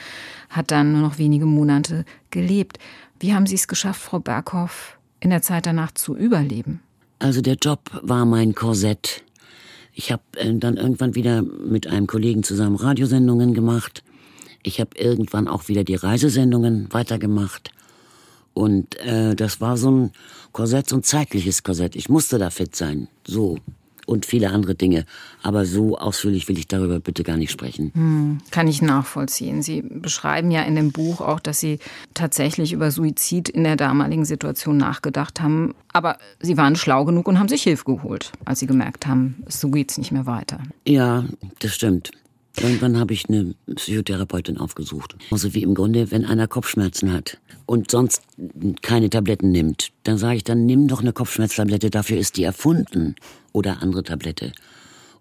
hat 0.51 0.71
dann 0.71 0.93
nur 0.93 1.01
noch 1.01 1.17
wenige 1.17 1.47
Monate 1.47 2.05
gelebt. 2.31 2.79
Wie 3.21 3.35
haben 3.35 3.47
Sie 3.47 3.55
es 3.55 3.69
geschafft, 3.69 4.03
Frau 4.03 4.19
Berghoff, 4.19 4.99
in 5.21 5.31
der 5.31 5.41
Zeit 5.41 5.65
danach 5.65 5.93
zu 5.93 6.15
überleben? 6.15 6.81
Also 7.19 7.41
der 7.41 7.55
Job 7.55 7.81
war 8.03 8.27
mein 8.27 8.55
Korsett. 8.55 9.25
Ich 9.95 10.13
habe 10.13 10.23
äh, 10.37 10.55
dann 10.55 10.77
irgendwann 10.77 11.15
wieder 11.15 11.41
mit 11.43 11.87
einem 11.87 12.07
Kollegen 12.07 12.43
zusammen 12.43 12.77
Radiosendungen 12.77 13.55
gemacht. 13.55 14.03
Ich 14.63 14.79
habe 14.79 14.91
irgendwann 14.99 15.49
auch 15.49 15.69
wieder 15.69 15.85
die 15.85 15.95
Reisesendungen 15.95 16.89
weitergemacht. 16.93 17.71
Und 18.55 18.97
äh, 19.01 19.35
das 19.35 19.61
war 19.61 19.77
so 19.77 19.91
ein 19.91 20.11
Korsett, 20.53 20.89
so 20.89 20.97
ein 20.97 21.03
zeitliches 21.03 21.63
Korsett. 21.63 21.97
Ich 21.97 22.09
musste 22.09 22.39
da 22.39 22.51
fit 22.51 22.77
sein. 22.77 23.09
So. 23.27 23.59
Und 24.05 24.27
viele 24.27 24.51
andere 24.51 24.75
Dinge. 24.75 25.07
Aber 25.43 25.65
so 25.65 25.97
ausführlich 25.97 26.49
will 26.49 26.59
ich 26.59 26.67
darüber 26.67 26.99
bitte 26.99 27.23
gar 27.23 27.37
nicht 27.37 27.53
sprechen. 27.53 27.93
Hm, 27.95 28.39
kann 28.51 28.67
ich 28.67 28.83
nachvollziehen. 28.83 29.63
Sie 29.63 29.81
beschreiben 29.81 30.51
ja 30.51 30.63
in 30.63 30.75
dem 30.75 30.91
Buch 30.91 31.21
auch, 31.21 31.39
dass 31.39 31.61
Sie 31.61 31.79
tatsächlich 32.13 32.73
über 32.73 32.91
Suizid 32.91 33.49
in 33.49 33.63
der 33.63 33.77
damaligen 33.77 34.25
Situation 34.25 34.77
nachgedacht 34.77 35.41
haben. 35.41 35.75
Aber 35.93 36.19
Sie 36.41 36.57
waren 36.57 36.75
schlau 36.75 37.05
genug 37.05 37.29
und 37.29 37.39
haben 37.39 37.49
sich 37.49 37.63
Hilfe 37.63 37.85
geholt, 37.85 38.33
als 38.45 38.59
Sie 38.59 38.67
gemerkt 38.67 39.07
haben, 39.07 39.45
so 39.47 39.71
geht's 39.71 39.97
nicht 39.99 40.11
mehr 40.11 40.27
weiter. 40.27 40.59
Ja, 40.85 41.25
das 41.61 41.73
stimmt. 41.73 42.11
Irgendwann 42.61 42.99
habe 42.99 43.15
ich 43.15 43.29
eine 43.29 43.55
Psychotherapeutin 43.75 44.59
aufgesucht. 44.59 45.17
Also 45.31 45.55
wie 45.55 45.63
im 45.63 45.75
Grunde, 45.75 46.11
wenn 46.11 46.25
einer 46.25 46.49
Kopfschmerzen 46.49 47.13
hat 47.13 47.39
und 47.67 47.91
sonst 47.91 48.23
keine 48.83 49.09
Tabletten 49.09 49.51
nimmt, 49.51 49.91
dann 50.05 50.19
sage 50.19 50.37
ich, 50.37 50.45
dann 50.45 50.67
nimm 50.67 50.87
doch 50.87 51.01
eine 51.01 51.13
Kopfschmerztablette, 51.13 51.91
dafür 51.91 52.19
ist 52.19 52.37
die 52.37 52.45
erfunden. 52.45 53.17
Oder 53.53 53.83
andere 53.83 54.03
Tablette. 54.03 54.53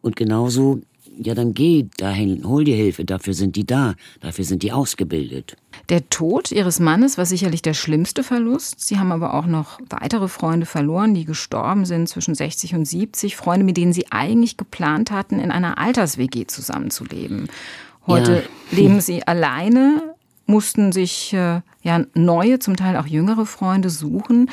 Und 0.02 0.16
genauso 0.16 0.82
ja, 1.18 1.36
dann 1.36 1.54
geh 1.54 1.88
dahin, 1.98 2.48
hol 2.48 2.64
dir 2.64 2.76
Hilfe, 2.76 3.06
dafür 3.06 3.34
sind 3.34 3.56
die 3.56 3.66
da, 3.66 3.96
dafür 4.22 4.46
sind 4.46 4.64
die 4.64 4.72
ausgebildet. 4.72 5.56
Der 5.90 6.10
Tod 6.10 6.52
Ihres 6.52 6.80
Mannes 6.80 7.18
war 7.18 7.26
sicherlich 7.26 7.62
der 7.62 7.74
schlimmste 7.74 8.24
Verlust. 8.24 8.82
Sie 8.82 8.98
haben 8.98 9.12
aber 9.12 9.34
auch 9.34 9.46
noch 9.46 9.80
weitere 9.90 10.28
Freunde 10.28 10.66
verloren, 10.66 11.14
die 11.14 11.26
gestorben 11.26 11.86
sind 11.86 12.08
zwischen 12.08 12.36
60 12.36 12.76
und 12.76 12.86
70. 12.86 13.36
Freunde, 13.36 13.66
mit 13.66 13.78
denen 13.78 13.94
Sie 13.94 14.12
eigentlich 14.12 14.58
geplant 14.58 15.12
hatten, 15.12 15.40
in 15.40 15.52
einer 15.52 15.78
Alters-WG 15.78 16.48
zusammenzuleben. 16.48 17.50
Heute 18.08 18.36
ja. 18.36 18.42
leben 18.78 19.02
Sie 19.02 19.26
alleine, 19.26 20.16
mussten 20.46 20.92
sich 20.92 21.34
äh, 21.34 21.62
ja 21.82 22.06
neue, 22.14 22.60
zum 22.60 22.76
Teil 22.76 22.98
auch 22.98 23.08
jüngere 23.08 23.46
Freunde 23.46 23.90
suchen. 23.90 24.50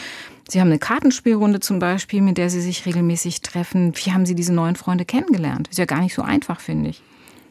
Sie 0.50 0.60
haben 0.60 0.68
eine 0.68 0.78
Kartenspielrunde 0.78 1.60
zum 1.60 1.78
Beispiel, 1.78 2.22
mit 2.22 2.38
der 2.38 2.48
Sie 2.48 2.62
sich 2.62 2.86
regelmäßig 2.86 3.42
treffen. 3.42 3.92
Wie 3.94 4.12
haben 4.12 4.24
Sie 4.24 4.34
diese 4.34 4.54
neuen 4.54 4.76
Freunde 4.76 5.04
kennengelernt? 5.04 5.68
Ist 5.68 5.78
ja 5.78 5.84
gar 5.84 6.00
nicht 6.00 6.14
so 6.14 6.22
einfach, 6.22 6.60
finde 6.60 6.90
ich. 6.90 7.02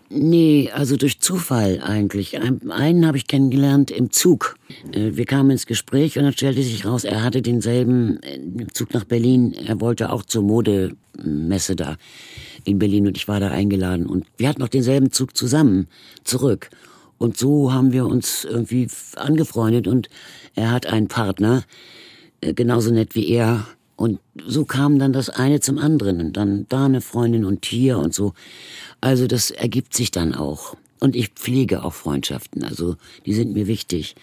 Nee, 0.09 0.71
also 0.73 0.95
durch 0.95 1.19
Zufall 1.19 1.81
eigentlich. 1.83 2.39
Einen 2.39 3.05
habe 3.05 3.17
ich 3.17 3.27
kennengelernt 3.27 3.91
im 3.91 4.09
Zug. 4.09 4.55
Äh, 4.93 5.11
wir 5.15 5.25
kamen 5.25 5.51
ins 5.51 5.65
Gespräch 5.65 6.17
und 6.17 6.23
dann 6.23 6.33
stellte 6.33 6.63
sich 6.63 6.85
raus, 6.85 7.03
er 7.03 7.23
hatte 7.23 7.41
denselben 7.41 8.19
äh, 8.23 8.67
Zug 8.73 8.93
nach 8.93 9.03
Berlin. 9.03 9.53
Er 9.53 9.81
wollte 9.81 10.11
auch 10.11 10.23
zur 10.23 10.43
Modemesse 10.43 11.75
da 11.75 11.97
in 12.63 12.79
Berlin 12.79 13.05
und 13.05 13.17
ich 13.17 13.27
war 13.27 13.39
da 13.39 13.49
eingeladen. 13.49 14.07
Und 14.07 14.25
wir 14.37 14.47
hatten 14.47 14.61
noch 14.61 14.69
denselben 14.69 15.11
Zug 15.11 15.35
zusammen 15.35 15.87
zurück. 16.23 16.69
Und 17.17 17.37
so 17.37 17.73
haben 17.73 17.91
wir 17.91 18.05
uns 18.05 18.45
irgendwie 18.45 18.87
angefreundet 19.15 19.87
und 19.87 20.09
er 20.55 20.71
hat 20.71 20.85
einen 20.85 21.09
Partner, 21.09 21.63
genauso 22.41 22.91
nett 22.91 23.15
wie 23.15 23.29
er. 23.29 23.65
Und 23.95 24.19
so 24.45 24.65
kam 24.65 24.99
dann 24.99 25.11
das 25.11 25.29
eine 25.29 25.59
zum 25.59 25.77
anderen. 25.77 26.21
Und 26.21 26.37
dann 26.37 26.65
da 26.69 26.85
eine 26.85 27.01
Freundin 27.01 27.45
und 27.45 27.65
hier 27.65 27.97
und 27.97 28.13
so. 28.13 28.33
Also 29.01 29.27
das 29.27 29.51
ergibt 29.51 29.95
sich 29.95 30.11
dann 30.11 30.35
auch. 30.35 30.75
Und 30.99 31.15
ich 31.15 31.29
pflege 31.29 31.83
auch 31.83 31.93
Freundschaften. 31.93 32.63
Also 32.63 32.95
die 33.25 33.33
sind 33.33 33.53
mir 33.53 33.67
wichtig. 33.67 34.15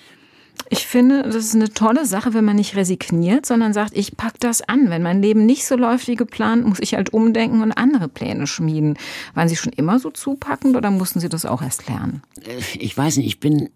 Ich 0.70 0.86
finde, 0.86 1.22
das 1.22 1.36
ist 1.36 1.54
eine 1.54 1.72
tolle 1.72 2.06
Sache, 2.06 2.32
wenn 2.32 2.44
man 2.44 2.56
nicht 2.56 2.74
resigniert, 2.74 3.44
sondern 3.44 3.72
sagt, 3.72 3.96
ich 3.96 4.16
pack 4.16 4.40
das 4.40 4.62
an. 4.62 4.88
Wenn 4.88 5.02
mein 5.02 5.20
Leben 5.20 5.44
nicht 5.44 5.66
so 5.66 5.76
läuft 5.76 6.08
wie 6.08 6.14
geplant, 6.14 6.66
muss 6.66 6.78
ich 6.80 6.94
halt 6.94 7.12
umdenken 7.12 7.62
und 7.62 7.72
andere 7.72 8.08
Pläne 8.08 8.46
schmieden. 8.46 8.96
Waren 9.34 9.48
Sie 9.48 9.56
schon 9.56 9.72
immer 9.72 9.98
so 9.98 10.10
zupackend 10.10 10.76
oder 10.76 10.90
mussten 10.90 11.20
Sie 11.20 11.28
das 11.28 11.44
auch 11.44 11.60
erst 11.60 11.88
lernen? 11.88 12.22
Äh, 12.40 12.60
ich 12.78 12.96
weiß 12.96 13.18
nicht, 13.18 13.26
ich 13.26 13.40
bin 13.40 13.68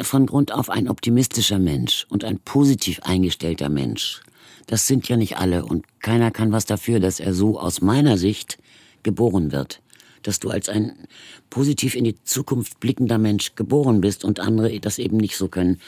von 0.00 0.26
Grund 0.26 0.52
auf 0.52 0.70
ein 0.70 0.88
optimistischer 0.88 1.58
Mensch 1.58 2.06
und 2.08 2.24
ein 2.24 2.38
positiv 2.38 3.00
eingestellter 3.02 3.68
Mensch. 3.68 4.20
Das 4.66 4.86
sind 4.86 5.08
ja 5.08 5.16
nicht 5.16 5.38
alle 5.38 5.64
und 5.64 5.84
keiner 6.00 6.30
kann 6.30 6.52
was 6.52 6.66
dafür, 6.66 7.00
dass 7.00 7.20
er 7.20 7.32
so 7.32 7.58
aus 7.58 7.80
meiner 7.80 8.18
Sicht 8.18 8.58
geboren 9.02 9.52
wird 9.52 9.80
dass 10.26 10.40
du 10.40 10.50
als 10.50 10.68
ein 10.68 10.92
positiv 11.50 11.94
in 11.94 12.04
die 12.04 12.16
Zukunft 12.24 12.80
blickender 12.80 13.18
Mensch 13.18 13.54
geboren 13.54 14.00
bist 14.00 14.24
und 14.24 14.40
andere 14.40 14.78
das 14.80 14.98
eben 14.98 15.16
nicht 15.18 15.36
so 15.36 15.48
können. 15.48 15.80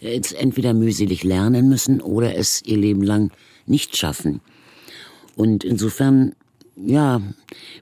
Jetzt 0.00 0.32
entweder 0.32 0.72
mühselig 0.72 1.24
lernen 1.24 1.68
müssen 1.68 2.00
oder 2.00 2.34
es 2.36 2.62
ihr 2.64 2.78
Leben 2.78 3.02
lang 3.02 3.30
nicht 3.66 3.96
schaffen. 3.96 4.40
Und 5.36 5.64
insofern, 5.64 6.34
ja, 6.76 7.20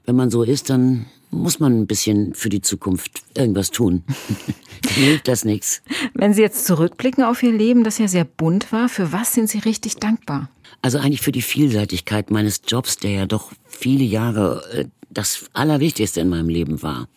wenn 0.05 0.15
man 0.15 0.29
so 0.29 0.43
ist, 0.43 0.69
dann 0.69 1.05
muss 1.31 1.59
man 1.59 1.79
ein 1.79 1.87
bisschen 1.87 2.33
für 2.33 2.49
die 2.49 2.61
Zukunft 2.61 3.23
irgendwas 3.35 3.71
tun. 3.71 4.03
Hilft 4.89 5.27
das 5.27 5.45
nichts. 5.45 5.81
Wenn 6.13 6.33
Sie 6.33 6.41
jetzt 6.41 6.65
zurückblicken 6.65 7.23
auf 7.23 7.41
Ihr 7.41 7.53
Leben, 7.53 7.83
das 7.83 7.97
ja 7.97 8.07
sehr 8.07 8.25
bunt 8.25 8.71
war, 8.71 8.89
für 8.89 9.11
was 9.11 9.33
sind 9.33 9.49
Sie 9.49 9.59
richtig 9.59 9.95
dankbar? 9.95 10.49
Also 10.81 10.97
eigentlich 10.97 11.21
für 11.21 11.31
die 11.31 11.41
Vielseitigkeit 11.41 12.31
meines 12.31 12.61
Jobs, 12.67 12.97
der 12.97 13.11
ja 13.11 13.25
doch 13.25 13.51
viele 13.67 14.03
Jahre 14.03 14.63
äh, 14.73 14.85
das 15.09 15.49
Allerwichtigste 15.53 16.21
in 16.21 16.29
meinem 16.29 16.49
Leben 16.49 16.81
war. 16.81 17.07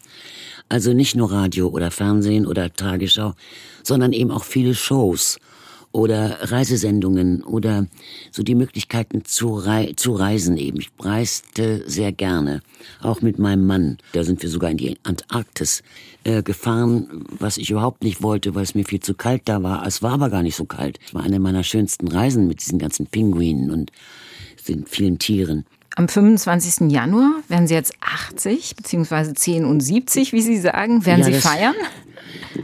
Also 0.69 0.93
nicht 0.93 1.15
nur 1.15 1.31
Radio 1.31 1.69
oder 1.69 1.91
Fernsehen 1.91 2.47
oder 2.47 2.73
Tagesschau, 2.73 3.35
sondern 3.83 4.13
eben 4.13 4.31
auch 4.31 4.45
viele 4.45 4.75
Shows 4.75 5.39
oder 5.95 6.51
Reisesendungen 6.51 7.45
oder 7.45 7.87
so 8.33 8.43
die 8.43 8.57
Möglichkeiten 8.57 9.25
zu, 9.25 9.55
rei 9.55 9.93
zu 9.95 10.13
reisen 10.13 10.57
eben. 10.57 10.81
Ich 10.81 10.91
reiste 10.99 11.85
sehr 11.89 12.11
gerne, 12.11 12.63
auch 13.01 13.23
mit 13.23 13.39
meinem 13.39 13.65
Mann. 13.65 13.99
Da 14.13 14.25
sind 14.25 14.43
wir 14.43 14.51
sogar 14.51 14.73
in 14.73 14.77
die 14.77 14.97
Antarktis 15.05 15.85
äh, 16.25 16.43
gefahren, 16.43 17.25
was 17.39 17.59
ich 17.59 17.71
überhaupt 17.71 18.03
nicht 18.03 18.23
wollte, 18.23 18.57
weil 18.57 18.65
es 18.65 18.75
mir 18.75 18.85
viel 18.85 18.99
zu 18.99 19.15
kalt 19.15 19.43
da 19.45 19.63
war. 19.63 19.87
Es 19.87 20.03
war 20.03 20.15
aber 20.15 20.31
gar 20.31 20.43
nicht 20.43 20.57
so 20.57 20.65
kalt. 20.65 20.99
Es 21.07 21.15
war 21.15 21.23
eine 21.23 21.39
meiner 21.39 21.63
schönsten 21.63 22.09
Reisen 22.09 22.49
mit 22.49 22.61
diesen 22.61 22.81
ganzen 22.81 23.07
Pinguinen 23.07 23.71
und 23.71 23.93
den 24.67 24.87
vielen 24.87 25.21
Tieren. 25.21 25.65
Am 25.97 26.09
25. 26.09 26.91
Januar 26.91 27.41
werden 27.49 27.69
Sie 27.69 27.75
jetzt 27.75 27.95
80, 28.01 28.75
beziehungsweise 28.75 29.33
10 29.33 29.65
und 29.65 29.81
70, 29.81 30.33
wie 30.33 30.43
Sie 30.43 30.59
sagen. 30.59 31.07
Werden 31.07 31.21
ja, 31.21 31.27
Sie 31.27 31.35
feiern? 31.35 31.75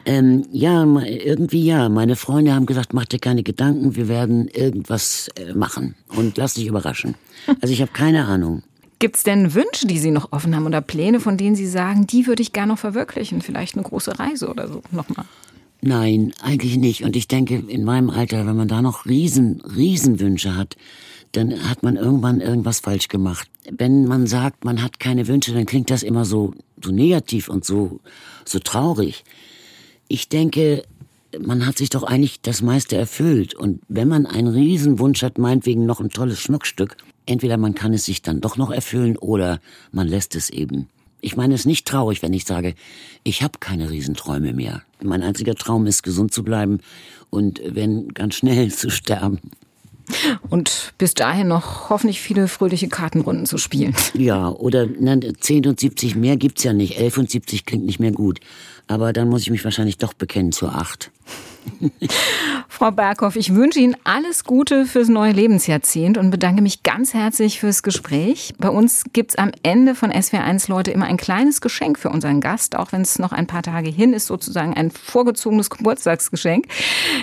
Ähm, 0.05 0.47
ja, 0.51 0.85
irgendwie 0.85 1.65
ja. 1.65 1.89
Meine 1.89 2.17
Freunde 2.17 2.55
haben 2.55 2.67
gesagt, 2.67 2.93
mach 2.93 3.05
dir 3.05 3.21
keine 3.21 3.45
Gedanken, 3.45 3.95
wir 3.95 4.09
werden 4.09 4.49
irgendwas 4.49 5.29
äh, 5.37 5.55
machen 5.55 5.95
und 6.17 6.39
lass 6.39 6.55
dich 6.55 6.67
überraschen. 6.67 7.15
Also 7.61 7.73
ich 7.73 7.81
habe 7.81 7.93
keine 7.93 8.27
Ahnung. 8.27 8.63
Gibt 8.99 9.17
es 9.17 9.23
denn 9.23 9.55
Wünsche, 9.55 9.87
die 9.87 9.99
Sie 9.99 10.11
noch 10.11 10.33
offen 10.33 10.55
haben 10.55 10.67
oder 10.67 10.81
Pläne, 10.81 11.21
von 11.21 11.37
denen 11.37 11.57
Sie 11.57 11.67
sagen, 11.67 12.07
die 12.07 12.27
würde 12.27 12.43
ich 12.43 12.53
gerne 12.53 12.73
noch 12.73 12.79
verwirklichen? 12.79 13.43
Vielleicht 13.43 13.75
eine 13.75 13.85
große 13.85 14.19
Reise 14.19 14.49
oder 14.49 14.69
so 14.69 14.83
nochmal? 14.91 15.25
Nein, 15.81 16.35
eigentlich 16.43 16.77
nicht. 16.77 17.05
Und 17.05 17.17
ich 17.17 17.27
denke, 17.27 17.63
in 17.67 17.85
meinem 17.85 18.11
Alter, 18.11 18.47
wenn 18.47 18.57
man 18.57 18.69
da 18.69 18.83
noch 18.83 19.07
riesen, 19.07 19.63
Riesenwünsche 19.63 20.55
hat, 20.55 20.77
dann 21.33 21.69
hat 21.69 21.83
man 21.83 21.97
irgendwann 21.97 22.41
irgendwas 22.41 22.81
falsch 22.81 23.09
gemacht. 23.09 23.49
Wenn 23.71 24.07
man 24.07 24.27
sagt, 24.27 24.65
man 24.65 24.83
hat 24.83 24.99
keine 24.99 25.29
Wünsche, 25.29 25.53
dann 25.53 25.67
klingt 25.67 25.91
das 25.91 26.03
immer 26.03 26.25
so, 26.25 26.55
so 26.83 26.91
negativ 26.91 27.49
und 27.49 27.65
so, 27.65 28.01
so 28.45 28.59
traurig. 28.59 29.25
Ich 30.09 30.29
denke, 30.29 30.83
man 31.39 31.67
hat 31.67 31.79
sich 31.79 31.91
doch 31.91 32.03
eigentlich 32.03 32.41
das 32.41 32.63
meiste 32.63 32.97
erfüllt. 32.97 33.55
Und 33.55 33.81
wenn 33.89 34.09
man 34.09 34.27
einen 34.27 34.49
Riesenwunsch 34.49 35.23
hat, 35.23 35.39
meinetwegen 35.39 35.87
noch 35.87 36.01
ein 36.01 36.11
tolles 36.11 36.41
Schmuckstück, 36.41 36.97
entweder 37.27 37.57
man 37.57 37.75
kann 37.75 37.95
es 37.95 38.05
sich 38.05 38.23
dann 38.23 38.41
doch 38.41 38.57
noch 38.57 38.71
erfüllen 38.71 39.17
oder 39.17 39.61
man 39.93 40.09
lässt 40.09 40.35
es 40.35 40.51
eben. 40.51 40.89
Ich 41.21 41.37
meine 41.37 41.55
es 41.55 41.67
nicht 41.67 41.87
traurig, 41.87 42.23
wenn 42.23 42.33
ich 42.33 42.47
sage, 42.47 42.75
ich 43.25 43.43
habe 43.43 43.59
keine 43.61 43.91
Riesenträume 43.91 44.55
mehr. 44.55 44.83
Mein 45.03 45.23
einziger 45.23 45.55
Traum 45.55 45.87
ist, 45.87 46.03
gesund 46.03 46.33
zu 46.33 46.43
bleiben 46.43 46.81
und 47.29 47.61
wenn 47.65 48.09
ganz 48.09 48.37
schnell 48.37 48.73
zu 48.73 48.91
sterben. 48.91 49.39
Und 50.49 50.93
bis 50.99 51.15
dahin 51.15 51.49
noch 51.49 51.91
hoffentlich 51.91 52.21
viele 52.21 52.49
fröhliche 52.49 52.89
Kartenrunden 52.89 53.47
zu 53.47 53.59
spielen. 53.59 53.95
Ja, 54.15 54.49
oder 54.49 54.87
ne, 54.87 55.21
10 55.39 55.67
und 55.67 55.81
70 55.81 56.17
mehr 56.17 56.37
gibt's 56.37 56.65
ja 56.65 56.73
nicht. 56.73 56.99
11 56.99 57.19
und 57.19 57.31
70 57.31 57.67
klingt 57.67 57.85
nicht 57.85 58.01
mehr 58.01 58.13
gut. 58.13 58.41
Aber 58.87 59.13
dann 59.13 59.29
muss 59.29 59.43
ich 59.43 59.51
mich 59.51 59.65
wahrscheinlich 59.65 59.99
doch 59.99 60.15
bekennen 60.15 60.51
zur 60.51 60.75
8. 60.75 61.13
Frau 62.69 62.91
Berghoff, 62.91 63.37
ich 63.37 63.55
wünsche 63.55 63.79
Ihnen 63.79 63.97
alles 64.05 64.45
Gute 64.45 64.87
fürs 64.87 65.09
neue 65.09 65.33
Lebensjahrzehnt 65.33 66.19
und 66.19 66.31
bedanke 66.31 66.63
mich 66.63 66.83
ganz 66.83 67.15
herzlich 67.15 67.61
fürs 67.61 67.83
Gespräch. 67.83 68.55
Bei 68.59 68.69
uns 68.69 69.05
gibt's 69.13 69.37
am 69.37 69.53
Ende 69.63 69.95
von 69.95 70.11
SWR1 70.11 70.69
Leute 70.69 70.91
immer 70.91 71.07
ein 71.07 71.17
kleines 71.17 71.61
Geschenk 71.61 71.99
für 71.99 72.11
unseren 72.11 72.41
Gast, 72.41 72.77
auch 72.77 72.93
wenn 72.93 73.03
es 73.03 73.19
noch 73.19 73.33
ein 73.33 73.47
paar 73.47 73.63
Tage 73.63 73.91
hin 73.91 74.13
ist, 74.13 74.27
sozusagen 74.27 74.75
ein 74.75 74.91
vorgezogenes 74.91 75.71
Geburtstagsgeschenk. 75.71 76.67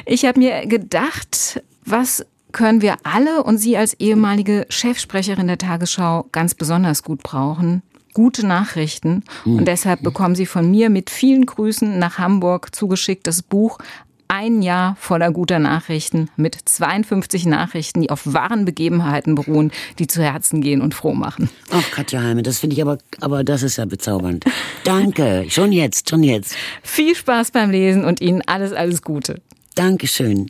Ich 0.05 0.25
habe 0.25 0.39
mir 0.39 0.67
gedacht, 0.67 1.61
was 1.83 2.25
können 2.58 2.82
wir 2.82 2.95
alle 3.03 3.43
und 3.43 3.60
Sie 3.60 3.78
als 3.78 3.93
ehemalige 3.93 4.66
Chefsprecherin 4.70 5.45
der 5.45 5.60
Tagesschau 5.60 6.26
ganz 6.32 6.55
besonders 6.55 7.03
gut 7.03 7.22
brauchen. 7.22 7.84
Gute 8.16 8.47
Nachrichten. 8.47 9.24
Und 9.45 9.68
deshalb 9.68 10.01
bekommen 10.01 10.34
Sie 10.34 10.47
von 10.47 10.72
mir 10.72 10.89
mit 10.89 11.12
vielen 11.12 11.45
Grüßen 11.45 11.99
nach 11.99 12.18
Hamburg 12.18 12.76
zugeschickt 12.76 13.28
das 13.28 13.43
Buch 13.43 13.78
ein 14.28 14.64
Jahr 14.64 14.97
voller 14.99 15.32
guter 15.32 15.60
Nachrichten 15.60 16.30
mit 16.36 16.58
52 16.66 17.45
Nachrichten, 17.45 18.01
die 18.01 18.10
auf 18.10 18.34
wahren 18.34 18.66
Begebenheiten 18.66 19.36
beruhen, 19.36 19.72
die 19.99 20.08
zu 20.08 20.24
Herzen 20.24 20.60
gehen 20.60 20.82
und 20.82 20.95
froh 20.95 21.14
machen. 21.14 21.51
Ach, 21.70 21.91
Katja 21.91 22.24
Heime, 22.24 22.41
das 22.41 22.58
finde 22.58 22.76
ich 22.76 22.82
aber, 22.82 22.97
aber 23.22 23.43
das 23.43 23.62
ist 23.62 23.78
ja 23.78 23.86
bezaubernd. 23.86 24.45
Danke, 24.84 25.45
schon 25.49 25.72
jetzt, 25.72 26.10
schon 26.10 26.24
jetzt. 26.24 26.55
Viel 26.82 27.16
Spaß 27.16 27.51
beim 27.51 27.70
Lesen 27.70 28.03
und 28.03 28.20
Ihnen 28.20 28.41
alles, 28.47 28.74
alles 28.74 29.03
Gute. 29.03 29.41
Dankeschön. 29.76 30.49